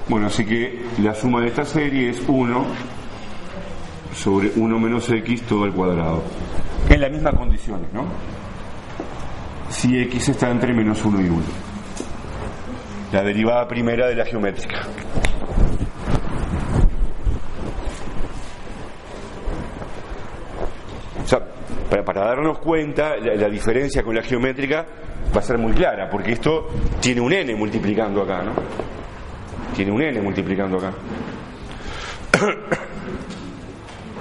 Bueno, 0.08 0.28
así 0.28 0.44
que 0.44 0.84
la 1.02 1.12
suma 1.16 1.40
de 1.40 1.48
esta 1.48 1.64
serie 1.64 2.10
es 2.10 2.22
1 2.28 2.64
sobre 4.14 4.52
1 4.54 4.78
menos 4.78 5.10
x 5.10 5.42
todo 5.42 5.64
al 5.64 5.72
cuadrado. 5.72 6.22
En 6.88 7.00
las 7.00 7.10
mismas 7.10 7.34
condiciones, 7.34 7.92
¿no? 7.92 8.04
Si 9.68 9.98
x 9.98 10.28
está 10.28 10.52
entre 10.52 10.72
menos 10.72 11.04
1 11.04 11.20
y 11.20 11.28
1. 11.28 11.42
La 13.10 13.24
derivada 13.24 13.66
primera 13.66 14.06
de 14.06 14.14
la 14.14 14.26
geométrica. 14.26 14.86
O 21.28 21.30
sea, 21.30 21.40
para, 21.90 22.24
darnos 22.24 22.58
cuenta, 22.58 23.18
la, 23.18 23.34
la 23.34 23.48
diferencia 23.50 24.02
con 24.02 24.14
la 24.14 24.22
geométrica 24.22 24.86
va 25.36 25.40
a 25.40 25.42
ser 25.42 25.58
muy 25.58 25.74
clara, 25.74 26.08
porque 26.08 26.32
esto 26.32 26.68
tiene 27.02 27.20
un 27.20 27.30
n 27.34 27.54
multiplicando 27.54 28.22
acá, 28.22 28.42
¿no? 28.42 28.52
Tiene 29.76 29.92
un 29.92 30.00
n 30.00 30.22
multiplicando 30.22 30.78
acá. 30.78 30.94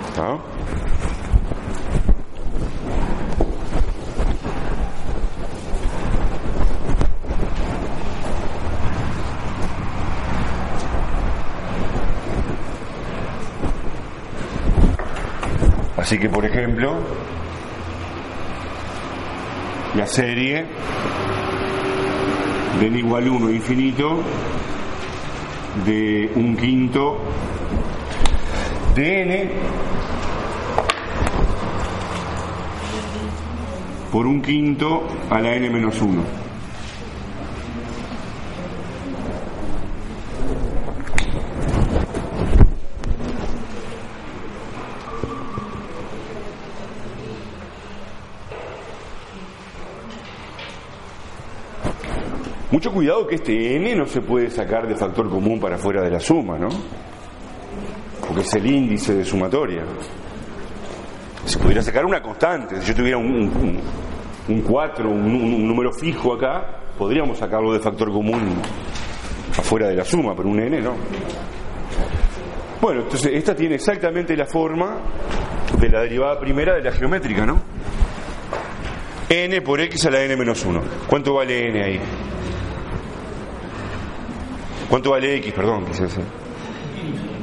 ¿Está? 0.10 0.38
Así 16.08 16.17
que, 16.17 16.30
por 16.30 16.46
ejemplo, 16.46 17.02
la 19.93 20.08
serie 20.08 20.65
de 22.80 22.88
n 22.88 22.98
igual 22.98 23.28
1 23.28 23.50
infinito 23.52 24.24
de 25.84 26.32
un 26.36 26.56
quinto 26.56 27.20
de 28.96 29.22
n 29.22 29.52
por 34.10 34.28
un 34.28 34.41
quinto 34.41 35.04
a 35.30 35.41
la 35.41 35.56
n 35.56 35.70
menos 35.70 36.02
1. 36.02 36.46
Mucho 52.71 52.91
cuidado 52.91 53.25
que 53.25 53.36
este 53.36 53.75
n 53.77 53.95
no 53.95 54.06
se 54.06 54.21
puede 54.21 54.49
sacar 54.49 54.88
de 54.88 54.95
factor 54.95 55.30
común 55.30 55.60
para 55.60 55.77
fuera 55.77 56.01
de 56.01 56.10
la 56.12 56.19
suma, 56.19 56.58
¿no? 56.58 56.67
Porque 58.27 58.41
es 58.41 58.53
el 58.56 58.65
índice 58.65 59.13
de 59.13 59.23
sumatoria. 59.23 59.84
Se 61.45 61.58
pudiera 61.60 61.82
sacar 61.82 62.06
una 62.06 62.21
constante. 62.21 62.82
Si 62.82 62.88
yo 62.88 62.95
tuviera 62.95 63.17
un, 63.17 63.25
un, 63.25 63.80
un 64.49 64.62
4, 64.62 65.10
un, 65.10 65.21
un- 65.34 65.53
un 65.53 65.67
número 65.67 65.93
fijo 65.93 66.34
acá, 66.34 66.82
podríamos 66.97 67.38
sacarlo 67.38 67.71
de 67.71 67.80
factor 67.80 68.12
común 68.12 68.56
afuera 69.58 69.88
de 69.88 69.95
la 69.95 70.03
suma, 70.03 70.36
pero 70.36 70.49
un 70.49 70.60
n 70.60 70.82
no. 70.82 70.93
Bueno, 72.82 73.01
entonces 73.03 73.32
esta 73.34 73.56
tiene 73.56 73.75
exactamente 73.75 74.36
la 74.36 74.45
forma 74.45 74.97
de 75.80 75.89
la 75.89 76.01
derivada 76.01 76.38
primera 76.38 76.75
de 76.75 76.82
la 76.82 76.91
geométrica, 76.91 77.45
¿no? 77.45 77.62
n 79.30 79.62
por 79.62 79.80
x 79.80 80.06
a 80.06 80.10
la 80.12 80.21
n 80.23 80.36
menos 80.36 80.65
1. 80.65 80.82
¿Cuánto 81.08 81.34
vale 81.36 81.69
n 81.69 81.82
ahí? 81.84 81.99
¿Cuánto 84.89 85.12
vale 85.12 85.36
x? 85.38 85.54
Perdón, 85.54 85.86
quise. 85.86 86.06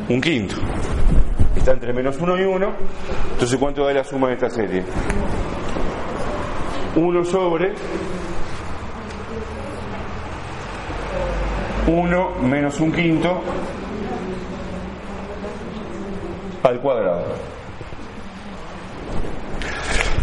Un 0.09 0.21
quinto. 0.21 0.57
Está 1.57 1.73
entre 1.73 1.93
menos 1.93 2.17
1 2.19 2.39
y 2.39 2.45
1. 2.45 2.73
Entonces, 3.33 3.59
¿cuánto 3.59 3.85
da 3.85 3.93
la 3.93 4.05
suma 4.05 4.29
de 4.29 4.35
esta 4.35 4.51
serie? 4.51 4.85
1 6.97 7.25
sobre 7.25 7.75
1 11.87 12.31
menos 12.43 12.81
un 12.81 12.93
quinto 12.93 13.43
al 16.63 16.81
cuadrado. 16.81 17.27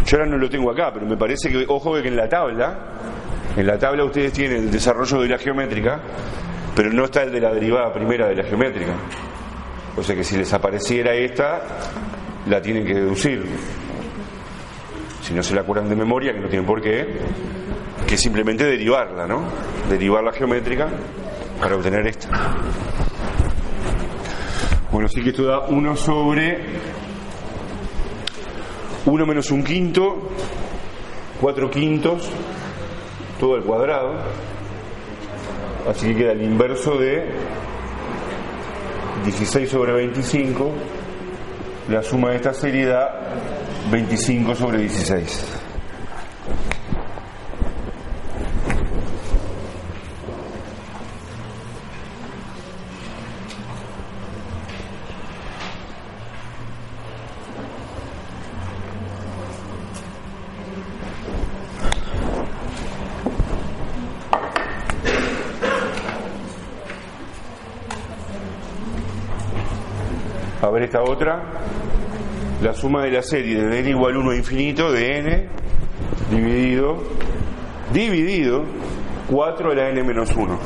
Yo 0.06 0.18
ahora 0.18 0.30
no 0.30 0.38
lo 0.38 0.50
tengo 0.50 0.70
acá, 0.70 0.90
pero 0.92 1.06
me 1.06 1.16
parece 1.16 1.50
que, 1.50 1.64
ojo 1.68 1.94
que 2.00 2.08
en 2.08 2.16
la 2.16 2.28
tabla, 2.28 2.78
en 3.56 3.66
la 3.66 3.78
tabla 3.78 4.04
ustedes 4.04 4.32
tienen 4.32 4.64
el 4.64 4.70
desarrollo 4.70 5.20
de 5.20 5.28
la 5.28 5.38
geométrica, 5.38 6.00
pero 6.74 6.92
no 6.92 7.04
está 7.04 7.22
el 7.22 7.32
de 7.32 7.40
la 7.40 7.52
derivada 7.52 7.92
primera 7.92 8.28
de 8.28 8.36
la 8.36 8.44
geométrica. 8.44 8.94
O 9.96 10.02
sea 10.02 10.16
que 10.16 10.24
si 10.24 10.36
les 10.36 10.52
apareciera 10.52 11.14
esta, 11.14 11.62
la 12.46 12.60
tienen 12.62 12.86
que 12.86 12.94
deducir. 12.94 13.44
Si 15.22 15.34
no 15.34 15.42
se 15.42 15.54
la 15.54 15.60
acuerdan 15.60 15.88
de 15.88 15.96
memoria, 15.96 16.32
que 16.32 16.40
no 16.40 16.48
tienen 16.48 16.66
por 16.66 16.80
qué, 16.80 17.18
que 18.06 18.16
simplemente 18.16 18.64
derivarla, 18.64 19.26
¿no? 19.26 19.42
Derivar 19.88 20.24
la 20.24 20.32
geométrica 20.32 20.88
para 21.60 21.76
obtener 21.76 22.06
esta. 22.06 22.28
Bueno, 24.90 25.06
así 25.06 25.22
que 25.22 25.30
esto 25.30 25.44
da 25.44 25.60
1 25.60 25.96
sobre 25.96 26.58
1 29.06 29.26
menos 29.26 29.50
un 29.50 29.62
quinto, 29.62 30.30
4 31.40 31.70
quintos, 31.70 32.28
todo 33.38 33.54
al 33.54 33.62
cuadrado. 33.62 34.14
Así 35.88 36.06
que 36.08 36.14
queda 36.14 36.32
el 36.32 36.42
inverso 36.42 36.96
de 36.96 37.24
16 39.24 39.68
sobre 39.68 39.92
25. 39.92 40.72
La 41.88 42.02
suma 42.02 42.30
de 42.30 42.36
esta 42.36 42.54
serie 42.54 42.86
da 42.86 43.20
25 43.90 44.54
sobre 44.54 44.78
16. 44.78 45.61
Esta 70.82 71.00
otra. 71.00 71.40
La 72.60 72.74
suma 72.74 73.04
de 73.04 73.12
la 73.12 73.22
serie 73.22 73.62
de 73.62 73.78
n 73.78 73.90
igual 73.90 74.16
1 74.16 74.30
a 74.32 74.36
infinito 74.36 74.90
de 74.90 75.18
n 75.18 75.48
dividido, 76.28 76.96
dividido 77.92 78.64
4 79.30 79.70
a 79.70 79.74
la 79.76 79.90
n 79.90 80.02
menos 80.02 80.34
1. 80.34 80.58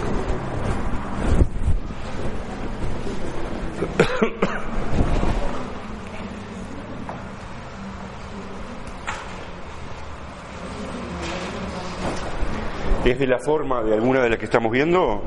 ¿Es 13.05 13.18
de 13.18 13.26
la 13.26 13.38
forma 13.38 13.83
de 13.83 13.92
alguna 13.92 14.22
de 14.22 14.31
las 14.31 14.38
que 14.38 14.46
estamos 14.46 14.72
viendo? 14.72 15.22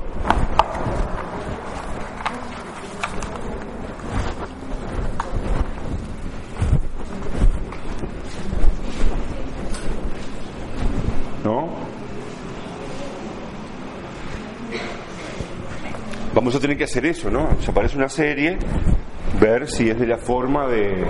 ¿No? 11.41 11.69
Vamos 16.33 16.55
a 16.55 16.59
tener 16.59 16.77
que 16.77 16.83
hacer 16.83 17.05
eso, 17.05 17.29
¿no? 17.31 17.57
Si 17.59 17.71
aparece 17.71 17.97
una 17.97 18.07
serie, 18.07 18.57
ver 19.39 19.67
si 19.67 19.89
es 19.89 19.99
de 19.99 20.05
la 20.05 20.17
forma 20.17 20.67
de... 20.67 21.03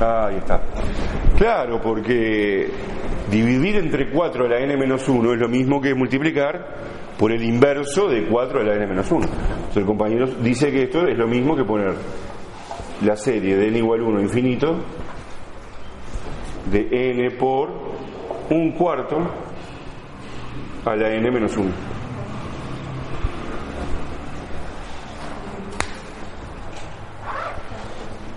Ah, 0.00 0.26
ahí 0.26 0.36
está. 0.36 0.60
Claro, 1.38 1.80
porque 1.80 2.68
dividir 3.30 3.76
entre 3.76 4.10
4 4.10 4.44
a 4.44 4.48
la 4.48 4.58
n 4.58 4.76
menos 4.76 5.08
1 5.08 5.34
es 5.34 5.38
lo 5.38 5.48
mismo 5.48 5.80
que 5.80 5.94
multiplicar 5.94 6.66
por 7.16 7.32
el 7.32 7.42
inverso 7.42 8.08
de 8.08 8.26
4 8.26 8.60
a 8.60 8.64
la 8.64 8.74
n 8.74 8.86
menos 8.88 9.10
1. 9.10 9.24
Entonces 9.24 9.76
el 9.76 9.86
compañero 9.86 10.26
dice 10.26 10.70
que 10.72 10.82
esto 10.82 11.06
es 11.06 11.16
lo 11.16 11.26
mismo 11.26 11.56
que 11.56 11.64
poner 11.64 11.94
la 13.02 13.16
serie 13.16 13.56
de 13.56 13.68
n 13.68 13.78
igual 13.78 14.02
1 14.02 14.20
infinito 14.20 14.76
de 16.70 16.88
n 17.10 17.30
por 17.32 17.70
un 18.50 18.72
cuarto 18.72 19.45
a 20.86 20.96
la 20.96 21.10
n 21.10 21.30
menos 21.30 21.56
1. 21.56 21.70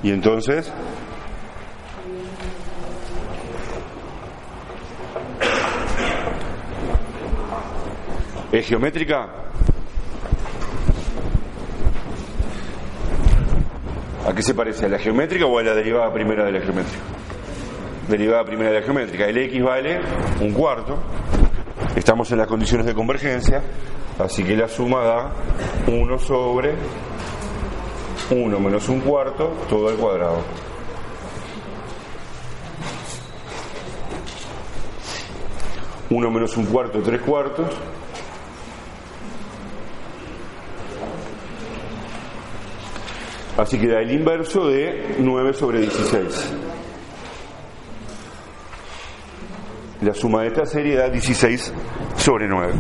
Y 0.02 0.12
entonces 0.12 0.72
¿Es 8.52 8.68
geométrica? 8.68 9.28
¿A 14.26 14.34
qué 14.34 14.42
se 14.42 14.56
parece? 14.56 14.88
¿A 14.88 14.90
la 14.90 14.98
geométrica 14.98 15.46
o 15.46 15.60
a 15.60 15.64
la 15.64 15.76
derivada 15.76 16.12
primera 16.12 16.46
de 16.46 16.54
la 16.54 16.62
geométrica? 16.62 17.04
Derivada 18.08 18.44
primera 18.46 18.72
de 18.72 18.80
la 18.80 18.86
geométrica. 18.86 19.28
El 19.28 19.38
x 19.38 19.64
vale 19.64 20.00
un 20.42 20.52
cuarto. 20.52 20.98
Estamos 22.10 22.32
en 22.32 22.40
las 22.40 22.48
condiciones 22.48 22.88
de 22.88 22.96
convergencia, 22.96 23.62
así 24.18 24.44
que 24.44 24.56
la 24.56 24.68
suma 24.68 25.04
da 25.04 25.32
1 25.86 26.18
sobre 26.18 26.74
1 28.32 28.60
menos 28.60 28.90
un 28.90 29.02
cuarto, 29.02 29.54
todo 29.70 29.90
al 29.90 29.96
cuadrado. 29.96 30.42
Uno 36.10 36.32
menos 36.32 36.58
un 36.58 36.66
cuarto, 36.66 37.00
tres 37.04 37.22
cuartos, 37.22 37.68
Así 43.56 43.78
que 43.78 43.88
da 43.88 44.02
el 44.02 44.12
inverso 44.12 44.68
de 44.68 45.18
9 45.20 45.54
sobre 45.54 45.82
16. 45.82 46.69
La 50.02 50.14
suma 50.14 50.44
de 50.44 50.48
esta 50.48 50.66
serie 50.66 50.96
da 50.96 51.10
16 51.10 51.74
sobre 52.16 52.48
9. 52.48 52.74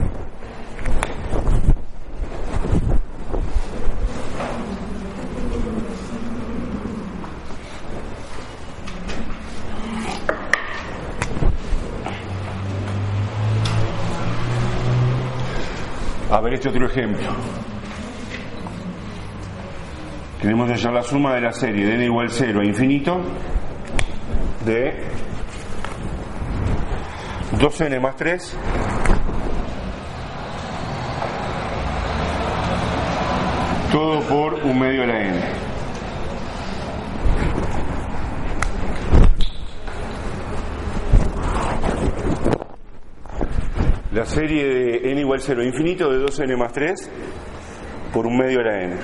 A 16.32 16.39
ver 16.41 16.53
este 16.53 16.69
otro 16.69 16.86
ejemplo. 16.86 17.27
Tenemos 20.41 20.69
hallar 20.69 20.93
la 20.93 21.03
suma 21.03 21.36
de 21.36 21.41
la 21.41 21.51
serie 21.51 21.86
de 21.86 21.95
n 21.95 22.05
igual 22.05 22.29
0 22.29 22.62
a 22.62 22.65
infinito 22.65 23.19
de 24.65 25.10
2n 27.59 27.99
más 27.99 28.15
3 28.15 28.57
todo 33.91 34.21
por 34.21 34.53
un 34.53 34.79
medio 34.79 35.01
de 35.01 35.07
la 35.07 35.19
n. 35.19 35.41
La 44.13 44.25
serie 44.25 44.65
de 44.65 45.11
n 45.11 45.21
igual 45.21 45.39
0 45.41 45.61
a 45.61 45.65
infinito 45.65 46.09
de 46.09 46.25
2n 46.25 46.57
más 46.57 46.71
3 46.71 47.11
por 48.13 48.27
un 48.27 48.37
medio 48.37 48.59
de 48.59 48.63
la 48.63 48.81
n. 48.83 48.95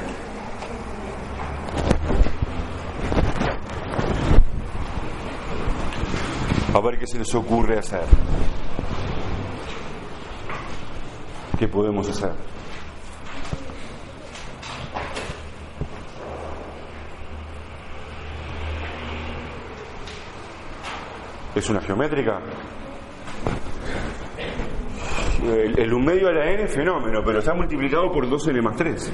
ver 6.85 6.99
qué 6.99 7.07
se 7.07 7.17
les 7.17 7.33
ocurre 7.33 7.79
hacer. 7.79 8.05
¿Qué 11.57 11.67
podemos 11.67 12.07
hacer? 12.07 12.31
¿Es 21.55 21.69
una 21.69 21.81
geométrica? 21.81 22.39
El, 25.41 25.79
el 25.79 25.93
1 25.93 26.05
medio 26.05 26.27
a 26.27 26.33
la 26.33 26.51
n 26.51 26.63
es 26.63 26.73
fenómeno, 26.73 27.21
pero 27.25 27.39
está 27.39 27.53
multiplicado 27.53 28.11
por 28.11 28.27
2n 28.27 28.61
más 28.61 28.75
3. 28.75 29.11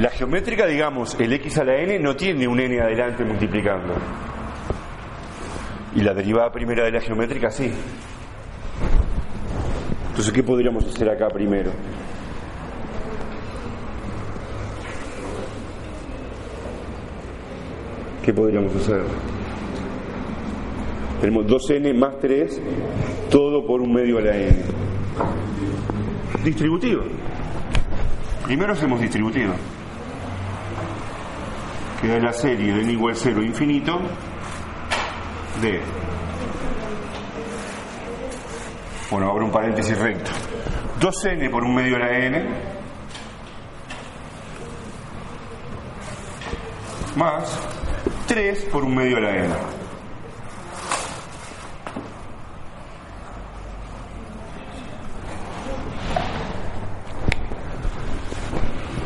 La 0.00 0.08
geométrica, 0.30 0.64
digamos, 0.66 1.18
el 1.18 1.32
x 1.32 1.58
a 1.58 1.64
la 1.64 1.76
n 1.82 1.98
no 1.98 2.14
tiene 2.14 2.46
un 2.46 2.60
n 2.60 2.80
adelante 2.80 3.24
multiplicando. 3.24 3.94
Y 5.96 6.02
la 6.02 6.14
derivada 6.14 6.52
primera 6.52 6.84
de 6.84 6.92
la 6.92 7.00
geométrica 7.00 7.50
sí. 7.50 7.68
Entonces, 10.10 10.32
¿qué 10.32 10.44
podríamos 10.44 10.86
hacer 10.86 11.10
acá 11.10 11.26
primero? 11.30 11.72
¿Qué 18.22 18.32
podríamos 18.32 18.76
hacer? 18.76 19.02
Tenemos 21.20 21.44
2n 21.46 21.92
más 21.98 22.20
3, 22.20 22.62
todo 23.30 23.66
por 23.66 23.80
un 23.80 23.92
medio 23.92 24.18
a 24.18 24.20
la 24.20 24.36
n. 24.36 24.62
Distributivo. 26.44 27.02
Primero 28.46 28.74
hacemos 28.74 29.00
distributivo 29.00 29.54
queda 32.00 32.18
la 32.18 32.32
serie 32.32 32.72
de 32.72 32.82
n 32.82 32.92
igual 32.92 33.14
0 33.14 33.42
infinito 33.42 34.00
de 35.60 35.80
bueno 39.10 39.30
abro 39.30 39.44
un 39.44 39.52
paréntesis 39.52 39.98
recto. 39.98 40.30
2n 41.00 41.50
por 41.50 41.64
un 41.64 41.74
medio 41.74 41.94
de 41.94 41.98
la 41.98 42.18
n 42.18 42.48
más 47.16 47.58
3 48.26 48.64
por 48.72 48.84
un 48.84 48.94
medio 48.94 49.16
de 49.16 49.22
la 49.22 49.36
n. 49.36 49.54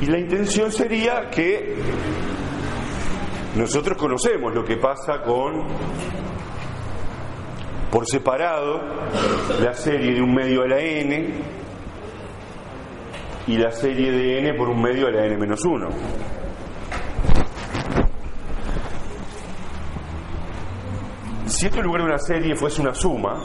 Y 0.02 0.06
la 0.06 0.18
intención 0.18 0.70
sería 0.70 1.30
que 1.30 1.76
nosotros 3.56 3.96
conocemos 3.96 4.52
lo 4.52 4.64
que 4.64 4.76
pasa 4.76 5.22
con, 5.22 5.64
por 7.90 8.04
separado, 8.06 8.80
la 9.60 9.72
serie 9.74 10.14
de 10.14 10.20
un 10.20 10.34
medio 10.34 10.62
a 10.62 10.68
la 10.68 10.80
n 10.80 11.34
y 13.46 13.56
la 13.56 13.70
serie 13.70 14.10
de 14.10 14.38
n 14.40 14.54
por 14.54 14.68
un 14.68 14.82
medio 14.82 15.06
a 15.06 15.10
la 15.12 15.26
n 15.26 15.36
menos 15.36 15.64
1. 15.64 15.88
Si 21.46 21.66
esto 21.66 21.78
en 21.78 21.84
lugar 21.84 22.02
de 22.02 22.08
una 22.08 22.18
serie 22.18 22.56
fuese 22.56 22.80
una 22.80 22.94
suma, 22.94 23.40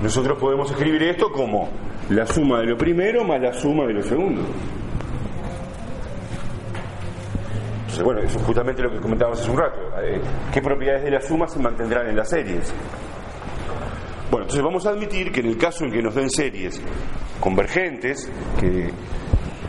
nosotros 0.00 0.38
podemos 0.38 0.70
escribir 0.70 1.02
esto 1.02 1.32
como 1.32 1.70
la 2.10 2.24
suma 2.26 2.60
de 2.60 2.66
lo 2.66 2.76
primero 2.76 3.24
más 3.24 3.40
la 3.40 3.52
suma 3.52 3.84
de 3.86 3.94
lo 3.94 4.02
segundo. 4.02 4.42
Bueno, 8.02 8.20
eso 8.20 8.38
es 8.38 8.44
justamente 8.44 8.82
lo 8.82 8.90
que 8.90 8.98
comentábamos 8.98 9.40
hace 9.40 9.50
un 9.50 9.58
rato. 9.58 9.78
Eh, 10.02 10.20
¿Qué 10.52 10.60
propiedades 10.60 11.04
de 11.04 11.10
la 11.10 11.20
suma 11.20 11.46
se 11.46 11.58
mantendrán 11.60 12.08
en 12.08 12.16
las 12.16 12.28
series? 12.28 12.74
Bueno, 14.30 14.44
entonces 14.44 14.64
vamos 14.64 14.86
a 14.86 14.90
admitir 14.90 15.30
que 15.30 15.40
en 15.40 15.46
el 15.46 15.56
caso 15.56 15.84
en 15.84 15.92
que 15.92 16.02
nos 16.02 16.14
den 16.14 16.28
series 16.30 16.80
convergentes, 17.40 18.30
que, 18.58 18.90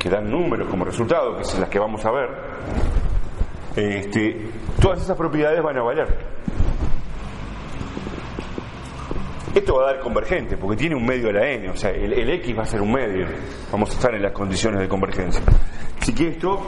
dan 0.09 0.30
números 0.30 0.69
como 0.69 0.86
resultado, 0.86 1.36
que 1.36 1.43
son 1.43 1.61
las 1.61 1.69
que 1.69 1.80
vamos 1.80 2.05
a 2.05 2.11
ver, 2.11 2.30
este, 3.76 4.49
todas 4.80 5.01
esas 5.01 5.17
propiedades 5.17 5.63
van 5.63 5.78
a 5.78 5.82
valer. 5.82 6.07
Esto 9.55 9.78
va 9.78 9.89
a 9.89 9.93
dar 9.93 9.99
convergente, 9.99 10.57
porque 10.57 10.78
tiene 10.78 10.95
un 10.95 11.05
medio 11.05 11.28
de 11.28 11.34
la 11.34 11.49
n, 11.49 11.69
o 11.69 11.76
sea, 11.76 11.89
el, 11.89 12.13
el, 12.13 12.30
x 12.30 12.55
va 12.55 12.63
a 12.63 12.65
ser 12.65 12.82
un 12.82 12.91
medio. 12.91 13.26
Vamos 13.71 13.89
a 13.89 13.93
estar 13.93 14.13
en 14.13 14.21
las 14.21 14.32
condiciones 14.32 14.80
de 14.80 14.88
convergencia. 14.88 15.41
Así 15.99 16.13
que 16.13 16.28
esto 16.28 16.61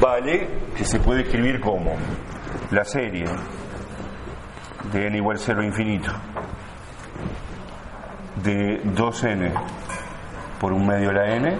vale 0.00 0.48
que 0.76 0.84
se 0.84 1.00
puede 1.00 1.22
escribir 1.22 1.60
como 1.60 1.94
la 2.70 2.84
serie 2.84 3.24
de 4.92 5.06
n 5.06 5.16
igual 5.16 5.38
0 5.38 5.62
infinito 5.62 6.12
de 8.42 8.82
2n 8.84 9.52
por 10.60 10.72
un 10.72 10.86
medio 10.86 11.08
de 11.08 11.14
la 11.14 11.36
n 11.36 11.58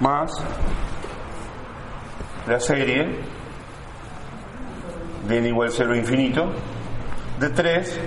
más 0.00 0.30
la 2.46 2.60
serie 2.60 3.20
de 5.28 5.38
n 5.38 5.48
igual 5.48 5.70
0 5.70 5.96
infinito 5.96 6.52
de 7.38 7.50
3 7.50 8.00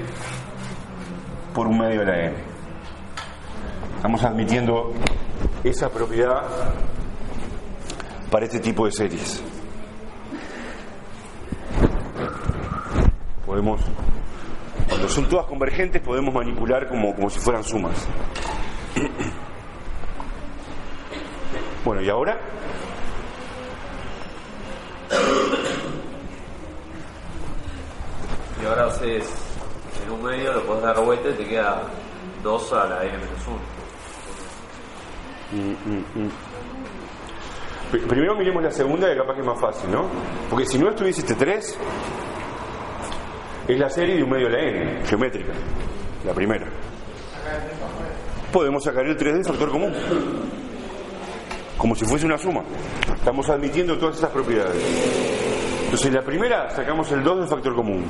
por 1.54 1.68
un 1.68 1.80
medio 1.80 2.02
de 2.02 2.06
la 2.06 2.26
n. 2.26 2.36
Estamos 3.96 4.24
admitiendo 4.24 4.94
esa 5.64 5.90
propiedad 5.90 6.44
para 8.32 8.46
este 8.46 8.60
tipo 8.60 8.86
de 8.86 8.92
series. 8.92 9.44
Podemos, 13.46 13.82
cuando 14.90 15.08
son 15.10 15.30
todas 15.30 15.46
convergentes, 15.46 16.02
podemos 16.02 16.34
manipular 16.34 16.88
como, 16.90 17.16
como 17.16 17.30
si 17.30 17.40
fueran 17.40 17.64
sumas. 17.64 18.08
Bueno, 21.86 22.02
¿y 22.02 22.10
ahora? 22.10 22.38
Y 28.62 28.66
ahora 28.66 28.88
haces 28.88 29.24
en 30.04 30.12
un 30.12 30.24
medio, 30.24 30.52
lo 30.52 30.66
puedes 30.66 30.84
dar 30.84 31.00
vuelta 31.00 31.30
y 31.30 31.34
te 31.34 31.48
queda 31.48 31.84
2 32.44 32.74
a 32.74 32.88
la 32.88 33.06
n 33.06 33.18
menos 33.18 33.48
1. 36.14 36.47
Primero 37.92 38.36
miremos 38.36 38.62
la 38.64 38.72
segunda, 38.72 39.08
que 39.10 39.16
capaz 39.18 39.34
que 39.34 39.40
es 39.40 39.46
más 39.46 39.60
fácil, 39.60 39.92
¿no? 39.92 40.10
Porque 40.50 40.66
si 40.66 40.78
no 40.78 40.90
estuviese 40.90 41.22
este 41.22 41.36
3, 41.36 41.78
es 43.68 43.80
la 43.80 43.90
serie 43.90 44.16
de 44.18 44.24
un 44.24 44.30
medio 44.30 44.50
de 44.50 44.54
la 44.54 44.64
n, 44.64 45.06
geométrica, 45.06 45.54
la 46.26 46.34
primera. 46.34 46.68
Podemos 48.52 48.84
sacar 48.84 49.06
el 49.06 49.16
3 49.16 49.36
del 49.36 49.46
factor 49.46 49.72
común, 49.72 49.94
como 51.78 51.96
si 51.96 52.06
fuese 52.06 52.26
una 52.26 52.38
suma. 52.38 52.64
Estamos 53.16 53.50
admitiendo 53.50 53.98
todas 53.98 54.18
esas 54.18 54.32
propiedades. 54.32 54.84
Entonces, 55.86 56.08
en 56.08 56.16
la 56.16 56.24
primera 56.24 56.70
sacamos 56.72 57.10
el 57.14 57.24
2 57.24 57.40
del 57.40 57.48
factor 57.48 57.74
común. 57.74 58.04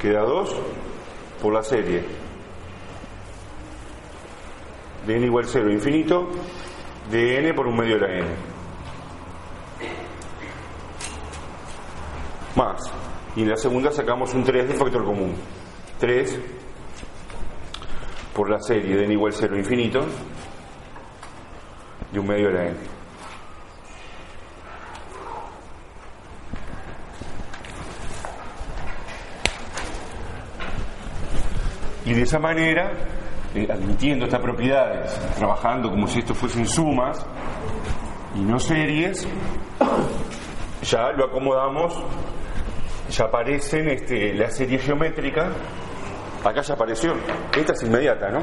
Queda 0.00 0.20
2 0.20 0.56
por 1.40 1.54
la 1.54 1.62
serie 1.62 2.04
de 5.06 5.16
n 5.16 5.26
igual 5.26 5.46
0 5.46 5.72
infinito 5.72 6.28
de 7.10 7.38
n 7.38 7.54
por 7.54 7.66
un 7.66 7.76
medio 7.76 7.98
de 7.98 8.00
la 8.00 8.18
n. 8.18 8.51
Y 13.36 13.42
en 13.42 13.50
la 13.50 13.56
segunda 13.56 13.90
sacamos 13.90 14.34
un 14.34 14.44
3 14.44 14.68
del 14.68 14.76
factor 14.76 15.04
común. 15.04 15.34
3 15.98 16.40
por 18.34 18.48
la 18.50 18.60
serie 18.60 18.96
de 18.96 19.04
n 19.04 19.12
igual 19.12 19.32
0 19.32 19.56
infinito 19.58 20.00
de 22.10 22.18
un 22.18 22.26
medio 22.26 22.48
de 22.48 22.54
la 22.54 22.64
n. 22.66 22.76
Y 32.04 32.14
de 32.14 32.22
esa 32.22 32.38
manera, 32.38 32.92
eh, 33.54 33.68
admitiendo 33.70 34.24
estas 34.24 34.40
propiedades, 34.40 35.18
trabajando 35.36 35.88
como 35.88 36.06
si 36.06 36.18
esto 36.18 36.34
fuesen 36.34 36.66
sumas 36.66 37.24
y 38.34 38.40
no 38.40 38.58
series, 38.58 39.26
ya 40.82 41.12
lo 41.12 41.26
acomodamos, 41.26 41.94
ya 43.12 43.26
aparecen 43.26 43.88
este, 43.88 44.34
la 44.34 44.50
serie 44.50 44.78
geométrica, 44.78 45.50
acá 46.42 46.62
ya 46.62 46.74
apareció, 46.74 47.14
esta 47.54 47.72
es 47.72 47.82
inmediata, 47.82 48.30
¿no? 48.30 48.42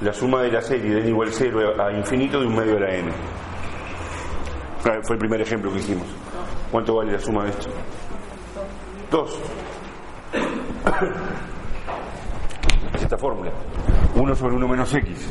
La 0.00 0.12
suma 0.12 0.42
de 0.42 0.52
la 0.52 0.62
serie 0.62 0.94
de 0.94 1.00
n 1.00 1.08
igual 1.10 1.28
0 1.30 1.74
a 1.78 1.92
infinito 1.92 2.40
de 2.40 2.46
un 2.46 2.56
medio 2.56 2.74
de 2.74 2.80
la 2.80 2.94
n. 2.94 3.12
Fue 5.02 5.14
el 5.14 5.18
primer 5.18 5.42
ejemplo 5.42 5.70
que 5.72 5.78
hicimos. 5.78 6.06
¿Cuánto 6.70 6.96
vale 6.96 7.12
la 7.12 7.18
suma 7.18 7.44
de 7.44 7.50
esto? 7.50 7.68
2 9.10 9.40
esta 13.02 13.18
fórmula. 13.18 13.50
1 14.14 14.34
sobre 14.34 14.54
1 14.54 14.68
menos 14.68 14.94
x. 14.94 15.30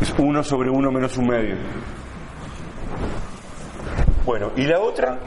Es 0.00 0.14
1 0.16 0.42
sobre 0.44 0.70
1 0.70 0.92
menos 0.92 1.16
un 1.16 1.26
medio. 1.26 1.56
Bueno, 4.24 4.52
¿y 4.56 4.66
la 4.66 4.80
otra? 4.80 5.18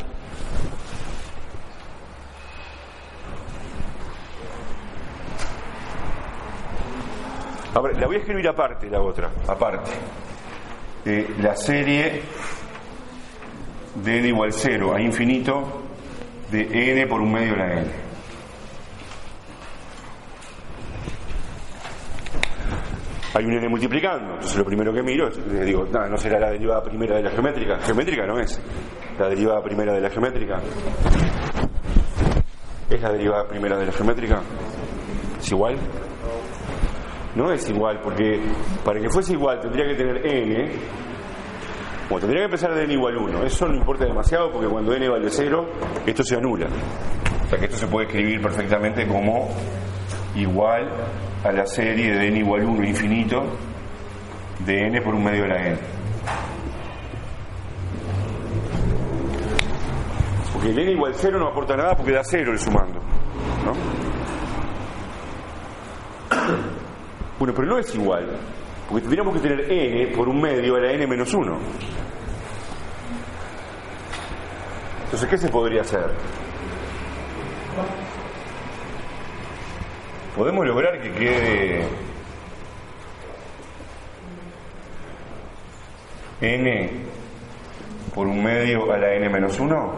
A 7.76 7.82
ver, 7.82 8.00
la 8.00 8.08
voy 8.08 8.16
a 8.16 8.20
escribir 8.20 8.48
aparte, 8.48 8.90
la 8.90 9.02
otra, 9.02 9.30
aparte. 9.48 9.92
Eh, 11.06 11.36
la 11.40 11.58
serie 11.58 12.22
de 13.96 14.18
n 14.18 14.28
igual 14.30 14.54
0 14.54 14.96
a 14.96 15.02
infinito 15.02 15.84
de 16.50 16.92
n 16.94 17.06
por 17.06 17.20
un 17.20 17.34
medio 17.34 17.52
de 17.52 17.58
la 17.58 17.74
n. 17.74 18.06
hay 23.34 23.46
un 23.46 23.52
n 23.52 23.68
multiplicando. 23.68 24.36
Entonces 24.36 24.58
lo 24.58 24.64
primero 24.64 24.94
que 24.94 25.04
miro 25.04 25.28
es, 25.28 25.38
le 25.38 25.66
digo, 25.66 25.86
no 25.86 26.18
será 26.18 26.40
la 26.40 26.52
derivada 26.52 26.82
primera 26.82 27.18
de 27.18 27.24
la 27.24 27.32
geométrica. 27.32 27.78
Geométrica 27.80 28.26
no 28.26 28.40
es. 28.40 28.62
La 29.20 29.28
derivada 29.28 29.62
primera 29.62 29.92
de 29.92 30.00
la 30.00 30.10
geométrica. 30.10 30.62
¿Es 32.90 33.02
la 33.02 33.12
derivada 33.12 33.46
primera 33.46 33.78
de 33.78 33.86
la 33.86 33.92
geométrica? 33.92 34.42
¿Es 35.38 35.52
igual? 35.52 35.78
No 37.36 37.52
es 37.52 37.70
igual, 37.70 38.00
porque 38.02 38.40
para 38.84 39.00
que 39.00 39.10
fuese 39.10 39.34
igual 39.34 39.60
tendría 39.60 39.86
que 39.88 39.96
tener 39.96 40.26
n. 40.26 40.72
Bueno, 42.10 42.20
tendría 42.20 42.42
que 42.42 42.46
empezar 42.46 42.74
de 42.74 42.84
n 42.84 42.94
igual 42.94 43.18
1. 43.18 43.44
Eso 43.44 43.68
no 43.68 43.76
importa 43.76 44.06
demasiado 44.06 44.52
porque 44.52 44.68
cuando 44.68 44.94
n 44.94 45.10
vale 45.10 45.30
0, 45.30 45.66
esto 46.06 46.24
se 46.24 46.36
anula. 46.38 46.68
O 47.46 47.50
sea 47.50 47.60
que 47.60 47.66
esto 47.66 47.78
se 47.78 47.88
puede 47.88 48.08
escribir 48.08 48.42
perfectamente 48.42 49.06
como 49.06 49.50
igual 50.36 50.90
a 51.44 51.52
la 51.52 51.66
serie 51.66 52.14
de 52.14 52.28
n 52.28 52.40
igual 52.40 52.64
1 52.64 52.88
infinito 52.88 53.44
de 54.66 54.88
n 54.88 55.02
por 55.02 55.14
un 55.14 55.24
medio 55.24 55.44
de 55.44 55.50
la 55.50 55.68
n. 55.68 55.78
Porque 60.54 60.70
el 60.70 60.80
n 60.80 60.92
igual 60.94 61.14
0 61.14 61.38
no 61.38 61.48
aporta 61.50 61.76
nada 61.76 61.96
porque 61.96 62.14
da 62.14 62.24
0 62.24 62.52
el 62.54 62.60
sumando. 62.60 63.00
¿no? 63.66 63.95
Bueno, 67.46 67.58
pero 67.58 67.68
no 67.68 67.78
es 67.78 67.94
igual. 67.94 68.26
Porque 68.90 69.02
tendríamos 69.02 69.36
que 69.36 69.40
tener 69.40 69.72
n 69.72 70.08
por 70.16 70.28
un 70.28 70.42
medio 70.42 70.78
a 70.78 70.80
la 70.80 70.92
n 70.94 71.06
menos 71.06 71.32
1. 71.32 71.58
Entonces, 75.04 75.30
¿qué 75.30 75.38
se 75.38 75.50
podría 75.50 75.82
hacer? 75.82 76.10
podemos 80.36 80.66
lograr 80.66 81.00
que 81.00 81.12
quede 81.14 81.88
n 86.42 86.92
por 88.16 88.26
un 88.26 88.44
medio 88.44 88.92
a 88.92 88.98
la 88.98 89.14
n 89.14 89.30
menos 89.30 89.60
1? 89.60 89.94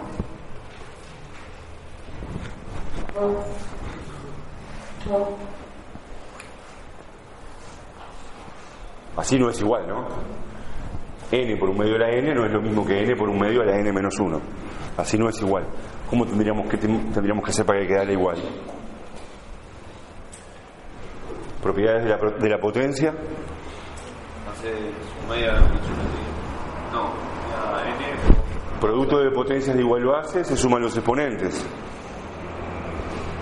Así 9.17 9.37
no 9.37 9.49
es 9.49 9.59
igual, 9.59 9.87
¿no? 9.87 10.07
n 11.29 11.57
por 11.57 11.69
un 11.69 11.77
medio 11.77 11.95
a 11.95 11.99
la 11.99 12.11
n 12.11 12.33
no 12.33 12.45
es 12.45 12.51
lo 12.51 12.61
mismo 12.61 12.85
que 12.85 13.03
n 13.03 13.15
por 13.17 13.27
un 13.27 13.37
medio 13.37 13.61
a 13.61 13.65
la 13.65 13.77
n 13.77 13.91
menos 13.91 14.17
1. 14.17 14.39
Así 14.95 15.17
no 15.17 15.27
es 15.27 15.41
igual. 15.41 15.65
¿Cómo 16.09 16.25
tendríamos 16.25 16.69
que, 16.69 16.77
tendríamos 16.77 17.43
que 17.43 17.51
hacer 17.51 17.65
para 17.65 17.79
que 17.81 17.87
quedara 17.87 18.11
igual? 18.11 18.37
propiedades 21.67 22.03
de 22.03 22.09
la, 22.09 22.17
de 22.17 22.49
la 22.49 22.57
potencia. 22.59 23.13
Producto 28.79 29.19
de 29.19 29.31
potencias 29.31 29.75
de 29.75 29.81
igual 29.81 30.05
base 30.05 30.45
se 30.45 30.55
suman 30.55 30.81
los 30.81 30.95
exponentes. 30.95 31.65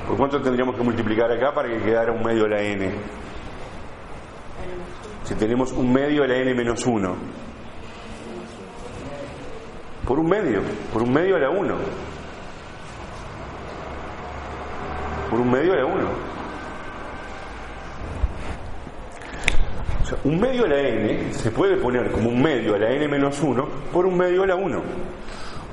¿Por 0.07 0.17
cuánto 0.17 0.41
tendríamos 0.41 0.75
que 0.75 0.83
multiplicar 0.83 1.31
acá 1.31 1.53
para 1.53 1.69
que 1.69 1.77
quedara 1.83 2.11
un 2.11 2.23
medio 2.23 2.43
de 2.43 2.49
la 2.49 2.61
n? 2.61 2.91
Si 5.25 5.33
tenemos 5.35 5.71
un 5.71 5.91
medio 5.91 6.25
la 6.27 6.37
n 6.37 6.53
menos 6.53 6.85
1. 6.85 7.15
Por 10.05 10.19
un 10.19 10.29
medio, 10.29 10.61
por 10.93 11.01
un 11.01 11.11
medio 11.11 11.35
a 11.35 11.39
la 11.39 11.49
1. 11.49 11.75
Por 15.31 15.39
un 15.39 15.51
medio 15.51 15.73
a 15.73 15.75
la 15.77 15.85
1. 15.85 15.95
O 20.03 20.07
sea, 20.07 20.17
un 20.23 20.39
medio 20.39 20.65
a 20.65 20.67
la 20.67 20.79
n 20.79 21.33
se 21.33 21.49
puede 21.49 21.77
poner 21.77 22.11
como 22.11 22.29
un 22.29 22.39
medio 22.39 22.75
a 22.75 22.77
la 22.77 22.91
n 22.91 23.07
menos 23.07 23.41
1 23.41 23.67
por 23.91 24.05
un 24.05 24.15
medio 24.15 24.43
a 24.43 24.47
la 24.47 24.55
1. 24.55 24.81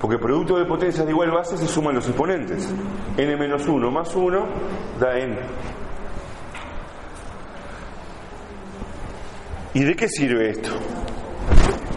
Porque 0.01 0.17
producto 0.17 0.57
de 0.57 0.65
potencias 0.65 1.05
de 1.05 1.13
igual 1.13 1.31
base 1.31 1.59
se 1.59 1.69
suman 1.69 1.95
los 1.95 2.09
exponentes. 2.09 2.75
n 3.19 3.37
menos 3.37 3.69
1 3.69 3.91
más 3.91 4.17
1 4.17 4.47
da 4.99 5.19
n. 5.19 5.37
¿Y 9.75 9.85
de 9.85 9.95
qué 9.95 10.09
sirve 10.09 10.51
esto? 10.51 10.71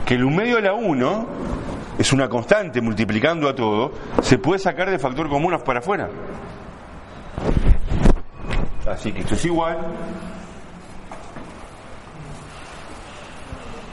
Que 0.05 0.15
el 0.15 0.23
un 0.23 0.35
medio 0.35 0.57
a 0.57 0.61
la 0.61 0.73
1 0.73 1.27
es 1.97 2.13
una 2.13 2.29
constante 2.29 2.81
multiplicando 2.81 3.49
a 3.49 3.55
todo, 3.55 3.91
se 4.21 4.37
puede 4.37 4.59
sacar 4.59 4.89
de 4.89 4.99
factor 4.99 5.29
común 5.29 5.55
para 5.65 5.79
afuera. 5.79 6.09
Así 8.87 9.11
que 9.11 9.21
esto 9.21 9.33
es 9.33 9.45
igual 9.45 9.77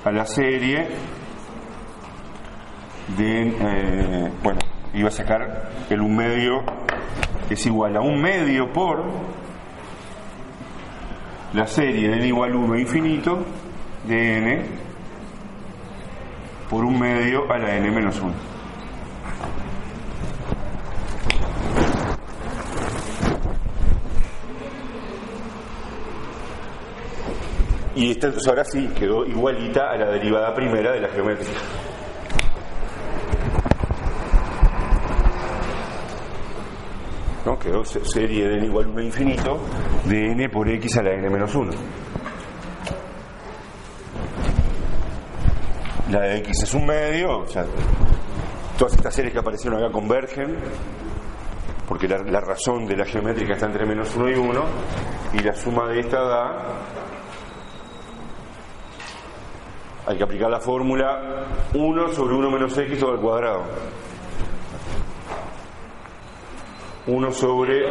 a 0.04 0.10
la 0.10 0.26
serie 0.26 0.88
de, 3.16 3.48
eh, 3.48 4.32
bueno, 4.42 4.58
iba 4.94 5.08
a 5.08 5.12
sacar 5.12 5.70
el 5.88 6.00
un 6.00 6.16
medio 6.16 6.62
es 7.48 7.66
igual 7.66 7.96
a 7.96 8.00
un 8.00 8.20
medio 8.20 8.72
por 8.72 9.04
la 11.52 11.66
serie 11.66 12.08
de 12.08 12.16
n 12.16 12.26
igual 12.26 12.54
1 12.54 12.78
infinito 12.78 13.44
de 14.04 14.38
n 14.38 14.64
por 16.68 16.84
un 16.84 16.98
medio 16.98 17.50
a 17.52 17.58
la 17.58 17.76
n 17.76 17.90
menos 17.90 18.20
1. 18.20 18.32
Y 27.94 28.10
esta 28.10 28.28
entonces 28.28 28.48
ahora 28.48 28.64
sí 28.64 28.88
quedó 28.98 29.24
igualita 29.26 29.90
a 29.90 29.96
la 29.96 30.10
derivada 30.10 30.54
primera 30.54 30.92
de 30.92 31.00
la 31.00 31.08
geometría. 31.08 31.58
¿No? 37.44 37.58
Quedó 37.58 37.84
serie 37.84 38.48
de 38.48 38.56
n 38.56 38.66
igual 38.66 38.86
a 38.86 38.88
1 38.88 39.02
infinito 39.02 39.60
de 40.06 40.32
n 40.32 40.48
por 40.48 40.68
x 40.68 40.96
a 40.96 41.02
la 41.02 41.12
n 41.12 41.28
menos 41.28 41.54
1. 41.54 41.70
La 46.12 46.20
de 46.20 46.36
x 46.40 46.64
es 46.64 46.74
un 46.74 46.84
medio, 46.84 47.38
o 47.38 47.46
sea, 47.46 47.64
todas 48.76 48.92
estas 48.92 49.14
series 49.14 49.32
que 49.32 49.38
aparecieron 49.38 49.82
acá 49.82 49.90
convergen, 49.90 50.58
porque 51.88 52.06
la, 52.06 52.18
la 52.18 52.40
razón 52.40 52.84
de 52.86 52.98
la 52.98 53.06
geométrica 53.06 53.54
está 53.54 53.64
entre 53.64 53.86
menos 53.86 54.14
1 54.14 54.28
y 54.28 54.34
1, 54.34 54.64
y 55.32 55.38
la 55.38 55.54
suma 55.54 55.88
de 55.88 56.00
esta 56.00 56.20
da 56.22 56.82
hay 60.06 60.18
que 60.18 60.24
aplicar 60.24 60.50
la 60.50 60.60
fórmula 60.60 61.46
1 61.72 62.08
sobre 62.08 62.34
1 62.34 62.50
menos 62.50 62.76
x 62.76 62.98
todo 62.98 63.12
al 63.12 63.20
cuadrado. 63.20 63.62
1 67.06 67.32
sobre... 67.32 67.88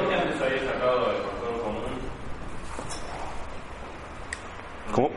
¿Cómo? 4.92 5.10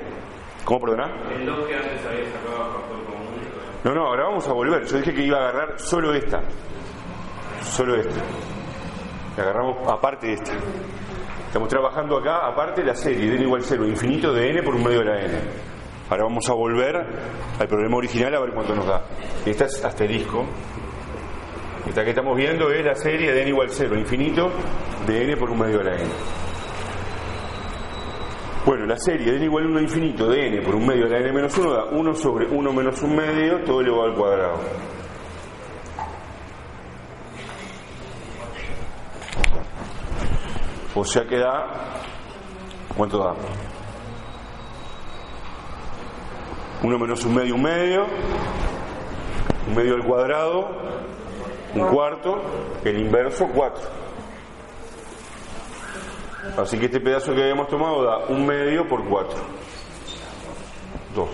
¿Cómo, 0.64 0.80
perdona? 0.80 1.12
El 1.34 1.44
2 1.44 1.66
que 1.66 1.74
antes 1.74 2.06
había 2.06 2.24
sacado 2.32 2.72
factor 2.72 2.86
común. 2.86 2.93
No, 3.84 3.94
no, 3.94 4.06
ahora 4.06 4.24
vamos 4.24 4.48
a 4.48 4.52
volver. 4.54 4.86
Yo 4.86 4.96
dije 4.96 5.12
que 5.12 5.22
iba 5.22 5.36
a 5.36 5.48
agarrar 5.48 5.78
solo 5.78 6.14
esta. 6.14 6.40
Solo 7.60 7.96
esta. 7.96 8.20
Y 9.36 9.40
agarramos 9.40 9.76
aparte 9.92 10.28
de 10.28 10.32
esta. 10.32 10.52
Estamos 11.46 11.68
trabajando 11.68 12.16
acá, 12.16 12.46
aparte 12.46 12.82
la 12.82 12.94
serie 12.94 13.30
de 13.30 13.36
n 13.36 13.44
igual 13.44 13.62
0, 13.62 13.86
infinito 13.86 14.32
de 14.32 14.50
n 14.50 14.62
por 14.62 14.74
un 14.74 14.82
medio 14.82 15.00
de 15.00 15.04
la 15.04 15.20
n. 15.20 15.38
Ahora 16.08 16.24
vamos 16.24 16.48
a 16.48 16.54
volver 16.54 16.96
al 17.60 17.68
problema 17.68 17.96
original 17.98 18.34
a 18.34 18.40
ver 18.40 18.54
cuánto 18.54 18.74
nos 18.74 18.86
da. 18.86 19.04
Esta 19.44 19.66
es 19.66 19.84
asterisco. 19.84 20.46
Esta 21.86 22.02
que 22.02 22.10
estamos 22.10 22.36
viendo 22.36 22.70
es 22.70 22.84
la 22.86 22.94
serie 22.94 23.32
de 23.32 23.42
n 23.42 23.50
igual 23.50 23.68
0, 23.68 23.98
infinito 23.98 24.50
de 25.06 25.24
n 25.24 25.36
por 25.36 25.50
un 25.50 25.58
medio 25.58 25.78
de 25.78 25.84
la 25.84 25.94
n. 25.96 26.10
Bueno, 28.64 28.86
la 28.86 28.96
serie 28.96 29.30
de 29.30 29.36
n 29.36 29.44
igual 29.44 29.66
1 29.66 29.80
infinito 29.82 30.26
de 30.26 30.46
n 30.46 30.62
por 30.62 30.74
un 30.74 30.86
medio 30.86 31.04
de 31.04 31.10
la 31.10 31.18
n 31.18 31.32
menos 31.32 31.58
1 31.58 31.70
da 31.70 31.84
1 31.84 32.14
sobre 32.14 32.46
1 32.46 32.72
menos 32.72 33.02
un 33.02 33.14
medio, 33.14 33.62
todo 33.62 33.82
elevado 33.82 34.04
al 34.04 34.14
cuadrado. 34.14 34.60
O 40.94 41.04
sea 41.04 41.26
que 41.26 41.36
da... 41.36 42.00
¿Cuánto 42.96 43.18
da? 43.18 43.34
1 46.82 46.98
menos 46.98 47.22
un 47.26 47.34
medio, 47.34 47.56
un 47.56 47.62
medio, 47.62 48.06
un 49.68 49.74
medio 49.74 49.94
al 49.94 50.04
cuadrado, 50.06 50.68
un 51.74 51.88
cuarto, 51.88 52.40
el 52.82 52.98
inverso 52.98 53.46
4. 53.46 54.03
Así 56.56 56.78
que 56.78 56.86
este 56.86 57.00
pedazo 57.00 57.34
que 57.34 57.42
habíamos 57.42 57.68
tomado 57.68 58.04
da 58.04 58.18
un 58.28 58.46
medio 58.46 58.86
por 58.88 59.04
4. 59.04 59.38
2. 61.14 61.28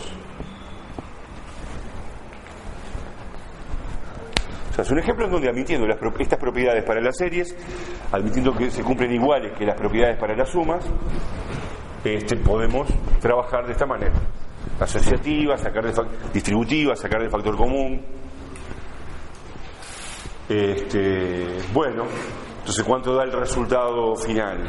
O 4.71 4.73
sea, 4.73 4.85
es 4.85 4.91
un 4.91 4.99
ejemplo 4.99 5.27
en 5.27 5.33
donde 5.33 5.49
admitiendo 5.49 5.87
estas 5.89 6.39
propiedades 6.39 6.85
para 6.85 7.01
las 7.01 7.17
series, 7.17 7.57
admitiendo 8.13 8.53
que 8.55 8.71
se 8.71 8.83
cumplen 8.83 9.13
iguales 9.13 9.53
que 9.59 9.65
las 9.65 9.77
propiedades 9.77 10.17
para 10.17 10.37
las 10.37 10.49
sumas, 10.49 10.85
este, 12.05 12.37
podemos 12.37 12.89
trabajar 13.21 13.67
de 13.67 13.73
esta 13.73 13.87
manera 13.87 14.15
asociativa, 14.79 15.59
sacar 15.59 15.85
de 15.85 15.93
distributiva, 16.33 16.97
sacar 16.97 17.21
del 17.21 17.31
factor 17.31 17.57
común. 17.57 18.03
Este, 20.49 21.47
bueno, 21.73 22.05
entonces 22.71 22.87
¿cuánto 22.87 23.17
da 23.17 23.25
el 23.25 23.33
resultado 23.33 24.15
final? 24.15 24.63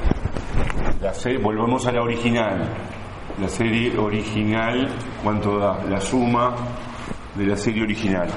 La 1.01 1.13
serie, 1.13 1.37
volvemos 1.37 1.85
a 1.85 1.91
la 1.91 2.01
original. 2.01 2.67
La 3.39 3.47
serie 3.47 3.95
original, 3.95 4.87
¿cuánto 5.23 5.59
da? 5.59 5.83
La 5.83 6.01
suma 6.01 6.55
de 7.35 7.45
la 7.45 7.55
serie 7.55 7.83
original. 7.83 8.27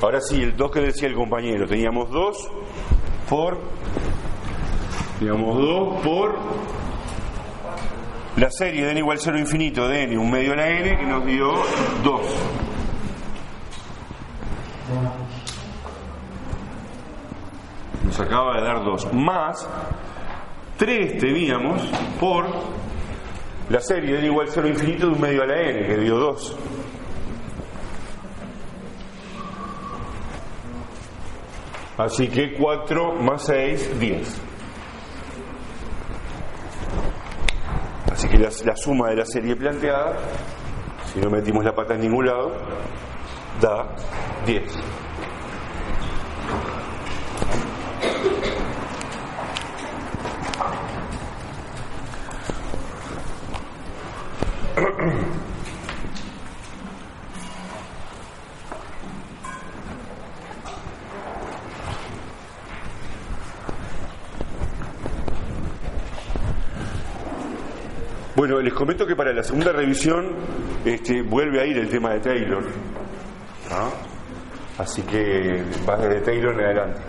Ahora 0.00 0.20
sí, 0.20 0.40
el 0.40 0.56
2 0.56 0.70
que 0.70 0.80
decía 0.82 1.08
el 1.08 1.16
compañero, 1.16 1.66
teníamos 1.66 2.08
2 2.12 2.50
por, 3.28 3.58
teníamos 5.18 5.56
2 5.56 6.00
por 6.00 6.38
la 8.36 8.52
serie 8.52 8.84
de 8.84 8.92
n 8.92 9.00
igual 9.00 9.18
0 9.18 9.36
infinito 9.36 9.88
de 9.88 10.04
n, 10.04 10.16
un 10.16 10.30
medio 10.30 10.52
a 10.52 10.56
la 10.58 10.68
n, 10.68 10.96
que 10.96 11.04
nos 11.04 11.26
dio 11.26 11.54
2. 12.04 12.20
Acaba 18.20 18.56
de 18.56 18.62
dar 18.66 18.84
2. 18.84 19.12
Más 19.12 19.68
3 20.76 21.18
teníamos 21.18 21.82
por 22.18 22.46
la 23.68 23.80
serie 23.80 24.18
n 24.18 24.26
igual 24.26 24.46
0 24.48 24.68
infinito 24.68 25.06
de 25.06 25.12
un 25.12 25.20
medio 25.20 25.42
a 25.42 25.46
la 25.46 25.60
n, 25.60 25.86
que 25.86 25.96
dio 25.98 26.16
2. 26.16 26.56
Así 31.98 32.28
que 32.28 32.54
4 32.54 33.14
más 33.16 33.42
6, 33.42 33.98
10. 33.98 34.40
Así 38.12 38.28
que 38.28 38.38
la, 38.38 38.50
la, 38.64 38.76
suma 38.76 39.10
de 39.10 39.16
la 39.16 39.24
serie 39.24 39.56
planteada, 39.56 40.16
si 41.12 41.20
no 41.20 41.28
metimos 41.28 41.64
la 41.64 41.72
pata 41.72 41.94
en 41.94 42.02
ningún 42.02 42.26
lado, 42.26 42.52
da 43.60 43.96
10. 44.46 44.87
Les 68.62 68.72
comento 68.72 69.06
que 69.06 69.16
para 69.16 69.32
la 69.32 69.42
segunda 69.42 69.72
revisión 69.72 70.34
este, 70.84 71.22
vuelve 71.22 71.60
a 71.60 71.66
ir 71.66 71.78
el 71.78 71.88
tema 71.88 72.14
de 72.14 72.20
Taylor. 72.20 72.64
Así 74.78 75.02
que 75.02 75.64
va 75.88 75.96
desde 75.96 76.20
Taylor 76.20 76.54
en 76.54 76.60
adelante. 76.60 77.00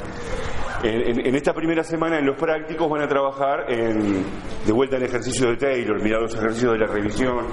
En, 0.81 1.35
esta 1.35 1.53
primera 1.53 1.83
semana 1.83 2.19
en 2.19 2.25
los 2.25 2.37
prácticos 2.37 2.89
van 2.89 3.01
a 3.01 3.07
trabajar 3.07 3.65
en, 3.69 4.23
de 4.65 4.71
vuelta 4.71 4.95
en 4.95 5.03
ejercicio 5.03 5.49
de 5.49 5.57
Taylor, 5.57 6.01
mirar 6.01 6.21
los 6.21 6.33
ejercicios 6.33 6.73
de 6.73 6.79
la 6.79 6.87
revisión 6.87 7.47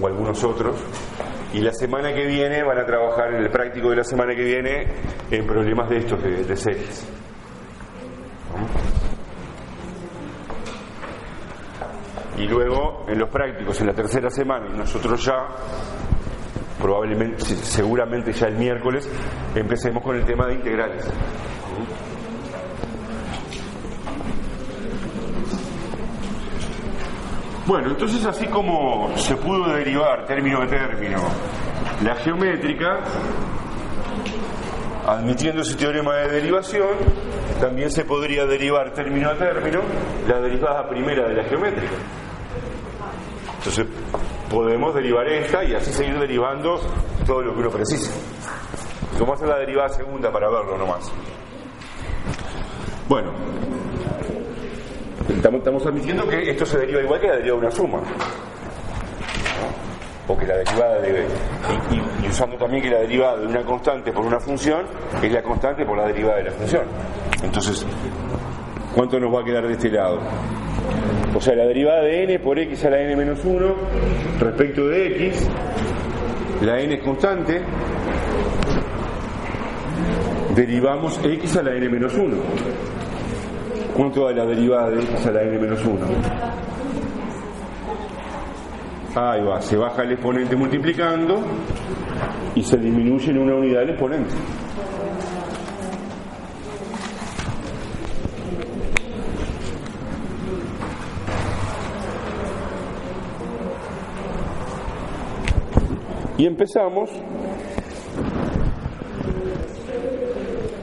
o 0.00 0.06
algunos 0.06 0.42
otros. 0.42 0.76
Y 1.54 1.60
la 1.60 1.72
semana 1.72 2.12
que 2.12 2.26
viene 2.26 2.62
van 2.64 2.78
a 2.78 2.84
trabajar 2.84 3.34
en 3.34 3.44
el 3.44 3.50
práctico 3.50 3.90
de 3.90 3.96
la 3.96 4.04
semana 4.04 4.34
que 4.34 4.42
viene 4.42 4.86
en 5.30 5.46
problemas 5.46 5.88
de 5.90 5.98
estos, 5.98 6.22
de, 6.22 6.44
de 6.44 6.56
series. 6.56 7.21
Y 12.42 12.48
luego 12.48 13.04
en 13.06 13.20
los 13.20 13.28
prácticos, 13.28 13.80
en 13.82 13.86
la 13.86 13.92
tercera 13.92 14.28
semana, 14.28 14.66
y 14.74 14.76
nosotros 14.76 15.24
ya, 15.24 15.46
probablemente, 16.80 17.44
seguramente 17.44 18.32
ya 18.32 18.48
el 18.48 18.56
miércoles, 18.56 19.08
empecemos 19.54 20.02
con 20.02 20.16
el 20.16 20.24
tema 20.24 20.48
de 20.48 20.54
integrales. 20.54 21.08
Bueno, 27.64 27.90
entonces 27.90 28.26
así 28.26 28.48
como 28.48 29.16
se 29.16 29.36
pudo 29.36 29.72
derivar 29.72 30.26
término 30.26 30.62
a 30.62 30.66
término 30.66 31.22
la 32.02 32.16
geométrica, 32.16 33.04
admitiendo 35.06 35.62
ese 35.62 35.76
teorema 35.76 36.16
de 36.16 36.28
derivación, 36.28 36.88
también 37.60 37.88
se 37.92 38.04
podría 38.04 38.46
derivar 38.46 38.92
término 38.92 39.30
a 39.30 39.36
término 39.36 39.80
la 40.26 40.40
derivada 40.40 40.88
primera 40.88 41.28
de 41.28 41.34
la 41.34 41.44
geométrica. 41.44 42.21
Podemos 44.52 44.94
derivar 44.94 45.26
esta 45.28 45.64
y 45.64 45.74
así 45.74 45.92
seguir 45.92 46.18
derivando 46.18 46.78
todo 47.26 47.40
lo 47.40 47.54
que 47.54 47.60
uno 47.60 47.70
precise. 47.70 48.12
Vamos 49.14 49.30
a 49.30 49.34
hacer 49.34 49.48
la 49.48 49.58
derivada 49.58 49.88
segunda 49.88 50.30
para 50.30 50.50
verlo 50.50 50.76
nomás. 50.76 51.10
Bueno, 53.08 53.32
Estamos, 55.28 55.86
admitiendo 55.86 56.28
que 56.28 56.50
esto 56.50 56.66
se 56.66 56.78
deriva 56.78 57.00
igual 57.00 57.20
que 57.20 57.28
la 57.28 57.36
derivada 57.36 57.60
de 57.60 57.66
una 57.66 57.70
suma. 57.74 58.00
O 60.28 60.36
que 60.36 60.46
la 60.46 60.56
derivada 60.56 61.00
de. 61.00 61.26
Y, 61.90 62.28
usando 62.28 62.56
también 62.56 62.82
que 62.82 62.90
la 62.90 63.00
derivada 63.00 63.38
de 63.38 63.46
una 63.46 63.64
constante 63.64 64.12
por 64.12 64.24
una 64.24 64.38
función 64.38 64.84
es 65.22 65.32
la 65.32 65.42
constante 65.42 65.84
por 65.84 65.96
la 65.96 66.06
derivada 66.06 66.36
de 66.36 66.44
la 66.44 66.50
función. 66.52 66.84
Entonces, 67.42 67.84
¿cuánto 68.94 69.18
nos 69.18 69.34
va 69.34 69.40
a 69.40 69.44
quedar 69.44 69.66
de 69.66 69.72
este 69.72 69.90
lado? 69.90 70.20
O 71.34 71.40
sea, 71.40 71.54
la 71.54 71.64
derivada 71.64 72.02
de 72.02 72.24
n 72.24 72.38
por 72.40 72.58
x 72.58 72.84
a 72.84 72.90
la 72.90 73.00
n 73.00 73.16
menos 73.16 73.44
1 73.44 73.74
respecto 74.38 74.86
de 74.88 75.28
x, 75.28 75.48
la 76.62 76.78
n 76.80 76.94
es 76.94 77.02
constante, 77.02 77.62
derivamos 80.54 81.18
x 81.24 81.56
a 81.56 81.62
la 81.62 81.74
n 81.74 81.88
menos 81.88 82.14
1. 82.14 82.36
¿Cuánto 83.96 84.24
da 84.26 84.32
la 84.32 84.46
derivada 84.46 84.90
de 84.90 85.02
x 85.02 85.26
a 85.26 85.30
la 85.30 85.42
n 85.42 85.58
menos 85.58 85.84
1? 85.84 85.98
Ahí 89.14 89.42
va, 89.42 89.60
se 89.60 89.76
baja 89.76 90.02
el 90.02 90.12
exponente 90.12 90.56
multiplicando 90.56 91.42
y 92.54 92.62
se 92.62 92.76
disminuye 92.76 93.30
en 93.30 93.38
una 93.38 93.54
unidad 93.54 93.82
el 93.82 93.90
exponente. 93.90 94.34
Y 106.42 106.46
empezamos 106.46 107.08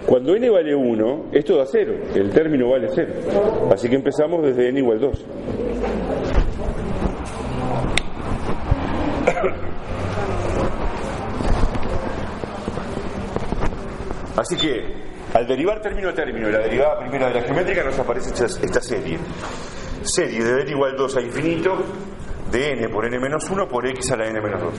Cuando 0.05 0.33
n 0.33 0.49
vale 0.49 0.73
1, 0.73 1.25
esto 1.33 1.57
da 1.57 1.65
0, 1.65 1.93
el 2.15 2.29
término 2.29 2.69
vale 2.69 2.87
0. 2.95 3.13
Así 3.69 3.89
que 3.89 3.95
empezamos 3.97 4.41
desde 4.41 4.69
n 4.69 4.79
igual 4.79 5.01
2. 5.01 5.25
Así 14.37 14.55
que 14.55 14.81
al 15.33 15.45
derivar 15.45 15.81
término 15.81 16.07
a 16.07 16.13
término 16.13 16.49
la 16.49 16.59
derivada 16.59 16.99
primera 16.99 17.27
de 17.27 17.33
la 17.33 17.41
geométrica 17.41 17.83
nos 17.83 17.99
aparece 17.99 18.45
esta 18.45 18.79
serie. 18.79 19.19
Serie 20.03 20.41
de 20.41 20.61
n 20.61 20.71
igual 20.71 20.95
2 20.95 21.17
a 21.17 21.21
infinito 21.21 21.83
de 22.49 22.71
n 22.71 22.87
por 22.87 23.05
n 23.05 23.19
menos 23.19 23.49
1 23.49 23.67
por 23.67 23.85
x 23.87 24.11
a 24.11 24.15
la 24.15 24.25
n 24.29 24.39
menos 24.39 24.61
2. 24.61 24.73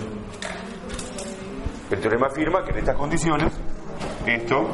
El 1.91 2.01
teorema 2.01 2.29
afirma 2.29 2.63
que 2.65 2.71
en 2.71 2.79
estas 2.79 2.97
condiciones 2.97 3.53
esto 4.27 4.69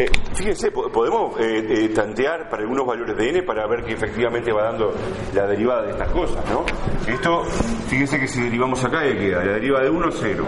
eh, 0.00 0.10
fíjense, 0.32 0.70
podemos 0.70 1.38
eh, 1.38 1.58
eh, 1.68 1.88
tantear 1.90 2.48
para 2.48 2.62
algunos 2.62 2.86
valores 2.86 3.14
de 3.18 3.28
n 3.28 3.42
para 3.42 3.66
ver 3.66 3.84
que 3.84 3.92
efectivamente 3.92 4.50
va 4.50 4.62
dando 4.62 4.94
la 5.34 5.46
derivada 5.46 5.82
de 5.82 5.90
estas 5.90 6.10
cosas, 6.10 6.42
¿no? 6.50 6.64
Esto, 7.06 7.44
fíjense 7.86 8.18
que 8.18 8.26
si 8.26 8.42
derivamos 8.42 8.82
acá, 8.82 9.02
¿qué 9.02 9.18
queda? 9.18 9.44
La 9.44 9.52
derivada 9.52 9.84
de 9.84 9.90
1, 9.90 10.10
0. 10.10 10.44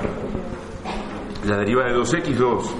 La 1.45 1.59
derivada 1.59 1.93
de 1.93 1.99
2x, 1.99 2.35
2. 2.35 2.77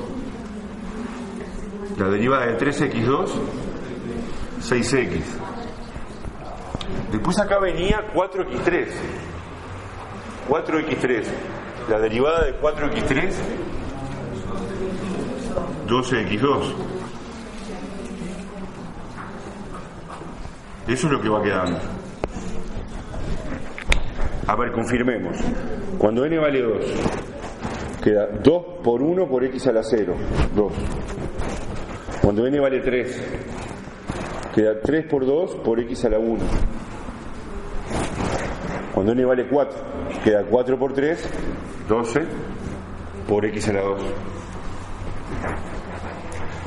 La 1.99 2.09
derivada 2.09 2.47
de 2.47 2.57
3x2, 2.57 3.29
6x. 4.63 5.23
Después 7.11 7.39
acá 7.39 7.59
venía 7.59 8.01
4x3. 8.15 8.89
4x3. 10.49 11.25
La 11.89 11.99
derivada 11.99 12.45
de 12.45 12.61
4x3 12.61 13.33
12x2. 15.87 16.73
Eso 20.89 21.07
es 21.07 21.13
lo 21.13 21.21
que 21.21 21.29
va 21.29 21.43
quedando. 21.43 21.79
A 24.47 24.57
ver, 24.57 24.73
confirmemos. 24.73 25.37
Cuando 25.99 26.25
n 26.25 26.39
vale 26.39 26.63
2, 26.63 26.85
queda 28.03 28.27
2 28.43 28.65
por 28.83 29.03
1 29.03 29.29
por 29.29 29.45
x 29.45 29.67
a 29.69 29.73
la 29.73 29.83
0. 29.83 30.15
2. 30.55 30.73
Cuando 32.21 32.47
n 32.47 32.59
vale 32.59 32.81
3, 32.81 33.23
queda 34.55 34.81
3 34.81 35.07
por 35.07 35.25
2 35.25 35.57
por 35.57 35.79
x 35.81 36.05
a 36.07 36.09
la 36.09 36.19
1. 36.19 36.39
Cuando 39.03 39.21
n 39.21 39.25
vale 39.25 39.49
4, 39.49 39.79
queda 40.23 40.45
4 40.45 40.79
por 40.79 40.93
3, 40.93 41.29
12 41.89 42.21
por 43.29 43.45
x 43.47 43.69
a 43.69 43.73
la 43.73 43.81
2. 43.81 44.01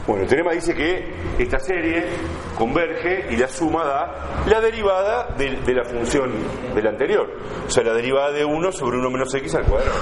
Bueno, 0.05 0.23
el 0.23 0.27
teorema 0.27 0.51
dice 0.51 0.75
que 0.75 1.13
esta 1.39 1.59
serie 1.59 2.03
converge 2.57 3.27
y 3.29 3.37
la 3.37 3.47
suma 3.47 3.85
da 3.85 4.43
la 4.49 4.59
derivada 4.59 5.33
de, 5.37 5.73
la 5.73 5.85
función 5.85 6.33
del 6.75 6.85
anterior, 6.87 7.25
o 7.65 7.69
sea, 7.69 7.85
la 7.85 7.93
derivada 7.93 8.33
de 8.33 8.43
1 8.43 8.71
sobre 8.73 8.97
1 8.97 9.09
menos 9.11 9.33
x 9.33 9.55
al 9.55 9.63
cuadrado. 9.63 9.95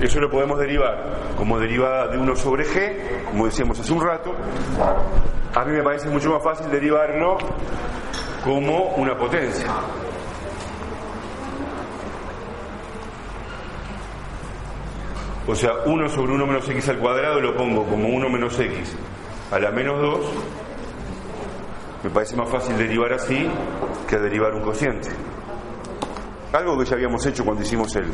Eso 0.00 0.20
lo 0.20 0.30
podemos 0.30 0.60
derivar 0.60 1.34
como 1.36 1.58
derivada 1.58 2.06
de 2.06 2.18
1 2.18 2.36
sobre 2.36 2.66
g, 2.66 3.24
como 3.32 3.46
decíamos 3.46 3.80
hace 3.80 3.92
un 3.92 4.00
rato. 4.00 4.32
A 5.56 5.64
mí 5.64 5.72
me 5.72 5.82
parece 5.82 6.08
mucho 6.08 6.30
más 6.30 6.42
fácil 6.44 6.70
derivarlo 6.70 7.38
como 8.44 8.94
una 8.96 9.16
potencia. 9.16 9.66
O 15.46 15.54
sea, 15.54 15.72
1 15.86 16.08
sobre 16.08 16.32
1 16.32 16.46
menos 16.46 16.68
x 16.68 16.88
al 16.90 16.98
cuadrado 16.98 17.40
lo 17.40 17.56
pongo 17.56 17.84
como 17.84 18.08
1 18.08 18.28
menos 18.28 18.58
x 18.60 18.96
a 19.50 19.58
la 19.58 19.70
menos 19.70 20.00
2. 20.00 20.20
Me 22.04 22.10
parece 22.10 22.36
más 22.36 22.48
fácil 22.50 22.76
derivar 22.76 23.14
así 23.14 23.48
que 24.06 24.18
derivar 24.18 24.54
un 24.54 24.62
cociente. 24.62 25.08
Algo 26.52 26.78
que 26.78 26.84
ya 26.84 26.94
habíamos 26.96 27.24
hecho 27.26 27.44
cuando 27.44 27.62
hicimos 27.62 27.96
el, 27.96 28.12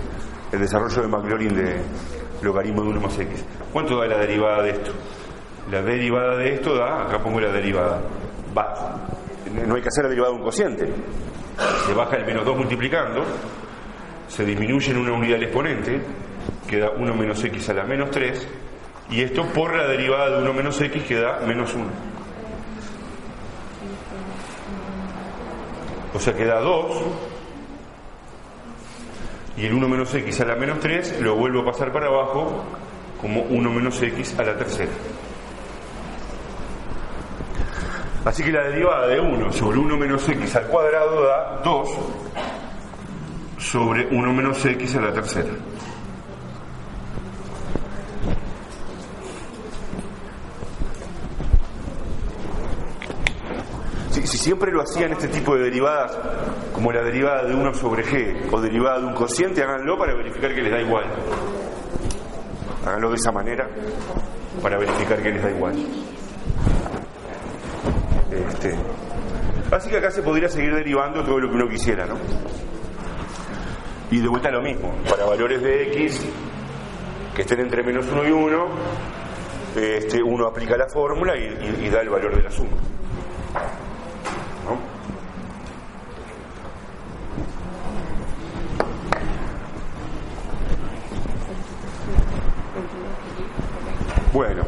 desarrollo 0.52 1.02
de 1.02 1.08
Maclaurin 1.08 1.54
de 1.54 1.82
logaritmo 2.42 2.82
de 2.82 2.88
1 2.88 3.00
más 3.00 3.18
x. 3.18 3.44
¿Cuánto 3.72 3.98
da 3.98 4.06
la 4.06 4.18
derivada 4.18 4.62
de 4.62 4.70
esto? 4.70 4.92
La 5.70 5.82
derivada 5.82 6.36
de 6.36 6.54
esto 6.54 6.74
da, 6.76 7.02
acá 7.02 7.18
pongo 7.18 7.40
la 7.40 7.52
derivada. 7.52 8.00
Va, 8.56 9.19
no 9.66 9.74
hay 9.74 9.82
que 9.82 9.88
hacer 9.88 10.04
la 10.04 10.10
derivada 10.10 10.32
de 10.32 10.38
un 10.38 10.44
cociente. 10.44 10.88
Se 11.86 11.94
baja 11.94 12.16
el 12.16 12.24
menos 12.24 12.44
2 12.44 12.56
multiplicando, 12.56 13.24
se 14.28 14.44
disminuye 14.44 14.92
en 14.92 14.98
una 14.98 15.12
unidad 15.12 15.36
el 15.36 15.44
exponente, 15.44 16.00
queda 16.68 16.90
1 16.90 17.14
menos 17.14 17.42
x 17.44 17.68
a 17.68 17.74
la 17.74 17.84
menos 17.84 18.10
3, 18.10 18.48
y 19.10 19.22
esto 19.22 19.44
por 19.46 19.76
la 19.76 19.86
derivada 19.86 20.30
de 20.30 20.42
1 20.42 20.52
menos 20.52 20.80
x 20.80 21.02
queda 21.04 21.40
menos 21.46 21.74
1. 21.74 21.84
O 26.14 26.18
sea, 26.18 26.34
queda 26.34 26.60
2, 26.60 27.02
y 29.56 29.66
el 29.66 29.74
1 29.74 29.88
menos 29.88 30.14
x 30.14 30.40
a 30.40 30.44
la 30.44 30.56
menos 30.56 30.80
3 30.80 31.20
lo 31.20 31.36
vuelvo 31.36 31.60
a 31.60 31.64
pasar 31.66 31.92
para 31.92 32.06
abajo 32.06 32.64
como 33.20 33.42
1 33.42 33.70
menos 33.70 34.00
x 34.02 34.34
a 34.38 34.42
la 34.42 34.56
tercera. 34.56 34.90
Así 38.24 38.44
que 38.44 38.52
la 38.52 38.64
derivada 38.64 39.06
de 39.06 39.18
1 39.18 39.52
sobre 39.52 39.78
1 39.78 39.96
menos 39.96 40.28
x 40.28 40.56
al 40.56 40.66
cuadrado 40.66 41.22
da 41.22 41.60
2 41.64 41.88
sobre 43.56 44.06
1 44.06 44.32
menos 44.32 44.64
x 44.64 44.96
a 44.96 45.00
la 45.00 45.12
tercera. 45.12 45.50
Si, 54.10 54.26
si 54.26 54.36
siempre 54.36 54.70
lo 54.70 54.82
hacían 54.82 55.12
este 55.12 55.28
tipo 55.28 55.56
de 55.56 55.64
derivadas, 55.64 56.18
como 56.74 56.92
la 56.92 57.02
derivada 57.02 57.44
de 57.44 57.54
1 57.54 57.74
sobre 57.74 58.04
g 58.04 58.48
o 58.52 58.60
derivada 58.60 59.00
de 59.00 59.06
un 59.06 59.14
cociente, 59.14 59.62
háganlo 59.62 59.96
para 59.96 60.14
verificar 60.14 60.54
que 60.54 60.60
les 60.60 60.72
da 60.72 60.80
igual. 60.82 61.04
Háganlo 62.84 63.08
de 63.08 63.16
esa 63.16 63.32
manera 63.32 63.66
para 64.62 64.78
verificar 64.78 65.22
que 65.22 65.30
les 65.30 65.42
da 65.42 65.50
igual. 65.50 66.09
Este, 68.30 68.74
así 69.70 69.90
que 69.90 69.96
acá 69.96 70.10
se 70.10 70.22
podría 70.22 70.48
seguir 70.48 70.74
derivando 70.74 71.24
todo 71.24 71.38
lo 71.38 71.48
que 71.48 71.54
uno 71.56 71.68
quisiera, 71.68 72.06
¿no? 72.06 72.16
Y 74.10 74.20
de 74.20 74.28
vuelta 74.28 74.50
lo 74.50 74.62
mismo, 74.62 74.92
para 75.08 75.24
valores 75.24 75.62
de 75.62 75.88
x 75.88 76.26
que 77.34 77.42
estén 77.42 77.60
entre 77.60 77.82
menos 77.82 78.06
1 78.10 78.28
y 78.28 78.30
1, 78.32 78.68
este, 79.76 80.22
uno 80.22 80.46
aplica 80.46 80.76
la 80.76 80.88
fórmula 80.88 81.36
y 81.36 81.88
da 81.88 82.00
el 82.00 82.08
valor 82.08 82.36
de 82.36 82.42
la 82.42 82.50
suma. 82.50 82.76
¿No? 84.64 85.00
Bueno, 94.32 94.62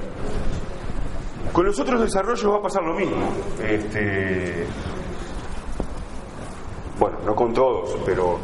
con 1.53 1.66
los 1.66 1.78
otros 1.78 2.00
desarrollos 2.00 2.50
va 2.50 2.57
a 2.57 2.62
pasar 2.62 2.82
lo 2.82 2.94
mismo. 2.94 3.28
Este, 3.62 4.64
bueno, 6.98 7.18
no 7.24 7.34
con 7.34 7.53
todos, 7.53 7.96
pero 8.05 8.38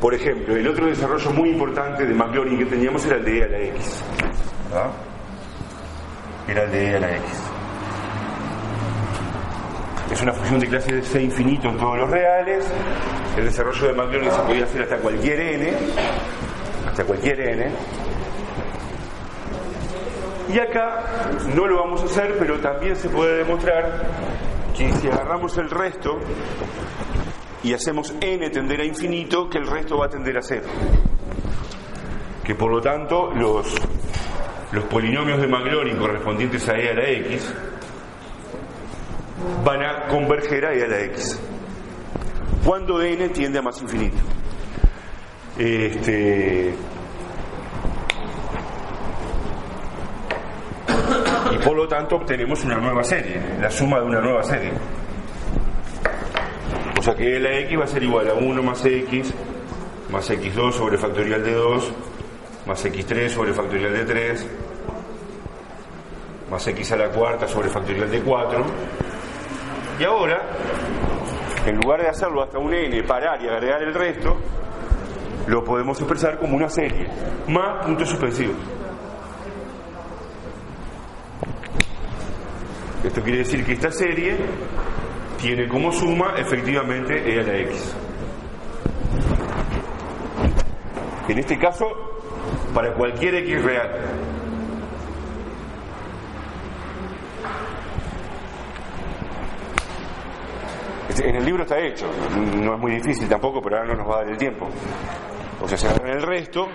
por 0.00 0.14
ejemplo, 0.14 0.56
el 0.56 0.66
otro 0.66 0.86
desarrollo 0.86 1.30
muy 1.30 1.50
importante 1.50 2.04
de 2.04 2.12
Maclaurin 2.12 2.58
que 2.58 2.66
teníamos 2.66 3.06
era 3.06 3.16
el 3.16 3.24
de 3.24 3.38
e 3.38 3.44
a 3.44 3.48
la 3.48 3.58
x. 3.58 4.04
Era 6.48 6.62
el 6.64 6.72
de 6.72 6.90
e 6.90 6.96
a 6.96 6.98
la 6.98 7.16
x. 7.16 7.24
Es 10.10 10.22
una 10.22 10.32
función 10.32 10.60
de 10.60 10.66
clase 10.66 10.96
de 10.96 11.02
C 11.02 11.22
infinito 11.22 11.68
en 11.68 11.78
todos 11.78 11.96
los 11.98 12.10
reales. 12.10 12.66
El 13.36 13.44
desarrollo 13.44 13.86
de 13.86 13.92
Maclaurin 13.92 14.30
se 14.30 14.40
podía 14.40 14.64
hacer 14.64 14.82
hasta 14.82 14.96
cualquier 14.96 15.40
n, 15.40 15.72
hasta 16.86 17.04
cualquier 17.04 17.40
n. 17.40 17.70
Y 20.52 20.58
acá 20.58 21.30
no 21.54 21.66
lo 21.66 21.76
vamos 21.76 22.02
a 22.02 22.04
hacer, 22.04 22.36
pero 22.38 22.60
también 22.60 22.94
se 22.94 23.08
puede 23.08 23.38
demostrar 23.38 24.06
que 24.76 24.92
si 24.92 25.08
agarramos 25.08 25.56
el 25.56 25.70
resto 25.70 26.18
y 27.62 27.72
hacemos 27.72 28.14
n 28.20 28.50
tender 28.50 28.80
a 28.80 28.84
infinito, 28.84 29.48
que 29.48 29.58
el 29.58 29.66
resto 29.66 29.96
va 29.96 30.06
a 30.06 30.08
tender 30.10 30.36
a 30.36 30.42
cero. 30.42 30.66
Que 32.44 32.54
por 32.54 32.70
lo 32.70 32.82
tanto 32.82 33.30
los, 33.30 33.74
los 34.72 34.84
polinomios 34.84 35.40
de 35.40 35.46
Maclaurin 35.46 35.96
correspondientes 35.96 36.68
a 36.68 36.76
e 36.76 36.90
a 36.90 36.94
la 36.94 37.08
x 37.08 37.54
van 39.64 39.82
a 39.82 40.08
converger 40.08 40.66
a 40.66 40.74
e 40.74 40.82
a 40.82 40.88
la 40.88 41.00
x. 41.04 41.40
Cuando 42.64 43.00
n 43.00 43.28
tiende 43.30 43.58
a 43.58 43.62
más 43.62 43.80
infinito. 43.80 44.18
Este, 45.56 46.74
por 51.64 51.76
lo 51.76 51.86
tanto 51.86 52.16
obtenemos 52.16 52.64
una 52.64 52.76
nueva 52.76 53.04
serie, 53.04 53.40
la 53.60 53.70
suma 53.70 54.00
de 54.00 54.06
una 54.06 54.20
nueva 54.20 54.42
serie. 54.42 54.72
O 56.98 57.02
sea 57.02 57.14
que 57.14 57.40
la 57.40 57.58
x 57.60 57.78
va 57.78 57.84
a 57.84 57.88
ser 57.88 58.02
igual 58.02 58.28
a 58.28 58.34
1 58.34 58.62
más 58.62 58.84
x 58.84 59.34
más 60.10 60.30
x2 60.30 60.72
sobre 60.72 60.98
factorial 60.98 61.42
de 61.42 61.52
2 61.52 61.92
más 62.66 62.84
x3 62.84 63.28
sobre 63.28 63.52
factorial 63.52 63.92
de 63.92 64.04
3 64.04 64.46
más 66.50 66.66
x 66.66 66.92
a 66.92 66.96
la 66.96 67.08
cuarta 67.08 67.48
sobre 67.48 67.70
factorial 67.70 68.10
de 68.10 68.20
4 68.20 68.64
y 69.98 70.04
ahora 70.04 70.42
en 71.66 71.76
lugar 71.76 72.02
de 72.02 72.08
hacerlo 72.08 72.42
hasta 72.42 72.58
un 72.58 72.74
n, 72.74 73.02
parar 73.04 73.42
y 73.42 73.48
agregar 73.48 73.82
el 73.82 73.94
resto 73.94 74.36
lo 75.46 75.64
podemos 75.64 75.98
expresar 75.98 76.38
como 76.38 76.56
una 76.56 76.68
serie 76.68 77.08
más 77.48 77.84
puntos 77.84 78.10
suspensivos 78.10 78.56
esto 83.04 83.22
quiere 83.22 83.38
decir 83.38 83.64
que 83.64 83.72
esta 83.72 83.90
serie 83.90 84.36
tiene 85.40 85.66
como 85.68 85.90
suma 85.90 86.34
efectivamente 86.36 87.14
e 87.14 87.40
a 87.40 87.42
la 87.42 87.58
x. 87.58 87.96
En 91.28 91.38
este 91.38 91.58
caso, 91.58 91.86
para 92.74 92.94
cualquier 92.94 93.34
x 93.36 93.62
real. 93.62 93.90
Este, 101.08 101.28
En 101.28 101.36
el 101.36 101.44
libro 101.44 101.62
está 101.64 101.78
hecho, 101.78 102.06
no 102.56 102.74
es 102.74 102.80
muy 102.80 102.92
difícil 102.92 103.28
tampoco, 103.28 103.60
pero 103.60 103.76
ahora 103.78 103.94
no 103.94 103.98
nos 103.98 104.08
va 104.08 104.14
a 104.14 104.22
dar 104.22 104.30
el 104.30 104.38
tiempo. 104.38 104.68
O 105.60 105.68
sea, 105.68 105.76
se 105.76 105.86
agarran 105.86 106.16
el 106.16 106.22
resto, 106.22 106.68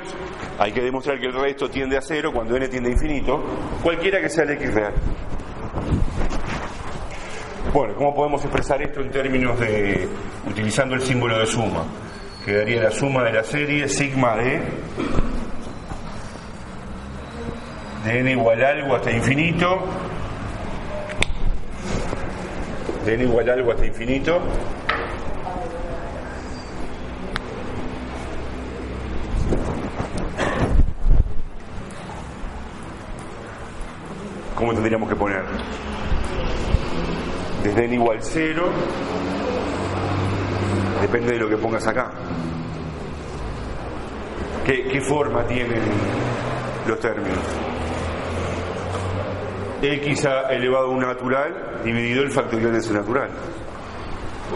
hay 0.60 0.72
que 0.72 0.82
demostrar 0.82 1.20
que 1.20 1.28
el 1.28 1.34
resto 1.34 1.70
tiende 1.70 1.98
a 1.98 2.02
cero 2.02 2.32
cuando 2.34 2.56
n 2.56 2.68
tiende 2.68 2.90
a 2.90 2.94
infinito, 2.94 3.44
cualquiera 3.82 4.22
que 4.22 4.30
sea 4.30 4.44
el 4.44 4.52
x 4.52 4.74
real. 4.74 4.94
Bueno, 7.74 7.94
¿cómo 7.96 8.16
podemos 8.16 8.44
expresar 8.44 8.82
esto 8.82 9.02
en 9.02 9.12
términos 9.12 9.60
de 9.60 10.08
utilizando 10.50 10.96
el 10.96 11.02
símbolo 11.02 11.38
de 11.38 11.46
suma? 11.46 11.84
Quedaría 12.46 12.82
la 12.84 12.92
suma 12.92 13.24
de 13.24 13.34
la 13.34 13.44
serie 13.44 13.88
sigma 13.88 14.36
de 14.38 14.62
de 18.06 18.20
n 18.20 18.32
igual 18.32 18.64
algo 18.64 18.96
hasta 18.96 19.12
infinito 19.12 19.80
de 23.06 23.14
n 23.16 23.24
igual 23.24 23.50
algo 23.50 23.72
hasta 23.72 23.86
infinito 23.86 24.40
¿Cómo 34.58 34.74
tendríamos 34.74 35.08
que 35.08 35.16
poner? 35.16 35.44
Desde 37.64 37.86
n 37.86 37.94
igual 37.94 38.18
0, 38.20 38.70
depende 41.00 41.34
de 41.34 41.38
lo 41.38 41.48
que 41.48 41.58
pongas 41.58 41.86
acá. 41.86 42.10
¿Qué, 44.66 45.00
forma 45.00 45.46
tienen 45.46 45.84
los 46.88 47.00
términos? 47.00 47.38
x 49.80 50.28
elevado 50.50 50.88
a 50.88 50.90
un 50.90 51.00
natural 51.02 51.82
dividido 51.84 52.24
el 52.24 52.32
factorial 52.32 52.72
de 52.72 52.80
ese 52.80 52.94
natural. 52.94 53.30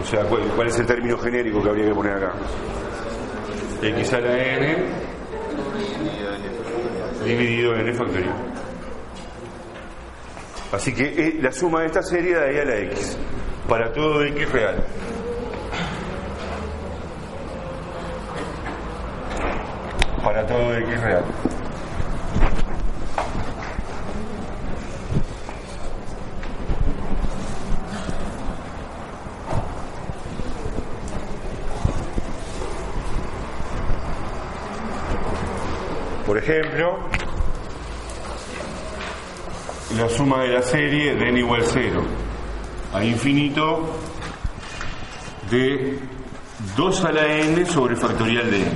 O 0.01 0.03
sea, 0.03 0.23
¿cuál, 0.23 0.41
cuál 0.55 0.67
es 0.67 0.79
el 0.79 0.87
término 0.87 1.15
genérico 1.19 1.61
que 1.61 1.69
habría 1.69 1.85
que 1.85 1.93
poner 1.93 2.13
acá? 2.13 2.33
x 3.83 4.13
a 4.13 4.19
la 4.19 4.35
n 4.35 4.77
dividido 7.23 7.75
en 7.75 7.81
n 7.81 7.93
factorial. 7.93 8.50
Así 10.71 10.93
que 10.93 11.03
eh, 11.03 11.37
la 11.41 11.51
suma 11.51 11.81
de 11.81 11.87
esta 11.87 12.01
serie 12.01 12.33
da 12.33 12.45
ahí 12.45 12.57
a 12.57 12.65
la 12.65 12.77
x, 12.77 13.17
para 13.67 13.91
todo 13.91 14.23
x 14.23 14.51
real. 14.51 14.83
Para 20.23 20.47
todo 20.47 20.73
x 20.77 21.01
real. 21.01 21.23
Por 36.25 36.37
ejemplo, 36.37 36.97
la 40.01 40.09
suma 40.09 40.41
de 40.43 40.49
la 40.49 40.61
serie 40.63 41.13
de 41.15 41.29
n 41.29 41.39
igual 41.39 41.61
0 41.63 42.01
a 42.93 43.03
infinito 43.03 43.87
de 45.51 45.99
2 46.75 47.05
a 47.05 47.11
la 47.11 47.27
n 47.27 47.65
sobre 47.65 47.95
factorial 47.95 48.49
de 48.49 48.61
n. 48.61 48.71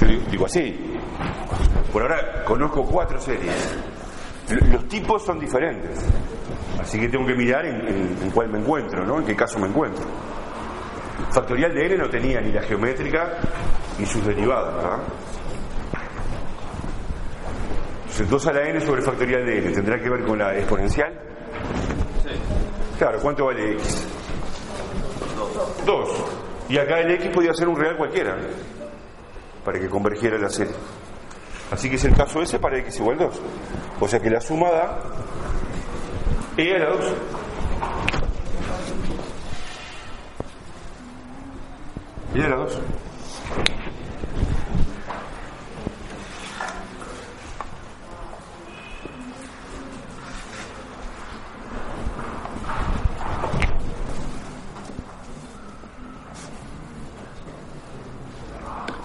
Yo 0.00 0.06
digo, 0.30 0.46
así. 0.46 0.76
Por 1.92 2.02
ahora 2.02 2.44
conozco 2.44 2.84
cuatro 2.84 3.20
series. 3.20 3.76
Los 4.70 4.86
tipos 4.88 5.24
son 5.24 5.38
diferentes. 5.40 5.98
Así 6.80 6.98
que 7.00 7.08
tengo 7.08 7.26
que 7.26 7.34
mirar 7.34 7.66
en- 7.66 8.16
en 8.22 8.30
cuál 8.30 8.48
me 8.48 8.58
encuentro, 8.58 9.04
¿no? 9.04 9.18
En 9.18 9.24
qué 9.26 9.34
caso 9.34 9.58
me 9.58 9.66
encuentro. 9.68 10.04
Factorial 11.30 11.74
de 11.74 11.86
n 11.86 11.96
no 11.98 12.08
tenía 12.08 12.40
ni 12.40 12.52
la 12.52 12.62
geométrica 12.62 13.38
ni 13.98 14.06
sus 14.06 14.24
derivadas, 14.24 14.74
¿verdad? 14.74 14.98
Entonces 18.02 18.30
2 18.30 18.46
a 18.46 18.52
la 18.52 18.68
n 18.68 18.80
sobre 18.80 19.02
factorial 19.02 19.44
de 19.44 19.58
n 19.58 19.72
tendrá 19.72 19.98
que 20.00 20.08
ver 20.08 20.24
con 20.24 20.38
la 20.38 20.56
exponencial. 20.56 21.12
Claro, 22.98 23.18
¿cuánto 23.20 23.46
vale 23.46 23.72
x? 23.74 24.06
2. 25.84 26.08
Y 26.68 26.78
acá 26.78 27.00
el 27.00 27.12
x 27.12 27.30
podía 27.32 27.54
ser 27.54 27.68
un 27.68 27.76
real 27.76 27.96
cualquiera, 27.96 28.36
para 29.64 29.78
que 29.78 29.88
convergiera 29.88 30.36
la 30.38 30.48
serie. 30.48 30.74
Así 31.70 31.88
que 31.88 31.96
es 31.96 32.04
el 32.04 32.14
caso 32.14 32.40
ese 32.42 32.58
para 32.58 32.78
x 32.78 32.98
igual 32.98 33.18
2. 33.18 33.40
O 34.00 34.08
sea 34.08 34.18
que 34.20 34.30
la 34.30 34.40
suma 34.40 34.70
da 34.70 34.98
e 36.56 36.74
a 36.74 36.78
la 36.78 36.90
2. 36.90 37.14
A 42.38 42.48
la 42.48 42.56
2. 42.56 42.78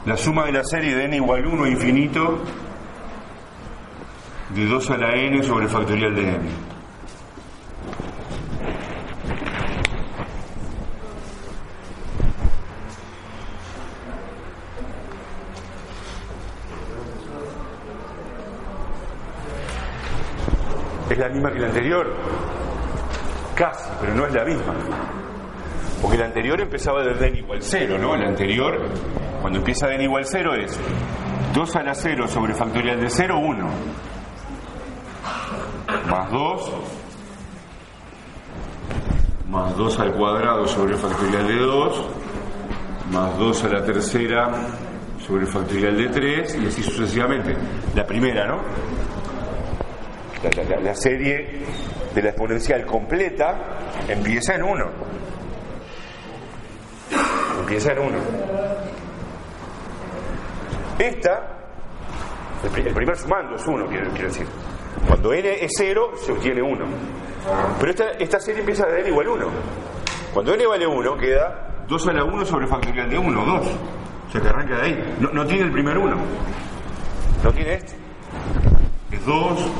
la 0.05 0.17
suma 0.17 0.45
de 0.45 0.51
la 0.51 0.63
serie 0.63 0.95
de 0.95 1.05
n 1.05 1.15
igual 1.15 1.47
1 1.47 1.65
infinito 1.65 2.39
de 4.49 4.65
2 4.65 4.89
a 4.91 4.97
la 4.97 5.15
n 5.15 5.41
sobre 5.41 5.65
el 5.65 5.71
factorial 5.71 6.13
de 6.13 6.21
n. 6.21 6.72
misma 21.43 21.51
que 21.51 21.59
la 21.59 21.67
anterior? 21.67 22.07
Casi, 23.55 23.89
pero 23.99 24.15
no 24.15 24.25
es 24.25 24.33
la 24.33 24.45
misma. 24.45 24.73
Porque 26.01 26.17
la 26.17 26.25
anterior 26.25 26.59
empezaba 26.61 27.03
desde 27.03 27.27
n 27.27 27.39
igual 27.39 27.59
0, 27.61 27.97
¿no? 27.99 28.15
La 28.15 28.29
anterior 28.29 28.79
cuando 29.41 29.59
empieza 29.59 29.87
de 29.87 29.95
n 29.95 30.03
igual 30.05 30.25
0 30.25 30.55
es 30.55 30.79
2 31.53 31.75
a 31.75 31.83
la 31.83 31.93
0 31.93 32.27
sobre 32.27 32.53
factorial 32.53 32.99
de 32.99 33.09
0, 33.09 33.39
1. 33.39 33.69
Más 36.09 36.31
2. 36.31 36.71
Más 39.49 39.77
2 39.77 39.99
al 39.99 40.13
cuadrado 40.13 40.67
sobre 40.67 40.95
factorial 40.95 41.47
de 41.47 41.57
2. 41.57 42.05
Más 43.11 43.37
2 43.37 43.63
a 43.65 43.67
la 43.67 43.83
tercera 43.83 44.51
sobre 45.19 45.45
factorial 45.45 45.97
de 45.97 46.09
3 46.09 46.57
y 46.63 46.67
así 46.67 46.83
sucesivamente. 46.83 47.53
La 47.95 48.05
primera, 48.05 48.47
¿no? 48.47 48.61
La, 50.43 50.63
la, 50.63 50.79
la 50.81 50.95
serie 50.95 51.61
de 52.13 52.21
la 52.21 52.29
exponencial 52.29 52.85
completa 52.85 53.55
empieza 54.07 54.55
en 54.55 54.63
1. 54.63 54.85
Empieza 57.61 57.91
en 57.93 57.99
1. 57.99 58.17
Esta, 60.99 61.47
el, 62.63 62.93
primer 62.93 63.17
sumando 63.17 63.55
es 63.55 63.65
1, 63.65 63.87
quiero, 63.87 64.11
decir. 64.11 64.47
Cuando 65.07 65.33
n 65.33 65.63
es 65.63 65.71
0, 65.77 66.11
se 66.15 66.31
obtiene 66.31 66.61
1. 66.61 66.85
Pero 67.79 67.91
esta, 67.91 68.11
esta 68.11 68.39
serie 68.39 68.61
empieza 68.61 68.85
de 68.85 69.01
n 69.01 69.09
igual 69.09 69.27
1. 69.27 69.47
Cuando 70.33 70.53
n 70.53 70.65
vale 70.67 70.87
1, 70.87 71.17
queda 71.17 71.85
2 71.87 72.07
a 72.07 72.13
la 72.13 72.23
1 72.23 72.45
sobre 72.45 72.67
factorial 72.67 73.09
de 73.09 73.17
1, 73.17 73.45
2. 73.45 73.67
O 74.27 74.31
sea 74.31 74.41
que 74.41 74.47
arranca 74.47 74.77
de 74.77 74.81
ahí. 74.81 75.15
No, 75.19 75.29
no 75.31 75.45
tiene 75.45 75.63
el 75.65 75.71
primer 75.71 75.97
1. 75.97 76.15
No 77.43 77.51
tiene 77.51 77.73
este. 77.73 77.95
Es 79.11 79.25
2, 79.25 79.71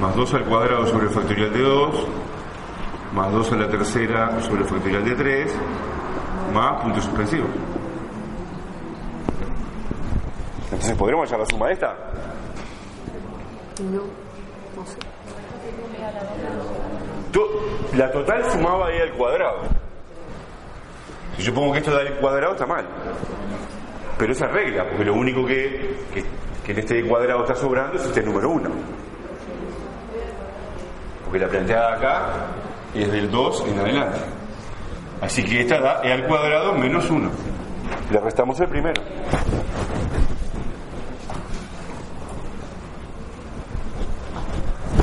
más 0.00 0.14
2 0.14 0.34
al 0.34 0.44
cuadrado 0.44 0.86
sobre 0.86 1.08
factorial 1.08 1.52
de 1.52 1.62
2, 1.62 2.06
más 3.14 3.32
2 3.32 3.52
a 3.52 3.56
la 3.56 3.68
tercera 3.68 4.40
sobre 4.42 4.64
factorial 4.64 5.04
de 5.04 5.14
3, 5.14 5.54
más 6.52 6.82
punto 6.82 7.00
suspensivo. 7.00 7.46
Entonces, 10.64 10.96
¿podremos 10.96 11.26
hallar 11.28 11.40
la 11.40 11.46
suma 11.46 11.66
de 11.68 11.72
esta? 11.72 11.96
No, 13.92 14.02
no 14.76 14.86
sé. 14.86 14.98
La 17.96 18.10
total 18.10 18.44
sumaba 18.50 18.92
e 18.92 19.00
al 19.00 19.12
cuadrado. 19.12 19.60
Si 21.36 21.42
yo 21.42 21.54
pongo 21.54 21.72
que 21.72 21.78
esto 21.78 21.90
da 21.90 22.02
el 22.02 22.14
cuadrado, 22.16 22.52
está 22.52 22.66
mal. 22.66 22.86
Pero 24.18 24.32
esa 24.32 24.46
regla, 24.48 24.84
porque 24.86 25.04
lo 25.04 25.14
único 25.14 25.46
que, 25.46 25.96
que, 26.12 26.24
que 26.64 26.72
en 26.72 26.78
este 26.78 27.02
cuadrado 27.06 27.40
está 27.40 27.54
sobrando 27.54 27.96
es 27.96 28.04
este 28.04 28.22
número 28.22 28.50
1. 28.50 28.70
Porque 31.26 31.40
la 31.40 31.48
planteada 31.48 31.94
acá 31.94 32.26
es 32.94 33.10
del 33.10 33.28
2 33.30 33.64
en 33.68 33.78
adelante. 33.80 34.18
Así 35.20 35.42
que 35.42 35.60
esta 35.60 35.80
da 35.80 36.00
e 36.04 36.12
al 36.12 36.24
cuadrado 36.26 36.72
menos 36.72 37.10
1. 37.10 37.30
Le 38.12 38.20
restamos 38.20 38.60
el 38.60 38.68
primero. 38.68 39.02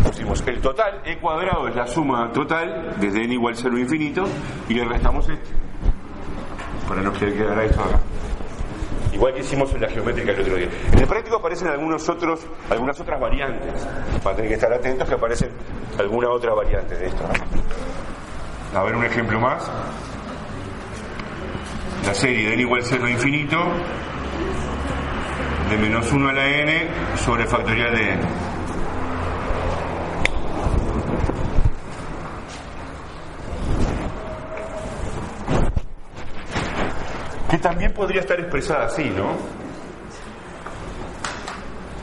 Pusimos 0.05 0.47
el 0.47 0.61
total, 0.61 1.01
e 1.03 1.19
cuadrado 1.19 1.67
es 1.67 1.75
la 1.75 1.87
suma 1.87 2.31
total 2.31 2.95
desde 2.99 3.25
n 3.25 3.33
igual 3.33 3.55
0 3.55 3.77
infinito 3.77 4.23
y 4.69 4.75
le 4.75 4.85
restamos 4.85 5.27
este. 5.27 5.51
Para 6.87 7.01
no 7.01 7.11
que 7.11 7.33
quedara 7.33 7.65
esto 7.65 7.81
acá. 7.81 7.99
Igual 9.13 9.33
que 9.33 9.41
hicimos 9.41 9.71
en 9.73 9.81
la 9.81 9.89
geométrica 9.89 10.31
el 10.31 10.41
otro 10.41 10.55
día. 10.55 10.69
En 10.91 10.99
el 10.99 11.07
práctico 11.07 11.37
aparecen 11.37 11.67
algunos 11.67 12.09
otros, 12.09 12.41
algunas 12.69 12.99
otras 12.99 13.19
variantes. 13.19 13.87
Van 14.23 14.33
a 14.33 14.35
tener 14.35 14.49
que 14.49 14.55
estar 14.55 14.73
atentos 14.73 15.07
que 15.07 15.15
aparecen 15.15 15.51
alguna 15.99 16.29
otra 16.29 16.53
variante 16.53 16.95
de 16.95 17.07
esto. 17.07 17.23
A 18.75 18.83
ver 18.83 18.95
un 18.95 19.05
ejemplo 19.05 19.39
más. 19.39 19.69
La 22.05 22.13
serie 22.13 22.49
de 22.49 22.53
n 22.55 22.61
igual 22.63 22.81
0 22.83 23.07
infinito 23.07 23.57
de 25.69 25.77
menos 25.77 26.11
1 26.11 26.29
a 26.29 26.33
la 26.33 26.47
n 26.47 26.87
sobre 27.23 27.45
factorial 27.45 27.95
de 27.95 28.09
n. 28.13 28.21
también 37.63 37.93
podría 37.93 38.19
estar 38.19 38.39
expresada 38.39 38.85
así, 38.85 39.09
¿no? 39.09 39.37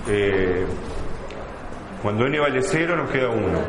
Eh, 0.09 0.67
cuando 2.03 2.27
n 2.27 2.41
vale 2.41 2.63
0 2.63 2.97
nos 2.97 3.11
queda 3.11 3.29
1. 3.29 3.61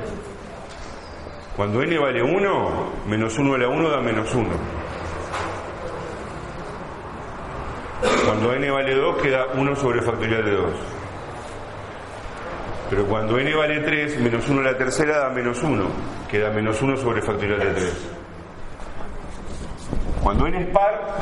Cuando 1.55 1.83
n 1.83 1.99
vale 1.99 2.23
1, 2.23 2.91
menos 3.07 3.37
1 3.37 3.53
a 3.53 3.57
la 3.57 3.67
1 3.67 3.89
da 3.89 3.99
menos 3.99 4.33
1. 4.33 4.49
Cuando 8.25 8.53
n 8.53 8.71
vale 8.71 8.95
2 8.95 9.21
queda 9.21 9.45
1 9.53 9.75
sobre 9.75 10.01
factorial 10.01 10.45
de 10.45 10.51
2. 10.51 10.73
Pero 12.89 13.05
cuando 13.05 13.37
n 13.37 13.53
vale 13.53 13.81
3, 13.81 14.19
menos 14.21 14.47
1 14.47 14.61
a 14.61 14.63
la 14.63 14.77
tercera 14.77 15.19
da 15.19 15.29
menos 15.29 15.61
1. 15.61 15.83
Queda 16.29 16.49
menos 16.51 16.81
1 16.81 16.95
sobre 16.95 17.21
factorial 17.21 17.59
de 17.59 17.73
3. 17.73 18.07
Cuando 20.23 20.47
n 20.47 20.61
es 20.61 20.67
par, 20.69 21.19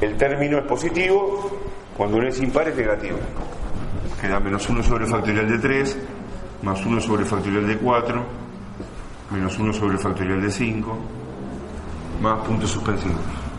el 0.00 0.16
término 0.16 0.58
es 0.58 0.64
positivo, 0.64 1.50
cuando 1.96 2.18
n 2.18 2.28
es 2.28 2.40
impar 2.40 2.68
es 2.68 2.76
negativo. 2.76 3.18
Queda 4.20 4.40
menos 4.40 4.68
1 4.68 4.82
sobre 4.82 5.06
factorial 5.06 5.48
de 5.48 5.58
3, 5.58 5.98
más 6.62 6.84
1 6.84 7.00
sobre 7.00 7.24
factorial 7.24 7.66
de 7.66 7.76
4, 7.78 8.24
menos 9.30 9.58
1 9.58 9.72
sobre 9.72 9.98
factorial 9.98 10.40
de 10.40 10.50
5, 10.50 10.98
más 12.22 12.46
puntos 12.46 12.70
suspensivos. 12.70 13.49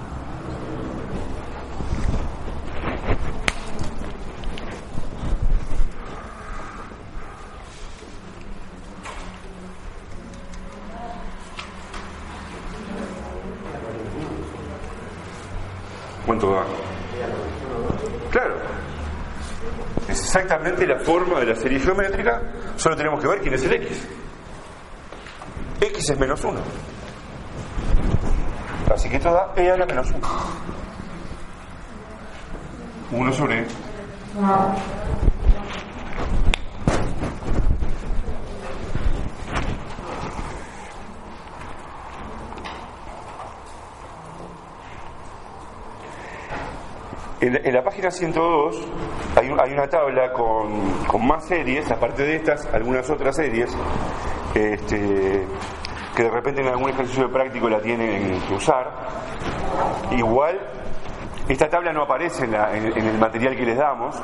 Claro. 18.32 18.56
Es 20.08 20.20
exactamente 20.20 20.88
la 20.88 21.00
forma 21.00 21.40
de 21.40 21.46
la 21.48 21.56
serie 21.56 21.80
geométrica, 21.80 22.42
solo 22.76 22.96
tenemos 22.96 23.22
que 23.22 23.28
ver 23.28 23.42
quién 23.42 23.54
es 23.54 23.64
el 23.64 23.74
x. 23.74 24.08
x 25.82 26.10
es 26.10 26.20
menos 26.20 26.44
1. 26.44 26.60
Así 28.94 29.10
que 29.10 29.18
esto 29.18 29.32
da 29.32 29.54
e 29.56 29.70
a 29.70 29.78
la 29.78 29.86
menos 29.86 30.10
1. 30.10 30.20
1 33.12 33.34
sobre 33.34 33.66
En, 47.42 47.74
la 47.74 47.84
página 47.84 48.12
102 48.12 48.80
hay, 49.36 49.48
hay 49.48 49.74
una 49.74 49.88
tabla 49.88 50.32
con, 50.32 51.26
más 51.26 51.44
series, 51.48 51.90
aparte 51.90 52.22
de 52.22 52.36
estas, 52.36 52.72
algunas 52.72 53.10
otras 53.10 53.36
series, 53.36 53.76
este, 54.54 55.48
que 56.16 56.24
de 56.24 56.30
repente 56.30 56.62
en 56.62 56.68
algún 56.68 56.92
ejercicio 56.92 57.24
de 57.24 57.34
práctico 57.34 57.68
la 57.68 57.82
tienen 57.82 58.40
que 58.48 58.54
usar. 58.54 58.92
Igual, 60.12 60.60
esta 61.50 61.68
tabla 61.68 61.92
no 61.92 62.04
aparece 62.04 62.46
en, 62.46 62.54
el 62.54 63.18
material 63.18 63.56
que 63.56 63.66
les 63.66 63.78
damos, 63.78 64.22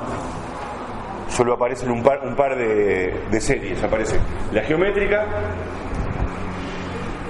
solo 1.27 1.55
aparecen 1.55 1.89
un 1.89 2.03
par, 2.03 2.19
un 2.23 2.35
par 2.35 2.55
de, 2.55 3.25
de 3.31 3.41
series. 3.41 3.83
Aparece 3.83 4.19
la 4.51 4.61
geométrica, 4.61 5.25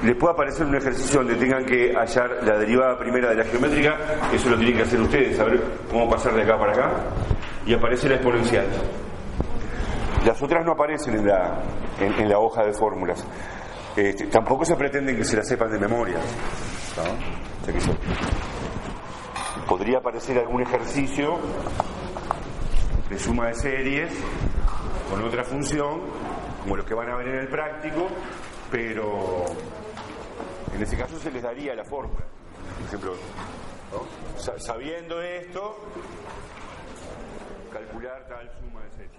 les 0.07 0.15
puede 0.15 0.31
aparecer 0.31 0.65
un 0.65 0.73
ejercicio 0.73 1.19
donde 1.19 1.35
tengan 1.35 1.65
que 1.65 1.93
hallar 1.93 2.37
la 2.41 2.57
derivada 2.57 2.97
primera 2.97 3.27
de 3.27 3.35
la 3.35 3.43
geométrica, 3.43 3.97
eso 4.31 4.49
lo 4.49 4.55
tienen 4.55 4.77
que 4.77 4.83
hacer 4.83 5.01
ustedes, 5.01 5.35
saber 5.35 5.61
cómo 5.91 6.09
pasar 6.09 6.33
de 6.33 6.43
acá 6.43 6.57
para 6.57 6.71
acá, 6.71 6.91
y 7.65 7.73
aparece 7.73 8.07
la 8.07 8.15
exponencial. 8.15 8.67
Las 10.25 10.41
otras 10.41 10.65
no 10.65 10.71
aparecen 10.71 11.15
en 11.15 11.27
la, 11.27 11.61
en, 11.99 12.29
la 12.29 12.39
hoja 12.39 12.63
de 12.63 12.71
fórmulas. 12.71 13.27
Este, 13.97 14.27
tampoco 14.27 14.63
se 14.63 14.77
pretende 14.77 15.13
que 15.13 15.25
se 15.25 15.35
las 15.35 15.45
sepan 15.45 15.71
de 15.71 15.77
memoria. 15.77 16.19
podría 19.67 19.97
aparecer 19.97 20.37
algún 20.37 20.61
ejercicio 20.61 21.37
de 23.09 23.19
suma 23.19 23.47
de 23.47 23.55
series 23.55 24.13
con 25.09 25.21
otra 25.21 25.43
función, 25.43 25.99
como 26.63 26.77
los 26.77 26.85
que 26.85 26.93
van 26.93 27.09
a 27.09 27.17
ver 27.17 27.27
en 27.27 27.39
el 27.39 27.47
práctico, 27.49 28.07
pero 28.71 29.45
en 30.73 30.81
ese 30.81 30.97
caso 30.97 31.17
se 31.19 31.31
les 31.31 31.43
daría 31.43 31.75
la 31.75 31.83
fórmula. 31.83 32.25
Por 32.77 32.87
ejemplo, 32.87 33.15
sabiendo 34.57 35.21
esto, 35.21 35.77
calcular 37.71 38.27
tal 38.27 38.51
suma 38.59 38.81
de. 38.97 39.09